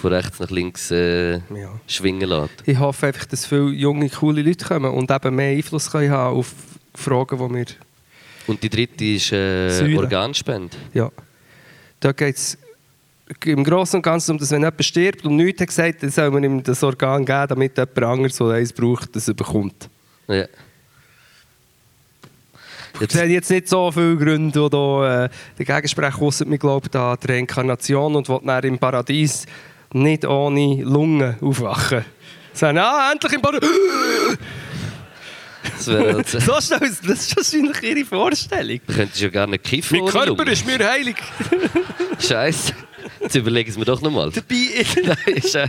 [0.00, 1.78] von rechts nach links äh, Ja.
[1.86, 2.50] schwingen lässt.
[2.66, 6.36] Ich hoffe einfach, dass viele junge, coole Leute kommen und eben mehr Einfluss können haben
[6.36, 6.52] auf
[6.94, 7.66] Fragen, die wir
[8.46, 9.96] Und die dritte ist äh.
[9.96, 10.76] Organspende.
[10.94, 11.10] Ja.
[12.00, 12.58] Da geht es
[13.44, 16.30] im Großen und Ganzen um das, wenn jemand stirbt und nichts hat gesagt, dann soll
[16.30, 19.88] man ihm das Organ geben, damit jemand anderes, der eins braucht, das bekommt.
[20.26, 20.46] Ja.
[22.98, 26.94] Ich sehe jetzt nicht so viele Gründe, die da, äh, dagegen sprechen, ausser mir glaubt
[26.96, 29.46] an die Reinkarnation und will dann im Paradies
[29.92, 32.04] nicht ohne Lungen aufwachen.
[32.52, 33.68] Sagen, ah, endlich im Paradies.
[35.76, 38.80] Das, wäre halt, So schnell, das ist wahrscheinlich ihre Vorstellung.
[38.86, 40.50] du könntest ja gar nicht kiffen Mein Körper Lunge.
[40.52, 41.16] ist mir heilig.
[42.18, 42.72] Scheiße.
[43.20, 44.30] Jetzt überlegen wir doch nochmal.
[44.30, 45.68] Dabei Nein, Scheiße.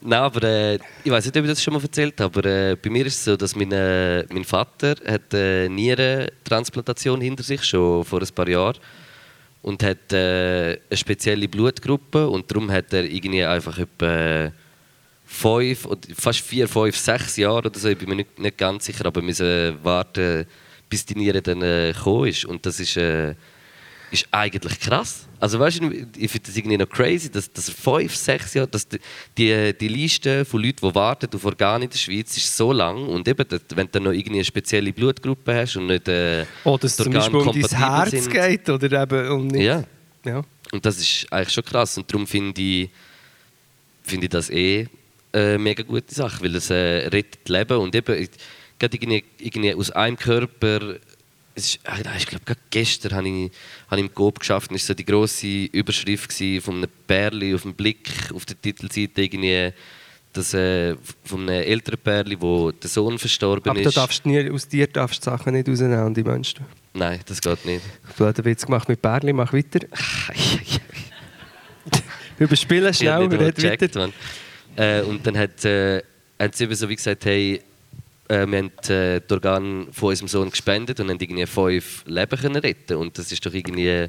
[0.00, 2.76] Nein, aber äh, ich weiß nicht, ob ich das schon mal erzählt habe, aber äh,
[2.76, 7.64] bei mir ist es so, dass mein, äh, mein Vater hat eine Nierentransplantation hinter sich,
[7.64, 8.76] schon vor ein paar Jahren.
[9.64, 14.52] Und hat äh, eine spezielle Blutgruppe und darum hat er irgendwie einfach etwa
[15.24, 19.06] fünf, fast vier, fünf, sechs Jahre oder so, ich bin mir nicht, nicht ganz sicher,
[19.06, 20.46] aber müssen warten,
[20.88, 22.44] bis die Niere dann äh, gekommen ist.
[22.44, 23.34] Und das ist, äh,
[24.10, 25.26] ist eigentlich krass.
[25.44, 28.66] Also weißt du, ich finde das irgendwie noch crazy, dass, dass er fünf, sechs Jahre,
[28.66, 28.98] dass die,
[29.36, 33.06] die, die Liste von Leuten, die warten auf Organe in der Schweiz, ist so lang.
[33.08, 36.78] Und eben, wenn du dann noch irgendwie eine spezielle Blutgruppe hast und nicht äh, Oder
[36.78, 38.30] dass zum Beispiel um dein Herz sind.
[38.30, 39.64] geht oder eben um nicht.
[39.64, 39.84] Ja.
[40.24, 40.42] ja.
[40.72, 41.98] Und das ist eigentlich schon krass.
[41.98, 42.88] Und darum finde ich,
[44.02, 44.88] finde ich das eh
[45.30, 47.76] eine mega gute Sache, weil es äh, rettet Leben.
[47.76, 48.28] Und eben,
[48.78, 50.94] gerade irgendwie, irgendwie aus einem Körper,
[51.54, 53.50] es ist, äh, ich glaube, gerade gestern habe ich,
[53.88, 56.32] habe ich im Coop geschafft, und es war so die grosse Überschrift
[56.62, 59.72] von einem Pärli auf dem Blick auf der Titelseite, irgendwie,
[60.32, 63.96] das, äh, von einem älteren Pärli, wo der Sohn verstorben Aber du ist.
[63.96, 66.64] darfst nie, aus dir darfst du die Sachen nicht rausnehmen, die Menschen.
[66.92, 67.82] Nein, das geht nicht.
[68.16, 69.86] Blöder Witz gemacht mit Bärli, mach weiter.
[72.38, 74.12] Überspielen schnell, nicht red gecheckt, weiter.
[74.76, 76.02] Äh, und dann hat, äh,
[76.40, 77.62] haben sie eben so wie gesagt, hey,
[78.28, 82.38] äh, wir haben äh, die Organe von unserem Sohn gespendet und haben irgendwie fünf Leben
[82.38, 84.08] können retten Und das ist doch irgendwie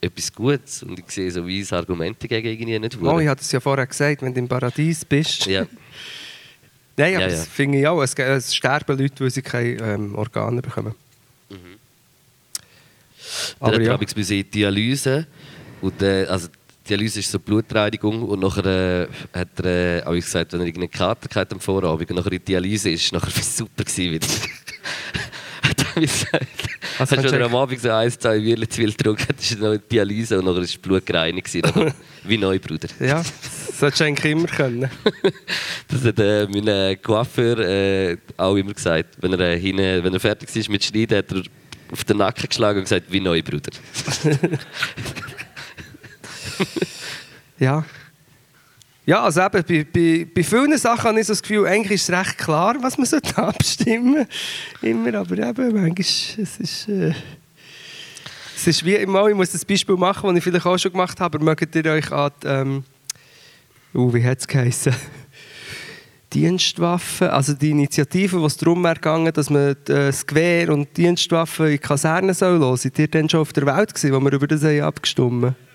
[0.00, 0.82] etwas Gutes.
[0.82, 3.60] Und ich sehe so wie das Argument dagegen irgendwie nicht Oh, ich hatte es ja
[3.60, 5.46] vorher gesagt, wenn du im Paradies bist.
[5.46, 5.66] Ja,
[6.96, 7.50] Nein, aber Ja, das ja.
[7.52, 8.02] finde ich auch.
[8.02, 10.94] Es, sterben Leute, weil sie keine ähm, Organe bekommen.
[13.60, 13.94] dann Aber hat ja.
[13.94, 15.26] in die Dialyse.
[15.80, 16.48] Und, äh, also,
[16.88, 18.66] Dialyse ist so Blutreinigung und nachher
[19.02, 22.30] äh, hat er äh, auch gesagt, wenn er irgendeine Kater hatte am Vorabend und nachher
[22.30, 24.26] die Dialyse ist, nachher war es super gewesen wieder.
[25.62, 26.46] hat er mir gesagt.
[26.98, 29.72] Was Hast du am Abend so ein, zwei Bier zu viel getrunken, das ist noch
[29.72, 31.92] in die Dialyse und nachher ist das Blut gereinigt gewesen.
[32.24, 32.88] Wie neu, Bruder.
[33.00, 34.90] Ja, das solltest du eigentlich immer können.
[35.88, 39.16] Das hat äh, mein äh, Coiffeur äh, auch immer gesagt.
[39.20, 41.42] Wenn er, äh, hinten, wenn er fertig war mit Schneiden, hat er
[41.92, 43.70] auf den Nacken geschlagen und gesagt, wie neu, Bruder.
[47.58, 47.84] Ja.
[49.06, 52.08] Ja, also eben, bei, bei, bei vielen Sachen habe ich so das Gefühl, eigentlich ist
[52.10, 54.26] es recht klar, was man sollte abstimmen
[54.82, 57.14] Immer, aber eben, manchmal es ist äh,
[58.56, 61.20] es ist wie immer, ich muss das Beispiel machen, das ich vielleicht auch schon gemacht
[61.20, 62.84] habe, aber mögt ihr euch an die, ähm,
[63.94, 64.94] uh, wie hat es geheißen?
[66.32, 71.66] Dienstwaffen, also die Initiative, es darum gegangen, dass man äh, das Gewehr und die Dienstwaffen
[71.66, 72.76] in die Kasernen soll.
[72.76, 75.65] Seid ihr dann schon auf der Welt gewesen, wo wir über das haben abgestimmt haben?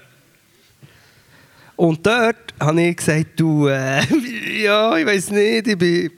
[1.81, 4.03] Und dort habe ich gesagt, du, äh,
[4.61, 6.11] ja, ich weiß nicht, ich bin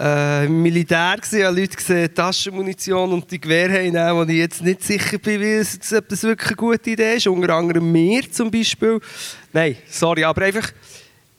[0.00, 4.62] äh, im Militär gewesen, habe Leute gesehen, Taschenmunition und die Gewehre haben, wo ich jetzt
[4.62, 7.26] nicht sicher bin, wie es, ob das wirklich eine gute Idee ist.
[7.26, 8.98] Unter anderem mir zum Beispiel.
[9.52, 10.72] Nein, sorry, aber einfach...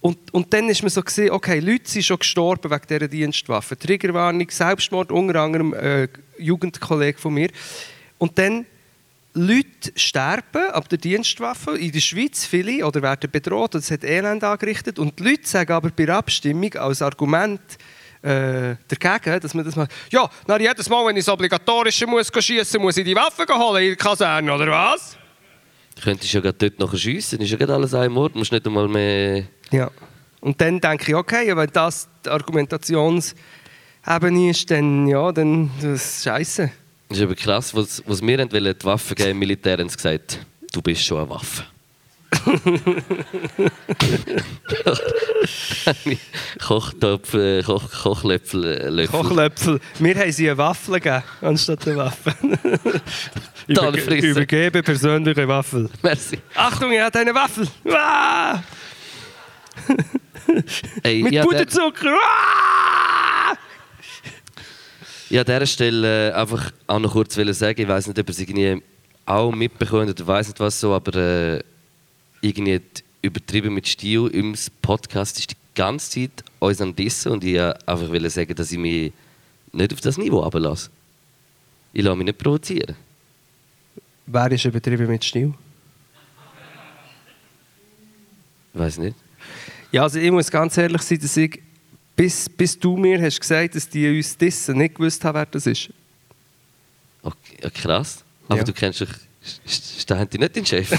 [0.02, 3.76] Und, und dann ist mir so gesehen, okay, Leute sind schon gestorben wegen dieser Dienstwaffe.
[3.76, 6.08] Triggerwarnung, Selbstmord, unter anderem äh,
[6.38, 7.50] Jugendkollege von mir.
[8.20, 8.68] Und dann
[9.42, 14.04] Leute sterben ab der Dienstwaffe in der Schweiz, viele, oder werden bedroht, und es hat
[14.04, 15.00] Elend angerichtet.
[15.00, 17.62] Und die Leute sagen aber bei der Abstimmung als Argument
[18.22, 19.88] äh, dagegen, dass man das mal.
[20.12, 23.84] Ja, na, jedes Mal, wenn ich das Obligatorische muss schießen muss ich die Waffen holen
[23.84, 25.18] in der Kaserne, oder was?
[25.96, 28.66] Du könntest ja gerade dort nachher schiessen, ist ja gerade alles ein Mord, musst nicht
[28.66, 29.44] einmal mehr...
[29.72, 29.92] Ja.
[30.42, 36.24] Und dann denke ich, okay, wenn das die Argumentationsebene ist, dann ja, dann das ist
[36.24, 36.72] scheiße.
[37.10, 38.50] Das ist aber krass, was, was wir wollen,
[38.80, 40.40] die Waffen geben im Militär, haben gesagt,
[40.72, 41.64] du bist schon eine Waffe.
[46.64, 49.20] Kochtopf, äh, Koch, Kochlöffel, äh, Löffel.
[49.20, 49.80] Kochlöpfel.
[49.98, 52.36] Wir haben sie eine Waffel gegeben, anstatt eine Waffe.
[53.68, 54.30] Frissen.
[54.30, 55.90] übergebe persönliche Waffel.
[56.04, 56.38] Merci.
[56.56, 57.68] Achtung, er hat eine Waffel.
[61.04, 62.16] Ey, Mit ich habe Puderzucker.
[65.32, 65.40] Ah!
[65.40, 68.40] an dieser Stelle äh, einfach auch noch kurz sagen, ich weiß nicht, ob ihr es
[68.40, 68.82] irgendwie
[69.26, 71.64] auch mitbekommen oder weiß nicht was so, aber äh,
[72.42, 77.44] irgendwie die übertrieben mit Stil im Podcast ist die ganze Zeit uns am Dissen und
[77.44, 79.14] ich äh, einfach will sagen, dass ich mich
[79.72, 80.90] nicht auf das Niveau runterlasse.
[81.94, 82.96] Ich lasse mich nicht provozieren.
[84.26, 85.54] Wer ist übertrieben mit Stil?
[88.74, 89.16] Ich weiß nicht.
[89.92, 91.62] Ja, also ich muss ganz ehrlich sein, dass ich
[92.20, 95.66] bis, bis du mir hast gesagt, dass die uns dissen, nicht gewusst haben, wer das
[95.66, 95.90] ist.
[97.24, 98.26] Okay, ja, krass.
[98.50, 98.64] Aber Ja.
[98.66, 99.08] du kennst dich.
[100.32, 100.90] Die nicht dein Chef?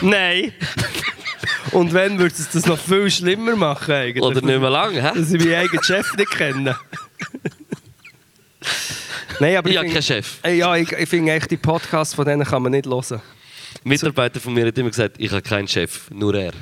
[0.00, 0.52] Nein.
[1.72, 4.22] Und wenn, würde es das noch viel schlimmer machen eigentlich.
[4.22, 5.10] Oder nicht mehr lange, hä?
[5.12, 6.76] Dass ich meinen eigenen Chef nicht kenne.
[9.40, 10.38] Nein, aber Ich habe keinen Chef.
[10.42, 13.20] Ey, Ja, ich, ich finde echt, die Podcasts von denen kann man nicht hören.
[13.82, 16.52] Mitarbeiter von mir hat immer gesagt, ich habe keinen Chef, nur er.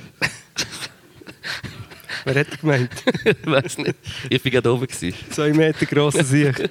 [2.24, 2.90] Wer hätte gemeint?
[3.24, 3.96] ich weiß nicht.
[4.28, 4.86] Ich war gerade oben.
[4.86, 5.14] Gewesen.
[5.30, 6.68] Zwei Meter grosser Sieg.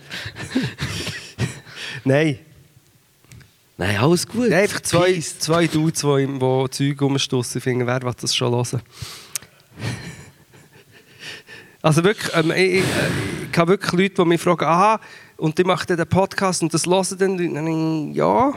[2.03, 2.39] Nein.
[3.77, 4.49] Nein, alles gut.
[4.49, 5.39] Nein, einfach zwei, Peace.
[5.39, 8.81] zwei Dudes, die, die Zeug rumstossen, finden, wer will das schon hören.
[11.81, 12.84] Also wirklich, ähm, ich, ich,
[13.51, 14.99] ich habe wirklich Leute, die mich fragen, aha,
[15.38, 17.38] und die machen den Podcast und das hören dann.
[17.38, 18.53] Dann ja,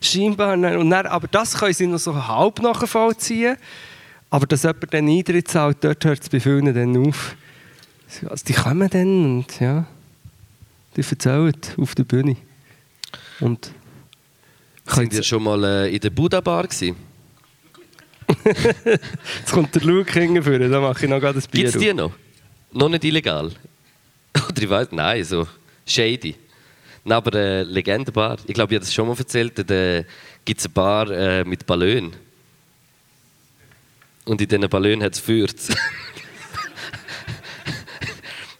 [0.00, 0.54] scheinbar.
[0.54, 3.56] Und dann, aber das können sie noch so halb nachvollziehen.
[4.30, 7.36] Aber dass jemand dann Eintritt zahlt, dort hört es bei vielen dann auf.
[8.28, 9.86] Also die kommen dann und ja,
[10.96, 12.36] die erzählen auf der Bühne.
[13.40, 13.70] Und
[14.86, 16.96] Sind ihr schon mal äh, in der Buddha Bar gewesen?
[18.44, 21.94] Jetzt kommt der Luke hingeführen, dann mache ich noch gerade ein Bier Gibt es die
[21.94, 22.12] noch?
[22.72, 23.50] Noch nicht illegal?
[24.48, 25.46] Oder ich weiß, nein, so
[25.86, 26.36] shady.
[27.04, 28.36] Nein, aber äh, Legendenbar.
[28.46, 29.58] Ich glaube, ich habe das schon mal erzählt.
[29.58, 30.02] Da
[30.44, 32.12] gibt es eine Bar äh, mit Ballon.
[34.28, 35.68] Und in diesen Ballonen hat es Fürz.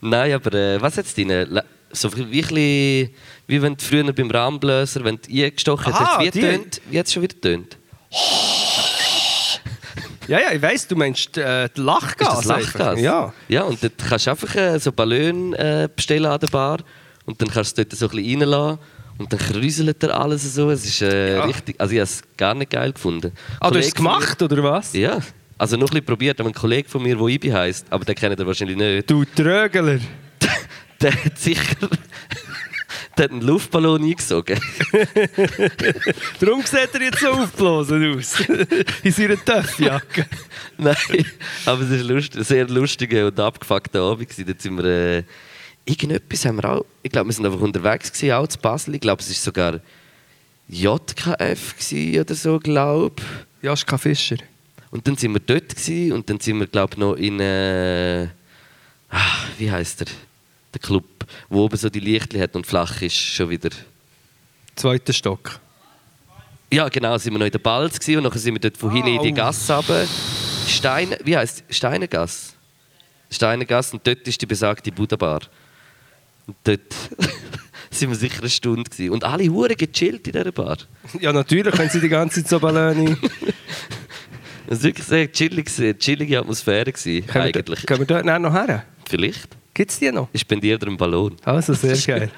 [0.00, 1.28] Nein, aber äh, was hat es drin?
[1.28, 3.10] Le- So bisschen-
[3.46, 6.40] wie wenn du früher beim Rahmenblöser, wenn du eingestochen hast, wie die.
[6.40, 6.80] tönt?
[6.92, 7.76] Es schon wieder tönt?
[10.26, 12.40] Ja, ja, ich weiss, du meinst äh, die Lachgas.
[12.40, 13.00] Ist das Lachgas?
[13.00, 13.32] Ja.
[13.48, 16.78] Ja, und dort kannst du einfach äh, so Ballon äh, bestellen an der Bar
[17.24, 18.78] und dann kannst du es dort so ein bisschen reinlassen
[19.16, 20.70] und dann kräuselt er alles so.
[20.70, 21.44] Es ist äh, Ja.
[21.44, 23.32] richtig, also ich habe es gar nicht geil gefunden.
[23.58, 24.92] Ah, du hast es Kollege gemacht, oder was?
[24.92, 25.18] Ja,
[25.58, 28.14] also noch ein bisschen probiert, aber ein Kollege von mir, der Ibi heisst, aber den
[28.14, 29.98] kennt ihr wahrscheinlich nicht, Du Trögler.
[31.00, 31.76] der hat sicher
[33.18, 34.60] der hat einen Luftballon eingesogen.
[36.40, 38.40] Darum sieht er jetzt so aufgeblasen aus.
[39.02, 40.26] In seiner Töffjacke.
[40.76, 40.94] Nein,
[41.66, 44.30] aber es war lust, ein sehr lustiger und abgefuckter Abend.
[44.46, 45.22] Dort sind wir, äh,
[45.84, 48.94] irgendetwas haben wir auch, ich glaube, wir sind einfach unterwegs gewesen, auch zu Basel.
[48.94, 49.80] Ich glaube, es war sogar
[50.68, 51.74] JKF
[52.20, 53.22] oder so, glaube
[53.62, 54.36] Jaska Fischer.
[54.90, 58.28] Und dann sind wir dort gewesen, und dann sind wir, glaube ich, noch in, äh,
[59.10, 60.08] ah, wie heißt der?
[60.72, 61.04] Der Club,
[61.48, 63.70] wo oben so die Lichtli hat und flach ist, schon wieder.
[64.76, 65.60] Zweiter Stock.
[66.70, 68.92] Ja, genau, sind wir noch in der Balz gewesen, und dann sind wir dort von
[68.92, 69.32] hinten in die.
[69.32, 70.06] Gasse runter.
[70.66, 72.52] Stein, wie heisst Steinergasse?
[73.30, 75.40] Steinergasse und dort ist die besagte Buddha-Bar.
[76.46, 76.94] Und dort
[77.90, 79.12] sind wir sicher eine Stunde gewesen.
[79.12, 80.78] Und alle Huren gechillt in dieser Bar.
[81.20, 83.16] Ja, natürlich können sie die ganze Zeit so Ballone.
[84.70, 87.86] Es war wirklich sehr chillig, gewesen, chillige Atmosphäre gewesen, Können wir, eigentlich.
[87.86, 88.84] können wir dort nachher noch her?
[89.08, 89.48] Vielleicht.
[89.72, 90.28] Gibt es die noch?
[90.32, 91.36] Ich spendiere dir einen Ballon.
[91.42, 92.30] Also, sehr geil.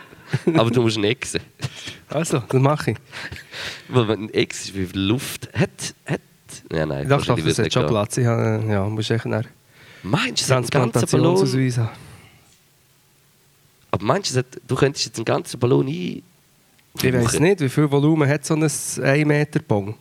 [0.55, 1.41] Aber du musst ihn exen.
[2.09, 2.97] Also, das mache ich.
[3.89, 5.71] Weil wenn ein Ex ist, wie viel Luft hat.
[6.07, 6.21] hat
[6.73, 7.87] ja, nein, Ich dachte, das hat schon.
[7.89, 8.17] Platz.
[8.17, 9.49] Ich habe, ja, musst echt nachher
[10.03, 11.89] Meinst du, es hat einen ganzen Ballon?
[13.91, 16.23] Aber meinst du, du könntest jetzt einen ganzen Ballon ein.
[17.03, 19.97] Ich weiß nicht, wie viel Volumen hat so ein 1 Meter Bong?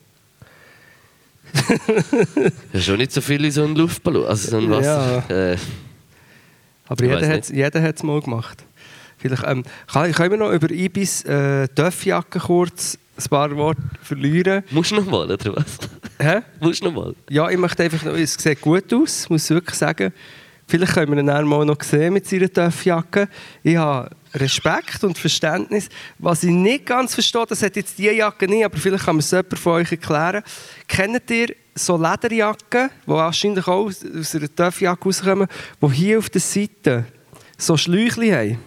[2.74, 4.26] Ja, schon nicht so viel in so einem Luftballon.
[4.26, 5.24] Also so ein Wasser.
[5.30, 5.58] Äh,
[6.88, 7.06] Aber
[7.52, 8.64] jeder hat, es mal gemacht.
[9.18, 14.64] Vielleicht, ähm, kann, können wir noch über Ibis äh, Töffjacke kurz ein paar Worte verlieren?
[14.72, 15.78] musst du noch mal, oder was?
[16.20, 16.40] Hä?
[16.62, 17.16] musst du noch mal.
[17.30, 20.14] Ja, ich möchte einfach noch, es sieht gut aus, muss ich wirklich sagen.
[20.68, 23.28] Vielleicht können wir ihn dann mal noch sehen mit seiner Töffjacke.
[23.64, 25.90] Ich habe Respekt und Verständnis.
[26.18, 29.22] Was ich nicht ganz verstehe, das hat jetzt diese Jacke nicht, aber vielleicht kann mir
[29.22, 30.44] es jemand von euch erklären.
[30.88, 35.48] Kennt ihr so Lederjacken, die wahrscheinlich auch aus aus einer Töffjacke rauskommen,
[35.82, 37.06] die hier auf der Seite
[37.58, 38.60] so Schläuchchen haben?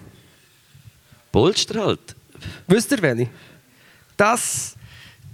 [1.30, 2.16] Polster halt.
[2.66, 3.30] Wisst ihr welche?
[4.16, 4.74] Das,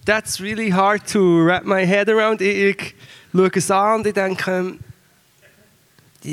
[0.04, 2.40] that's really hard to wrap my head around.
[2.40, 2.94] Ich, ich
[3.32, 4.78] schaue es an und ich denke,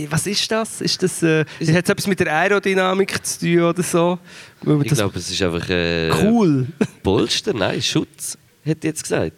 [0.10, 0.82] was ist das?
[0.82, 4.18] Ist das äh, hat es etwas mit der Aerodynamik zu tun oder so?
[4.62, 5.70] Ich das glaube, es ist einfach.
[5.70, 6.68] Äh, cool.
[7.04, 9.34] Polster, nein, Schutz, ich jetzt gesagt.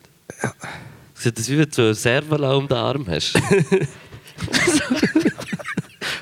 [1.16, 3.34] Es sieht aus, wie wenn du so einen Servola um den Arm hast.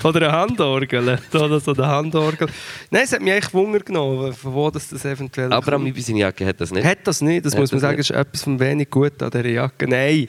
[0.04, 1.20] Oder eine Handorgel.
[1.34, 2.48] Oder so eine Handorgel.
[2.92, 5.94] Nein, es hat mich echt Wunder genommen, von wo das, das eventuell Aber kommt.
[5.94, 6.86] bei seiner Jacke hat das nicht.
[6.86, 8.10] Hat das nicht, das Hat muss man das sagen, nicht.
[8.12, 9.88] ist etwas von wenig gut an dieser Jacke.
[9.88, 10.28] Nein,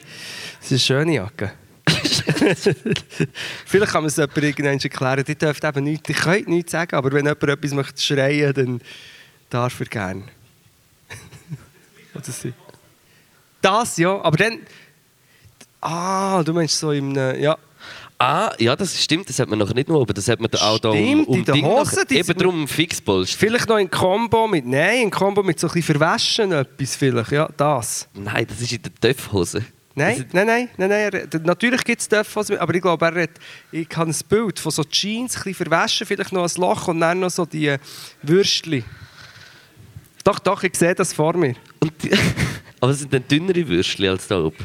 [0.59, 1.51] es ist eine schöne Jacke.
[3.65, 6.95] Vielleicht kann man es jemandem irgendwann erklären, die dürft eben nichts, ich könnte nichts sagen,
[6.95, 8.81] aber wenn jemand etwas möchte schreien dann
[9.49, 10.23] darf er gerne.
[13.61, 14.59] Das ja, aber dann...
[15.81, 17.15] Ah, du meinst so im...
[17.15, 17.57] Ja,
[18.19, 20.57] Ah, ja, das stimmt, das hat man noch nicht nur oben, das hat man da
[20.69, 23.37] auch da um, Stimmt, um in den Ding Hosen, noch, die eben drum Fixpolster.
[23.37, 27.31] Vielleicht noch in Kombo mit, nein, in Kombo mit so ein bisschen verwaschen etwas vielleicht,
[27.31, 28.07] ja, das.
[28.15, 29.63] Nein, das ist in der Töpfhose.
[29.97, 33.31] Nein, nein, nein, nein, nein, er- natürlich gibt es Dörfers, aber ich glaube, er hat,
[33.71, 36.99] ich habe ein Bild von so Jeans, ein bisschen verwaschen, vielleicht noch ein Loch und
[36.99, 37.79] dann noch so die äh,
[38.21, 38.85] Würstchen.
[40.23, 41.55] Doch, doch, ich sehe das vor mir.
[42.03, 42.11] Die,
[42.79, 44.57] aber es sind dann dünnere Würstchen als da oben.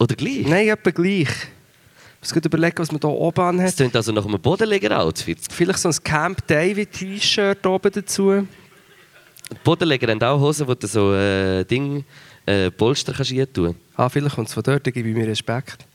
[0.00, 0.44] Oder gleich?
[0.46, 1.28] Nein, etwa gleich.
[1.28, 3.76] Ich muss gerade überlegen, was man hier oben Das anhat.
[3.76, 5.38] klingt also nach einem Bodenleger-Outfit.
[5.52, 8.48] Vielleicht so ein Camp David T-Shirt oben dazu.
[9.52, 12.02] Die Bodenleger haben auch Hosen, wo du so äh, Ding,
[12.46, 15.26] äh, Polster kannst rein tun Ah, vielleicht kommt es von dort, dann gebe ich mir
[15.26, 15.86] Respekt.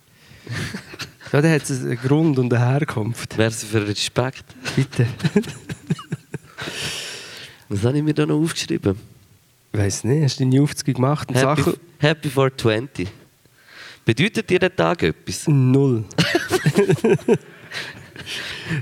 [1.34, 3.38] ja, dann hat es einen Grund und eine Herkunft.
[3.38, 4.46] Merci für Respekt.
[4.76, 5.08] Bitte.
[7.70, 8.98] Was habe ich mir da noch aufgeschrieben?
[9.72, 11.80] Ich weiss nicht, hast du deine Aufzüge gemacht und Happy, Sachen...
[12.00, 13.08] Happy 420.
[14.06, 15.48] Bedeutet dir der Tag etwas?
[15.48, 16.06] Null.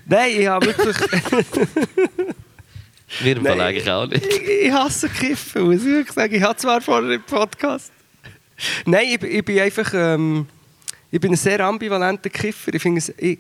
[0.06, 0.96] Nein, ich habe wirklich...
[3.10, 3.62] Fall Nein.
[3.62, 4.26] eigentlich auch nicht.
[4.26, 6.34] ich, ich hasse Kiffen, muss ich wirklich sagen.
[6.34, 7.92] Ich habe zwar vorher im Podcast...
[8.86, 9.94] Nein, ich, ich bin einfach...
[9.94, 10.48] Ähm,
[11.10, 12.74] ich bin ein sehr ambivalenter Kiffer.
[12.74, 13.02] Ich finde.
[13.18, 13.40] Ich,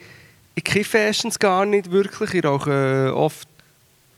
[0.55, 2.33] ich kiffe erstens gar nicht wirklich.
[2.33, 3.45] Ich rauche äh, oft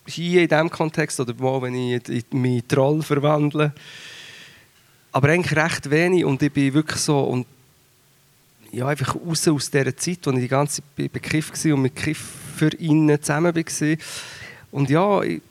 [0.06, 3.74] hier in diesem Kontext oder mal, wenn ich in in meinen Troll verwandle.
[5.12, 7.22] Aber eigentlich recht wenig und ich bin wirklich so...
[7.22, 7.48] Und
[8.72, 11.82] ja, einfach raus aus dieser Zeit, wo ich die ganze Zeit be- bekifft war und
[11.82, 13.98] mit KifferInnen zusammen war.
[14.70, 15.42] Und ja, ich,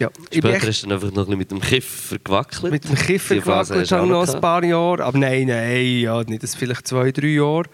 [0.00, 2.72] ja, Später echt du dann einfach noch ein bisschen mit dem Kiffer gewackelt.
[2.72, 4.34] mit dem Kiffer gewackelt, ich noch gehabt.
[4.34, 5.04] ein paar Jahre.
[5.04, 7.64] Aber nein, nein, ja, nicht das vielleicht zwei, drei Jahre.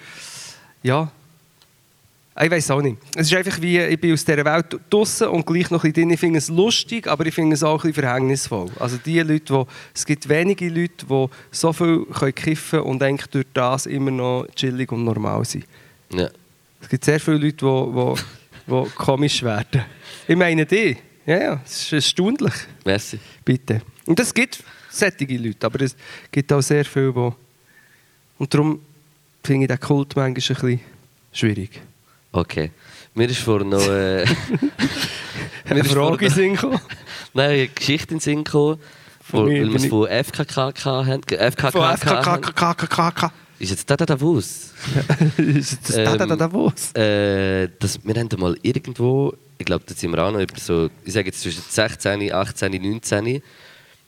[0.82, 1.12] Ja.
[2.38, 2.98] Ich weiß auch nicht.
[3.14, 6.08] Es ist einfach wie, ich bin aus dieser Welt draußen und gleich noch ein bisschen
[6.08, 6.10] drin.
[6.10, 8.70] Ich finde es lustig, aber ich finde es auch ein bisschen verhängnisvoll.
[8.78, 13.28] Also die Leute, die, es gibt wenige Leute, die so viel können kiffen und eigentlich
[13.28, 15.64] durch das immer noch chillig und normal sind.
[16.12, 16.28] Ja.
[16.82, 18.14] Es gibt sehr viele Leute, die,
[18.66, 19.84] die, die komisch werden.
[20.28, 20.98] Ich meine die.
[21.26, 22.54] Ja, ja, es ist erstaunlich.
[22.84, 23.18] Merci.
[23.44, 23.82] Bitte.
[24.06, 25.96] Und es gibt solche Leute, aber es
[26.30, 27.32] gibt auch sehr viele, die...
[28.38, 28.80] Und darum
[29.42, 30.80] finde ich den Kult manchmal ein bisschen
[31.32, 31.80] schwierig.
[32.32, 32.70] Okay.
[33.14, 33.86] Mir ist vor noch...
[33.88, 34.24] Äh,
[35.68, 36.80] Eine ist Frage in Sinn gekommen.
[37.34, 38.78] Nein, eine Geschichte in Sinn gekommen,
[39.30, 41.22] weil wir es von FKK haben.
[41.22, 43.30] FKK Von.
[43.58, 44.72] Ist jetzt da da Davos?
[45.38, 46.92] Ist das da, da, da, da, was?
[46.94, 47.68] Äh,
[48.04, 51.40] wir haben mal irgendwo, ich glaube, da sind wir auch noch so, ich sage jetzt
[51.40, 53.42] zwischen 16, 18, 19,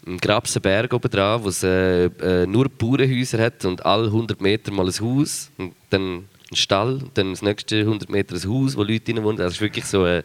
[0.06, 4.72] im Grabsenberg oben dran, wo es äh, äh, nur Bauernhäuser hat und alle 100 Meter
[4.72, 8.76] mal ein Haus und dann ein Stall und dann das nächste 100 Meter ein Haus,
[8.76, 9.38] wo Leute drin wohnen.
[9.38, 10.24] Das ist wirklich so eine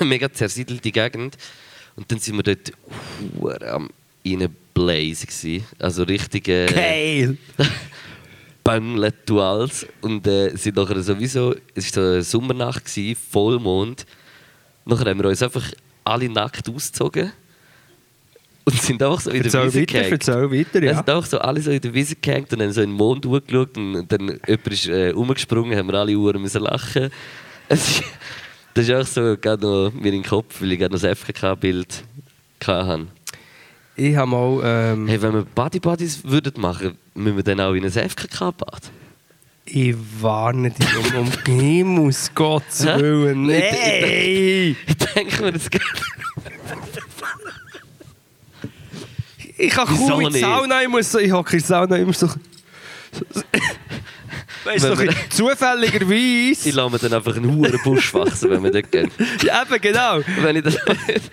[0.00, 1.36] mega zersiedelte Gegend.
[1.96, 2.72] Und dann sind wir dort
[3.38, 3.90] hure am
[4.24, 5.66] reinblazen gewesen.
[5.78, 6.48] Also richtig...
[6.48, 7.36] Äh, Geil!
[8.64, 14.06] Bäumletuals und äh, sind nachher sowieso, es war so eine Sommernacht, gewesen, Vollmond.
[14.84, 15.70] Nachher haben wir uns einfach
[16.04, 17.32] alle nackt ausgezogen
[18.64, 20.28] und sind einfach so in der Wiese weiter, gehängt.
[20.28, 20.94] weiter, Wir ja.
[20.96, 23.26] sind einfach so alle so in der Wiese gehängt und haben so in den Mond
[23.26, 27.10] hochgeschaut und dann jemand ist äh, rumgesprungen, haben wir alle Uhren müssen lachen.
[27.68, 28.02] Es
[28.74, 31.18] das ist auch so gerade noch mir in den Kopf, weil ich gerade noch das
[31.18, 32.04] FKK-Bild
[32.66, 33.06] hatte.
[33.96, 34.60] Ich habe mal...
[34.64, 38.90] Ähm, Hey, wenn wir Buddy Buddies würden machen, müssen wir dann auch in ein FKK-Bad?
[39.74, 42.84] Ich warne dich um, um Himmels Gottes?
[42.84, 43.48] Willen.
[43.48, 44.76] Ich- ich- Nein!
[44.86, 45.86] Ich denke mir das gerne.
[49.56, 50.40] Ich kann Wieso kaum in die nicht?
[50.44, 52.28] Sauna, ich muss so, ich hocke in die Sauna immer so...
[54.64, 56.68] Weißt du, Wenn wir- zufälligerweise...
[56.68, 59.10] Ich lasse mir dann einfach einen hohen Busch wachsen, wenn wir dort gehen.
[59.44, 60.20] Ja, eben, genau.
[60.40, 60.76] Wenn ich das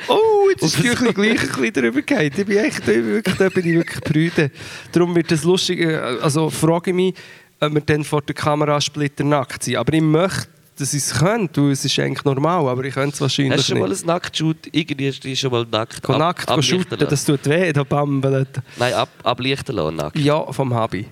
[0.07, 2.31] Oh, jetzt ist die das- Küche gleich ein bisschen drüber gefallen.
[2.37, 4.51] Ich bin echt, ich bin wirklich, da bin ich wirklich prüde.
[4.91, 5.79] Darum wird das lustig.
[5.81, 7.13] äh, Also frage ich mich,
[7.59, 9.75] ob wir dann vor der Kamera splitternackt sind.
[9.77, 11.61] Aber ich möchte, dass ich es könnte.
[11.63, 14.03] weil Es ist eigentlich normal, aber ich könnte es wahrscheinlich Hast du schon mal nicht.
[14.03, 14.57] ein Nacktshoot?
[14.71, 17.83] Irgendwie hast du schon mal nackt Go ab- nackt ablichten shooten, das tut weh, da
[17.83, 18.61] bambelt.
[18.77, 20.17] Nein, ab, ablichten lassen, nackt.
[20.17, 21.05] Ja, vom Hobby.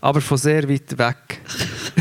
[0.00, 1.40] Aber von sehr weit weg.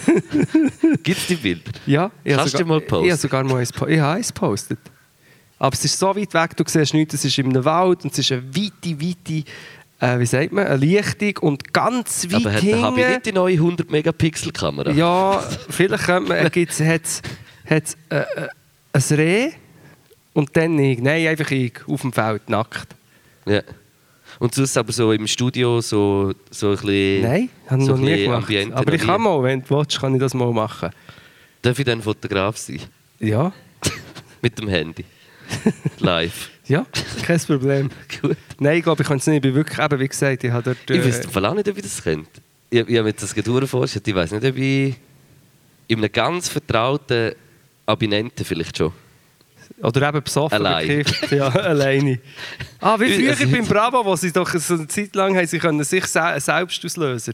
[1.04, 1.72] Gibt es die Bilder?
[1.86, 3.06] Ja, ich habe Kannst du sogar, mal posten?
[3.06, 4.80] Ich habe sogar mal eins, ich habe eins gepostet.
[5.60, 8.12] Aber es ist so weit weg, du siehst nichts, es ist in einem Wald und
[8.12, 9.44] es ist eine weite, weite,
[10.04, 13.12] äh, wie sagt man, eine Lichtung und ganz weit Aber hat der Habi hinten...
[13.14, 14.92] nicht die neue 100-Megapixel-Kamera?
[14.92, 17.22] Ja, vielleicht könnte man, gibt's, hat's,
[17.70, 18.48] hat's, äh, äh,
[18.92, 19.52] ein Reh
[20.34, 21.00] und dann ich.
[21.00, 22.96] Nein, einfach ich, auf dem Feld, nackt.
[23.46, 23.62] Ja.
[24.40, 27.22] Und sonst aber so im Studio so, so ein bisschen...
[27.22, 28.44] Nein, habe ich so noch nie gemacht.
[28.44, 30.90] Ambiente Aber ich kann mal, wenn du willst, kann ich das mal machen.
[31.62, 32.82] Darf ich dann Fotograf sein?
[33.20, 33.54] Ja,
[34.42, 35.06] Mit dem Handy?
[36.00, 36.50] Live?
[36.66, 36.86] Ja,
[37.26, 37.90] kein Problem.
[38.22, 38.38] Gut.
[38.60, 39.38] Nein, ich glaube, ich kann es nicht.
[39.38, 40.90] Ich bin wirklich, eben, wie gesagt, ich habe dort...
[40.90, 42.42] Ich äh, wüsste im Fall auch nicht, ob ich das könnte.
[42.70, 44.08] ich, ich habe mir das gerade vorgestellt.
[44.08, 44.96] Ich weiß nicht, ob ich
[45.88, 47.34] in einem ganz vertrauten
[47.86, 48.94] Abinenten vielleicht schon.
[49.82, 50.56] Oder eben besoffen.
[50.66, 51.04] Allein.
[51.30, 52.20] Ja, alleine.
[52.80, 55.60] Ah, wie früher Also- beim Bravo, wo sie doch so eine Zeit lang haben, sie
[55.60, 57.34] können sich se selbst auslösen.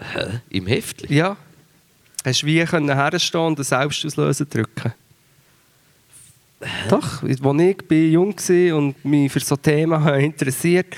[0.00, 0.40] Hä?
[0.50, 1.14] Im Heftli?
[1.14, 1.36] Ja.
[2.24, 4.92] Hast du wie können herstehen und einen Selbstauslöser drücken?
[6.88, 10.94] Doch, als ich bin jung war und mich für so Themen interessiert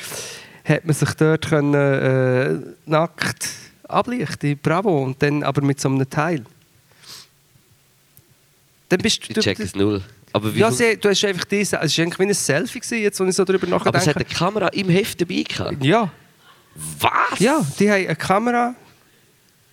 [0.64, 3.48] hat man sich dort können, äh, nackt
[3.88, 6.44] ablichten, Bravo, und dann aber mit so einem Teil.
[8.88, 9.40] Dann bist Ich du...
[9.40, 10.02] check es null.
[10.32, 11.76] Aber wie ja, sie, du hast einfach diese...
[11.76, 14.16] Es war eigentlich wie ein Selfie, gewesen, jetzt, wenn ich so darüber aber es hat
[14.16, 14.30] nachdenke.
[14.30, 15.84] eine Kamera im Heft dabei gehabt.
[15.84, 16.10] Ja,
[17.00, 17.38] Was?
[17.38, 18.74] ja, die haben eine Kamera,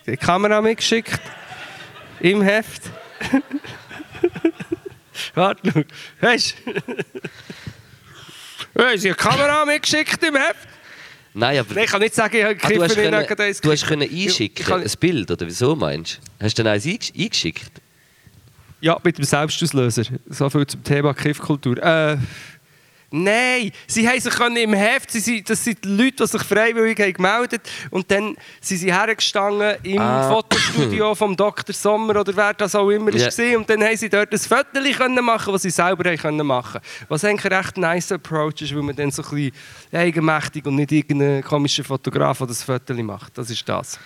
[0.05, 1.19] die Kamera mitgeschickt
[2.19, 2.81] im Heft.
[5.35, 5.85] Warte.
[6.21, 6.73] Weißt du?
[8.97, 10.67] Sie eine Kamera mitgeschickt im Heft?
[11.33, 13.71] Nein, aber Nein, ich kann nicht sagen, ich habe Ah, du hast, können, eins du
[13.71, 16.45] hast können einschicken, kann- ein Bild, oder wieso meinst du?
[16.45, 17.71] Hast du dann eins eingesch- eingeschickt?
[18.81, 20.03] Ja, mit dem Selbstauslöser.
[20.29, 21.77] So viel zum Thema Kiffkultur.
[21.77, 22.17] Äh,
[23.11, 26.99] nein, sie haben sich im Heft, sie, sind- das sind die Leute, die sich freiwillig
[26.99, 27.61] haben gemeldet
[27.91, 30.29] und dann sind sie hergestanden im Ah.
[30.29, 31.73] Fotostudio vom Dr.
[31.73, 33.27] Sommer oder wer das auch immer Ja.
[33.27, 34.65] war und dann haben sie dort ein Foto
[34.97, 36.81] können machen, was sie selber können machen.
[37.07, 39.51] Was eigentlich ein recht nice Approach ist, weil man dann so ein bisschen
[39.91, 43.37] eigenmächtig und nicht irgendein komischer Fotograf, der das Foto macht.
[43.37, 43.99] Das ist das.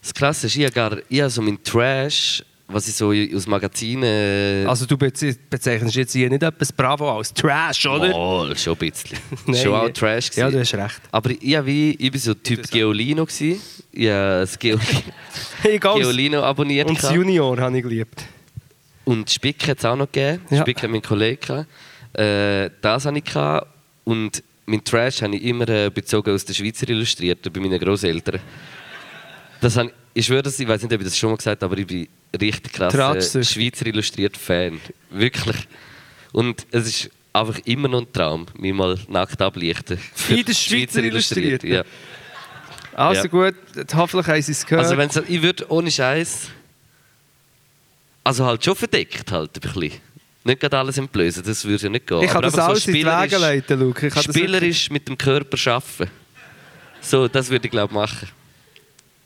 [0.00, 3.46] Das Krasse ist, ich habe, gar, ich habe so meinen Trash, was ich so aus
[3.46, 4.66] Magazinen...
[4.66, 8.10] Also du beze- bezeichnest jetzt hier nicht etwas Bravo als Trash, oder?
[8.10, 9.18] Mal, schon ein bisschen.
[9.46, 9.88] Nein, schon auch ja.
[9.88, 10.80] Trash Ja, du gewesen.
[10.82, 11.00] hast recht.
[11.10, 13.24] Aber ich, hab wie, ich bin so Typ Geolino.
[13.24, 13.60] Gewesen.
[13.92, 14.78] Ich habe das Geol
[15.64, 15.98] Egal.
[15.98, 16.88] Geolino abonniert.
[16.88, 17.10] Und das.
[17.12, 18.22] Junior habe ich geliebt.
[19.04, 20.42] Und Spick hat es auch noch gegeben.
[20.50, 20.60] Ja.
[20.60, 21.66] Spick hat mein Kollege.
[22.12, 23.24] Äh, das hatte ich.
[23.24, 23.66] Gehabt.
[24.04, 28.38] Und mein Trash habe ich immer äh, bezogen aus der Schweizer Illustrierten bei meinen Großeltern.
[29.62, 31.80] Das habe ich, schwöre, ich weiß nicht, ob ich das schon mal gesagt habe, aber
[31.80, 32.08] ich bin
[32.40, 33.44] richtig krass äh.
[33.44, 34.80] Schweizer illustriert Fan.
[35.10, 35.56] Wirklich.
[36.32, 39.98] Und es ist einfach immer noch ein Traum, mich mal nackt ablichten.
[40.28, 41.70] In der Schweizer Illustrierten?
[41.70, 41.84] Ja.
[42.94, 43.28] Also Ja.
[43.28, 43.54] gut,
[43.94, 44.86] hoffentlich haben sie es gehört.
[44.86, 46.48] Also wenn so, ich würde ohne Scheiß,
[48.24, 50.00] also halt schon verdeckt halt ein bisschen.
[50.42, 52.22] Nicht gerade alles entblößen, das würde ja nicht gehen.
[52.22, 54.08] ich kann Aber das alles in die Wege leiten, Luke.
[54.08, 56.10] Ich Spielerisch mit dem Körper arbeiten.
[57.00, 58.28] So, das würde ich glaube machen.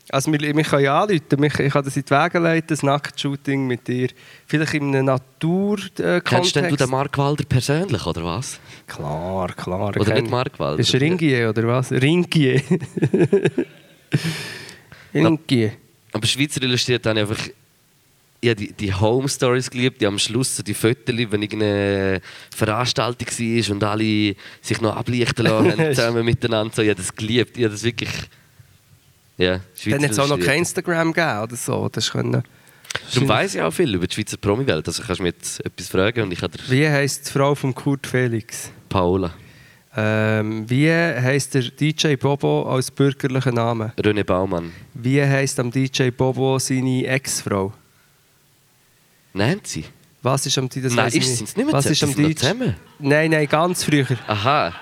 [0.09, 2.85] Also wir, wir können ja anrufen, ich, ich kann das in die Wege leiten, ein
[2.85, 4.09] Nacktshooting mit dir.
[4.45, 6.25] Vielleicht in einem Natur-Kontext.
[6.25, 8.59] Kennst denn du den Mark Walder persönlich, oder was?
[8.85, 9.89] Klar, klar.
[9.89, 10.79] Oder kenn- nicht Mark Walder?
[10.79, 11.91] Ist Ringier, oder was?
[11.91, 12.61] Ringier.
[15.13, 15.71] Ringier.
[16.11, 17.47] Aber Schweizer Illustriert habe ich einfach
[18.43, 22.19] ja, die, die Home Stories geliebt, die am Schluss so die Fotos, wenn irgendeine
[22.53, 26.73] Veranstaltung war und alle sich noch ablichten lassen zusammen miteinander.
[26.75, 27.57] So, ich habe das geliebt.
[27.57, 28.09] Ich habe das wirklich.
[29.37, 31.89] Ja, Schweizer Dann hat es auch noch kein Instagram gegeben oder so.
[31.89, 32.43] Das können...
[33.13, 34.87] Darum weiss ich auch viel über die Schweizer Promi-Welt.
[34.87, 37.55] Also kannst du mir jetzt etwas fragen und ich kann dir Wie heisst die Frau
[37.55, 38.71] von Kurt Felix?
[38.89, 39.33] Paola,
[39.95, 43.93] Ähm, wie heisst der DJ Bobo als bürgerlicher Name?
[43.97, 47.73] René Baumann, Wie heisst am DJ Bobo seine Ex-Frau?
[49.33, 49.85] Nancy.
[50.21, 50.87] Was ist am DJ?
[50.93, 52.47] Nein, ist sie nicht mehr Was ist am sind DJ?
[52.99, 54.05] Nein, nein, ganz früher.
[54.27, 54.73] Aha,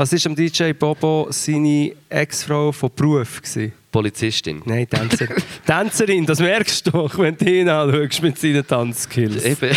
[0.00, 3.74] Was ist am DJ Bobo seine Ex-Frau von Beruf gewesen?
[3.92, 4.62] Polizistin.
[4.64, 5.36] Nein, Tänzerin.
[5.66, 9.44] Tänzerin, das merkst du doch, wenn du ihn anschaust mit seinen Tanzskills.
[9.44, 9.76] Eben.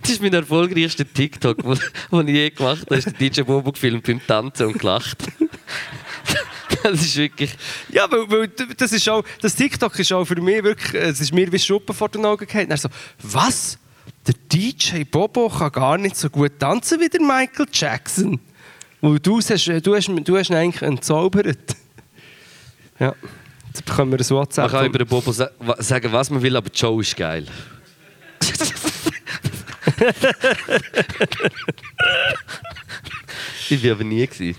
[0.00, 2.86] Das ist mein erfolgreichster TikTok, den ich je gemacht habe.
[2.86, 5.18] Da ist der DJ Bobo gefilmt beim Tanzen und gelacht.
[6.82, 7.54] Das ist wirklich.
[7.90, 11.32] Ja, weil, weil das, ist auch, das TikTok ist auch für mich wirklich, es ist
[11.32, 12.72] mir wie Schuppen vor den Augen gefallen.
[12.72, 12.88] Er so,
[13.22, 13.78] was?
[14.26, 18.40] Der DJ Bobo kann gar nicht so gut tanzen wie der Michael Jackson.
[19.02, 21.76] Weil du hast, du hast, du hast ihn eigentlich entzaubert.
[22.98, 23.14] Ja,
[23.66, 24.70] jetzt bekommen wir ein WhatsApp.
[24.70, 27.46] Man kann über den Bobo sa sagen, was man will, aber die Show ist geil.
[33.70, 34.24] ich war aber nie.
[34.24, 34.54] Gewesen.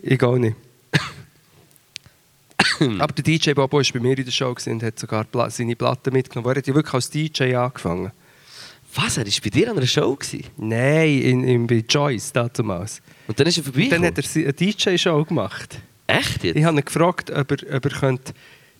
[0.00, 0.54] Ich auch nicht.
[3.00, 6.12] Aber der DJ Bobo war bei mir in der Show und hat sogar seine Platten
[6.12, 6.52] mitgenommen.
[6.54, 8.12] Er hat ja wirklich als DJ angefangen.
[8.94, 9.16] Was?
[9.16, 10.14] Er war bei dir an einer Show?
[10.14, 10.44] Gewesen?
[10.56, 13.02] Nein, in, in, bei Joyce damals.
[13.30, 13.86] Und dann ist er vorbei.
[13.88, 15.78] Dann hat er eine DJ-Show gemacht.
[16.08, 16.56] Echt jetzt?
[16.56, 18.32] Ich habe ihn gefragt, ob er, ob er könnte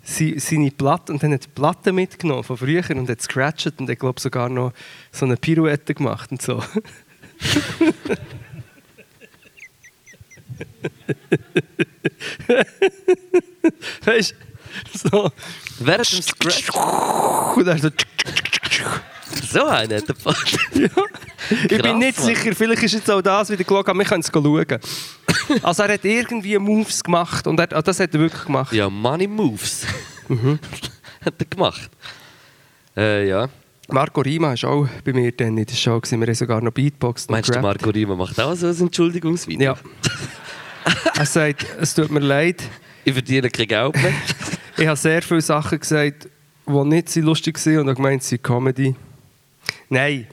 [0.03, 3.89] seine Platte und dann hat er die Platte mitgenommen von früher und hat scratchet und
[3.89, 4.73] ich glaube sogar noch
[5.13, 6.61] so eine Pirouette gemacht und so.
[14.05, 14.35] weißt
[14.93, 14.99] du?
[14.99, 15.31] So.
[15.79, 16.71] Während dem Scratch.
[17.57, 17.91] Und er so.
[19.51, 20.37] So einen hat er gefallen.
[20.75, 20.89] Ja.
[21.69, 22.27] Ich bin nicht Mann.
[22.27, 24.67] sicher, vielleicht ist jetzt auch das wieder geschaut, aber wir können es schauen.
[25.63, 28.73] Also er hat irgendwie Moves gemacht und er, ah, das hat er wirklich gemacht.
[28.73, 29.87] Ja, Money Moves.
[30.29, 30.59] Mhm.
[31.25, 31.91] Hat er gemacht.
[32.97, 33.49] Äh, ja.
[33.89, 36.01] Marco Rima war auch bei mir dann in der Show.
[36.03, 37.61] Wir haben sogar noch Beatbox Meinst du.
[37.61, 39.75] Marco Rima macht auch so ein Entschuldigungsvideo?
[39.75, 39.77] Ja.
[41.17, 42.63] er sagt, es tut mir leid,
[43.05, 44.13] Ich verdiene kein Geld mehr.
[44.79, 46.29] ich habe sehr viele Sachen gesagt,
[46.67, 48.95] die nicht so lustig waren und habe gemeint, sie sind Comedy.
[49.91, 50.27] Nein,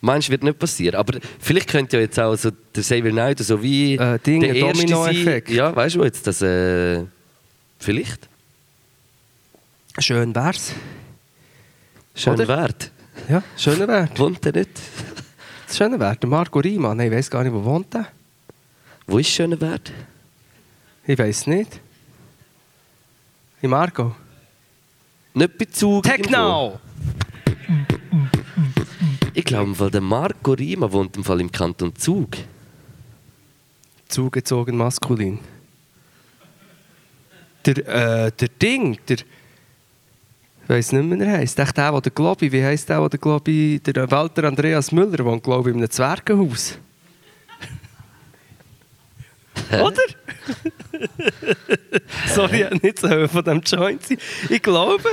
[0.00, 0.94] Meinst wird nicht passieren.
[0.94, 4.54] Aber vielleicht könnte ja jetzt auch so der Xavier Naidoo so wie Äh, Ding, der
[4.54, 5.50] Dominoeffekt.
[5.50, 7.04] Ja, weißt du jetzt, dass äh,
[7.78, 8.28] vielleicht
[9.98, 10.74] schön wär's.
[12.14, 12.48] schön Oder?
[12.48, 12.90] wert.
[13.28, 14.16] Ja, schöner Wert.
[14.18, 14.70] Wohnt er nicht?
[15.72, 16.22] Schöner Wert.
[16.22, 16.94] Der Marco Rima.
[16.94, 18.06] Nein, ich weiß gar nicht, wo wohnt er.
[19.06, 19.92] Wo ist schöner Wert?
[21.06, 21.80] Ich weiß nicht.
[23.62, 24.14] In Marco.
[25.34, 26.04] Nicht Bezug.
[26.04, 26.78] Techno!
[29.36, 32.38] Ich glaube, der Marco Rima wohnt im Fall im Kanton Zug.
[34.08, 35.40] Zugezogen maskulin.
[37.66, 37.76] Der,
[38.26, 39.18] äh, der Ding, der.
[39.18, 41.58] Ich weiß nicht mehr, wie er heisst.
[41.58, 45.68] Echt der, der Globi, wie heisst der, der Globi, der Walter Andreas Müller wohnt, glaube
[45.68, 46.78] ich, in einem Zwergenhaus.
[49.70, 50.02] Oder?
[52.34, 54.16] Sorry, ich nicht so von dem Joint sein.
[54.48, 55.10] Ich glaube,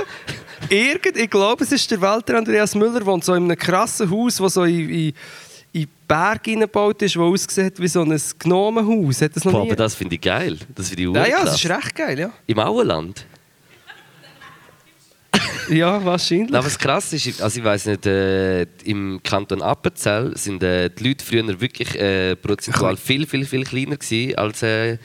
[0.68, 4.36] irgend, ich glaube, es ist der Walter Andreas Müller, wohnt so in einem krassen Haus,
[4.36, 5.14] das so in, in, in
[5.72, 9.22] die Berge hineingebaut ist, das aussieht wie so ein Gnomenhaus.
[9.22, 9.68] Hat das noch Boah, nie?
[9.68, 10.58] aber das finde ich geil.
[10.74, 12.30] Das finde ich ja, ja, das ist recht geil, ja.
[12.46, 13.26] Im Auenland.
[15.68, 16.50] Ja, wahrscheinlich.
[16.50, 21.08] Nein, was krass ist, also ich weiß nicht, äh, im Kanton Appenzell sind äh, die
[21.08, 24.98] Leute früher wirklich äh, prozentual viel, viel, viel kleiner gewesen als äh,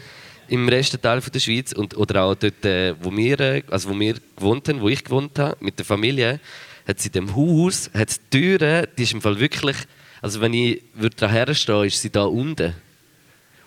[0.50, 3.90] im Rest Teil von der Schweiz und oder auch dort, äh, wo wir, äh, also
[3.90, 6.40] wo wir gewohnt haben, wo ich gewohnt habe mit der Familie,
[6.88, 9.78] hat es in dem Haus, hat es Türen, die ist im Fall wirklich,
[10.22, 12.74] also wenn ich würde daher stehen, ist sie da unten.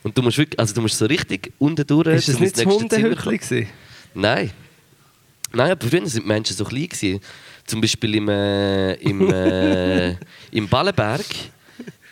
[0.02, 2.08] Und du musst wirklich, also du musst so richtig unten durch.
[2.08, 2.64] ist das nicht das
[3.38, 3.68] gewesen?
[4.14, 4.50] Nein.
[5.52, 6.88] Nein, aber früher sind die Menschen so klein.
[6.88, 7.20] Gewesen.
[7.66, 10.10] Zum Beispiel im, äh, im, äh,
[10.50, 11.24] im Ballenberg.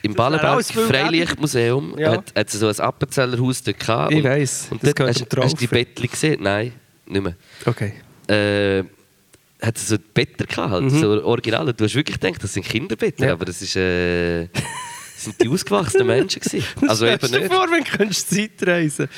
[0.03, 2.13] Im Ballenberg Freilichtmuseum Ja.
[2.13, 4.13] hat, hat so ein Appenzellerhaus dort gehabt.
[4.13, 5.67] Ich und, weiss, Und das dort gehört hast, zum hast du die.
[5.67, 6.43] Bettli gesehen?
[6.43, 6.73] Nein,
[7.07, 7.35] nicht mehr.
[7.67, 7.93] Okay.
[8.29, 8.85] Äh,
[9.65, 11.73] hat so Betten gehabt, halt, so original.
[11.75, 13.29] Du hast wirklich gedacht, das sind Kinderbetten, Mhm.
[13.29, 13.33] Ja.
[13.35, 14.49] aber das ist, äh,
[15.25, 16.65] sind die ausgewachsenen Menschen gewesen.
[16.89, 17.53] Also eben dir nicht.
[17.53, 19.09] vor, wenn du könntest Zeitreisen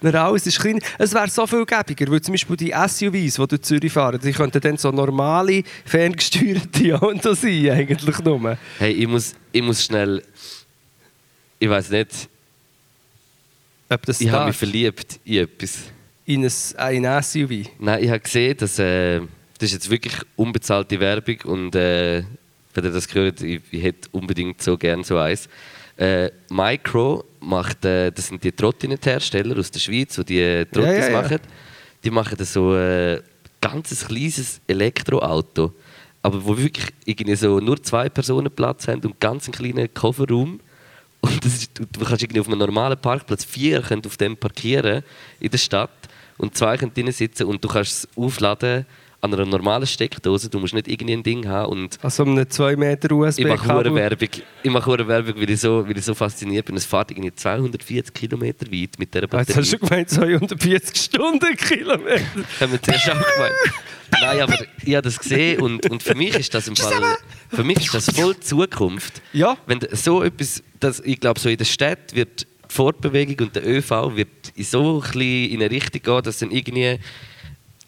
[0.00, 0.16] könntest.
[0.16, 0.80] Alles ist klein.
[0.98, 4.32] Es wäre so viel gäbiger, weil zum Beispiel die SUVs, die durch Zürich fahren, die
[4.32, 8.56] könnten dann so normale, ferngesteuerte Autos sein, eigentlich nur.
[8.78, 10.22] Hey, ich muss, ich muss schnell...
[11.62, 12.28] Ich weiß nicht,
[13.90, 15.78] Ob das ich habe mich verliebt in etwas.
[16.24, 17.68] in ein, ein SUV.
[17.78, 19.20] Nein, ich habe gesehen, dass äh,
[19.58, 22.22] das ist jetzt wirklich unbezahlte Werbung und äh,
[22.74, 25.48] wenn ihr das gehört, ich, ich hätte unbedingt so gern so eins.
[25.96, 30.88] Äh, Micro macht, äh, das sind die Trottinett-Hersteller aus der Schweiz, die die äh, Trottis
[30.88, 31.22] Ja, ja, ja.
[31.22, 31.38] machen.
[32.02, 33.20] Die machen so äh,
[33.60, 35.74] ganz kleines Elektroauto,
[36.22, 40.60] aber wo wirklich irgendwie so nur zwei Personen Platz haben und ganz einen kleinen Kofferraum.
[41.22, 44.38] Und das ist, du du kannst irgendwie auf einem normalen Parkplatz vier können auf dem
[44.38, 45.02] parkieren
[45.38, 45.90] in der Stadt
[46.38, 48.86] und zwei können drinnen sitzen und du kannst es aufladen
[49.22, 50.48] an einer normalen Steckdose.
[50.48, 53.54] Du musst nicht irgendwie ein Ding haben und Also um einen 2 Meter ich mache
[53.54, 53.94] USB-Kabel.
[53.94, 54.28] Werbung.
[54.62, 56.76] Ich mache hure Werbung, weil ich so, weil ich so fasziniert bin.
[56.76, 59.78] Es fährt irgendwie 240 Kilometer weit mit dieser Ah, Jetzt hast Batterie.
[59.78, 62.22] du gemeint 240 Stundenkilometer.
[62.60, 63.54] haben wir zuerst auch gemeint.
[64.20, 67.16] Nein, aber ich habe das gesehen und, und für mich ist das im Fall,
[67.48, 69.22] für mich ist das voll Zukunft.
[69.32, 69.56] Ja.
[69.66, 73.66] Wenn so etwas, das, ich glaube, so in der Stadt wird die Fortbewegung und der
[73.68, 76.98] ÖV wird in so ein in eine Richtung gehen, dass dann irgendwie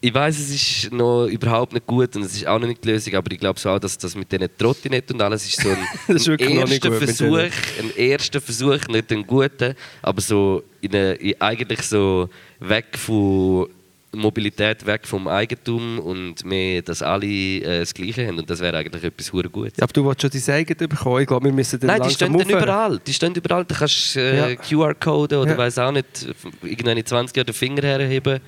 [0.04, 2.88] ich weiß, es ist noch überhaupt nicht gut und es ist auch noch nicht die
[2.88, 5.68] Lösung, aber ich glaube so auch, dass das mit diesen Trottinetten und alles ist so
[5.70, 5.78] ein,
[6.16, 11.40] ist ein erster Versuch, ein erster Versuch, nicht ein guter, aber so in eine, in
[11.40, 13.68] eigentlich so weg von
[14.14, 18.76] Mobilität, weg vom Eigentum und mehr, dass alle äh, das Gleiche haben und das wäre
[18.76, 19.72] eigentlich etwas hure gut.
[19.78, 21.20] Ja, aber du willst schon dein eigenes bekommen.
[21.22, 23.00] Ich glaube, wir müssen dann Nein, die stehen dann überall.
[23.06, 23.64] Die stehen überall.
[23.64, 24.56] Da kannst du äh, Ja.
[24.56, 25.56] QR-Code oder Ja.
[25.56, 26.26] weiß auch nicht,
[26.62, 28.40] irgendwann in 20 Jahren den Finger herheben.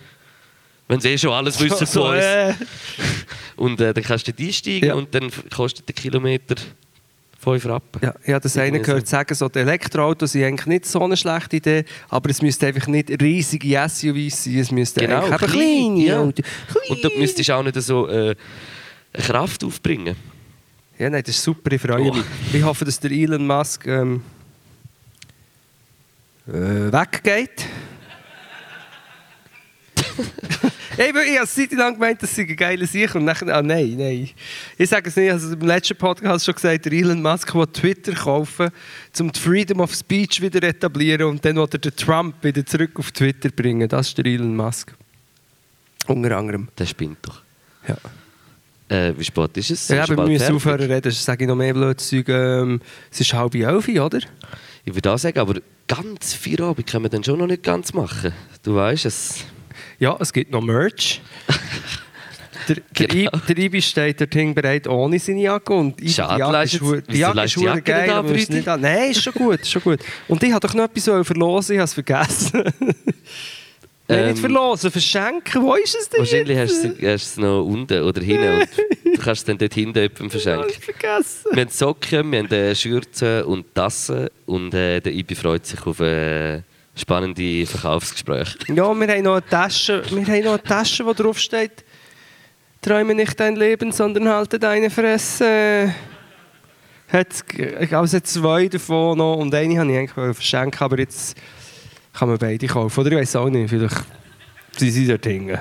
[0.89, 2.25] Wenn sie eh schon alles wissen So, von uns.
[2.25, 2.55] äh,
[3.57, 4.95] Und äh, dann kannst du dort einsteigen Ja.
[4.95, 6.57] und dann kostet der Kilometer
[7.41, 8.01] 5 Rappen.
[8.03, 11.17] Ja, ich habe das eine gehört sagen, so die Elektroautos sind eigentlich nicht so eine
[11.17, 15.53] schlechte Idee, aber es müsste einfach nicht riesige SUVs sein, es müsste Genau, eigentlich eben
[15.53, 16.21] klein, kleine ja.
[16.21, 16.45] Autos.
[16.89, 18.35] Und dort müsstest du auch nicht so äh,
[19.13, 20.17] Kraft aufbringen.
[20.99, 22.15] Ja, nein, das ist super, ich freue Oh.
[22.15, 22.25] mich.
[22.53, 24.23] Ich hoffe, dass der Elon Musk ähm,
[26.49, 26.53] äh,
[26.93, 27.67] weggeht.
[30.97, 33.63] Ey, weil ich habe seit lang gemeint, das sei ein geiler Sieg und nachher, ah
[33.63, 34.31] nein, nein.
[34.79, 38.13] Ich sage es nicht, also im letzten Podcast schon gesagt, der Elon Musk will Twitter
[38.13, 38.71] kaufen,
[39.19, 42.93] um die Freedom of Speech wieder etablieren und dann will er den Trump wieder zurück
[42.97, 43.89] auf Twitter bringen.
[43.89, 44.95] Das ist der Elon Musk.
[46.07, 46.69] Unter anderem.
[46.79, 47.43] Der spinnt doch.
[47.89, 47.97] Ja.
[48.89, 49.89] Äh, wie spät ist es?
[49.89, 50.57] Ja, aber wir müssen fertig?
[50.57, 52.25] aufhören reden, sonst sage ich noch mehr Blödsinn.
[52.29, 52.81] Ähm,
[53.11, 54.21] es ist halb elf, oder?
[54.85, 55.55] Ich würde auch sagen, aber
[55.89, 58.33] ganz vier Abend können wir dann schon noch nicht ganz machen.
[58.63, 59.45] Du weißt es.
[59.99, 61.21] Ja, es gibt noch Merch.
[62.67, 63.31] Der, der, Genau.
[63.31, 65.75] I, der Ibi steht dort bereit ohne seine Jacke.
[65.75, 68.11] Und Ibi, Schade, die Jacke ist, die Jacke ist die geil.
[68.11, 70.01] aber ist nicht an- Nein, ist schon gut, ist schon gut.
[70.29, 72.63] Und ich wollte doch noch etwas verlosen, ich habe es vergessen.
[74.09, 75.63] Nein, Ähm, nicht verlosen, verschenken.
[75.63, 76.85] Wo ist es denn Wahrscheinlich jetzt?
[76.85, 78.61] hast du, es noch unten oder hinten.
[78.61, 78.69] und
[79.17, 80.63] du kannst es dann dort hinten jemandem Ich verschenken.
[80.63, 81.47] habe es vergessen.
[81.53, 85.85] Wir haben Socken, wir haben äh, Schürzen und Tassen und äh, der Ibi freut sich
[85.87, 86.63] auf äh,
[86.97, 88.59] spannende Verkaufsgespräche.
[88.69, 91.85] Ja, wir haben noch eine Tasche, wir haben noch eine Tasche, wo drauf steht,
[92.81, 95.95] träume nicht dein Leben, sondern halte deine Fresse.
[97.09, 100.81] Hat, ich glaube, es hat zwei davon noch und eine habe ich eigentlich wollen verschenken,
[100.81, 101.37] aber jetzt
[102.13, 103.01] kann man beide kaufen.
[103.01, 104.05] Oder ich weiß auch nicht, vielleicht
[104.77, 105.59] sind sie dort hinten.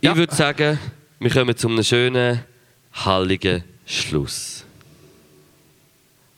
[0.00, 0.12] Ja.
[0.12, 0.78] Ich würde sagen,
[1.18, 2.40] wir kommen zu einem schönen,
[2.92, 4.64] halligen Schluss.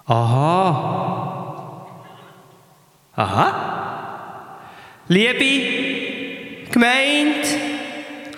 [0.06, 1.57] Aha.
[3.18, 4.60] Aha.
[5.08, 7.48] Liebe Gemeinde.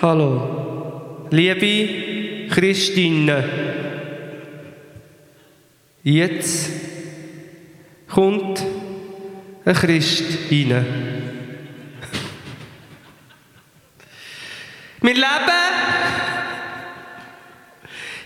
[0.00, 1.26] Hallo.
[1.30, 3.44] Liebe Christine.
[6.02, 6.70] Jetzt
[8.08, 8.64] kommt
[9.66, 10.86] ein Christ rein.
[15.02, 15.26] Wir leben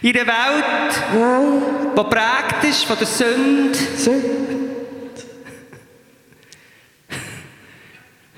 [0.02, 4.53] in einer Welt, die geprägt ist von der Sünde.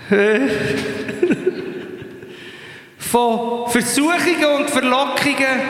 [2.98, 5.60] von Versuchungen und Verlockungen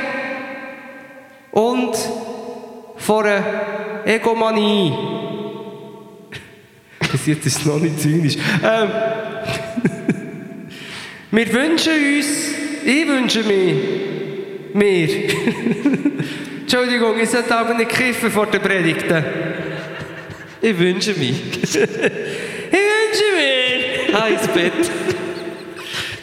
[1.52, 1.96] und
[2.96, 4.92] von einer Egomanie.
[7.12, 8.36] Bis jetzt ist es noch nicht zynisch.
[8.62, 8.90] Ähm,
[11.30, 12.26] wir wünschen uns,
[12.84, 13.74] ich wünsche mir,
[14.74, 15.08] mir.
[16.60, 19.24] Entschuldigung, ich sollte aber nicht kiffen vor der Predigten.
[20.60, 21.42] Ich wünsche mich.
[21.62, 21.88] Ich wünsche
[23.36, 23.65] mir, Hi
[24.24, 24.90] ins Bett.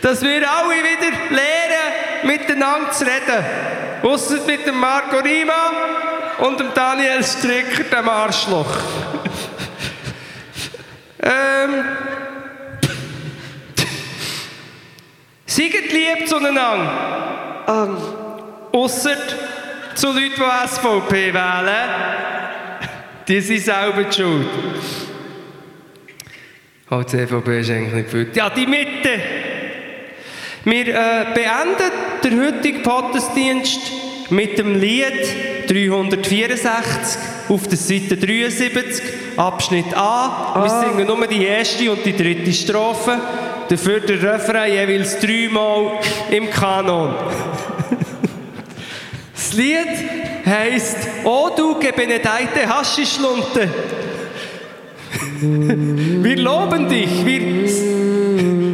[0.02, 3.46] dass wir alle wieder lernen, miteinander zu reden.
[4.04, 5.72] Ausser mit dem Marco Rima
[6.40, 8.76] und dem Daniel Stricker, dem Arschloch.
[11.22, 11.86] ähm.
[15.46, 17.94] Seid lieb zueinander.
[18.74, 19.16] Ausser
[19.94, 21.90] zu Leuten, die SVP wählen.
[23.28, 24.48] Die sind selber die schuld.
[26.94, 28.28] Oh, die CVP ist eigentlich nicht viel.
[28.36, 29.20] Ja, die Mitte.
[30.64, 31.92] Wir äh, beenden
[32.24, 33.80] den heutigen Gottesdienst
[34.30, 39.04] mit dem Lied 364 auf der Seite 73,
[39.38, 40.54] Abschnitt A.
[40.62, 43.20] Wir singen nur die erste und die dritte Strophe.
[43.70, 46.00] Dafür der Refrain jeweils dreimal
[46.30, 47.16] im Kanon.
[49.34, 53.70] Das Lied heisst O du gebenedeite Haschischlunte.
[55.44, 57.42] Wir loben dich, wir,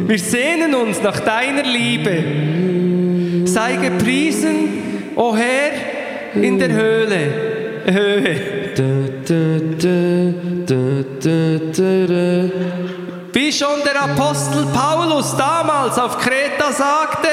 [0.08, 3.44] wir sehnen uns nach deiner Liebe.
[3.44, 7.50] Sei gepriesen, o Herr, in der Höhle.
[7.86, 8.36] Höhe.
[13.32, 17.28] Wie schon der Apostel Paulus damals auf Kreta sagte,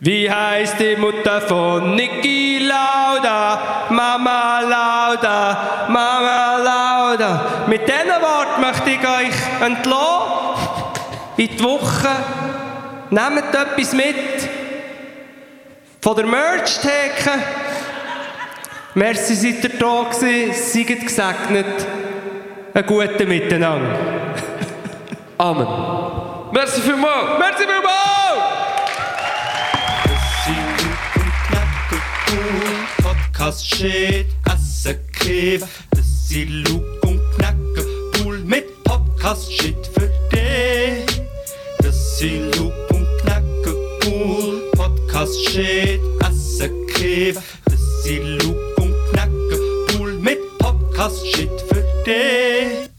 [0.00, 3.86] Wie heißt die Mutter von Niki Lauda?
[3.88, 7.46] Mama Lauda, Mama Lauda.
[7.66, 10.92] Mit diesen Worten möchte ich euch entlassen
[11.38, 12.10] in die Woche.
[13.08, 14.16] Nehmt etwas mit
[16.02, 17.30] von der Merch-Theke.
[18.92, 20.52] Merci, seid ihr da gewesen.
[20.52, 21.86] Seid gesegnet.
[22.74, 23.98] Einen guten Miteinander.
[25.38, 25.66] Amen.
[26.52, 27.38] Merci vielmals.
[27.38, 28.25] Merci vielmals!
[33.36, 35.62] Podcast shit, Asse Kiff.
[35.90, 41.20] Das ist Luke und Knacke, Pool mit Podcast shit für dich.
[41.80, 44.62] Das ist Luke und Knacke, Pool.
[44.72, 47.38] Podcast shit, Asse Kiff.
[47.66, 52.95] Das ist Luke und Knacke, Pool mit Podcast shit für dich.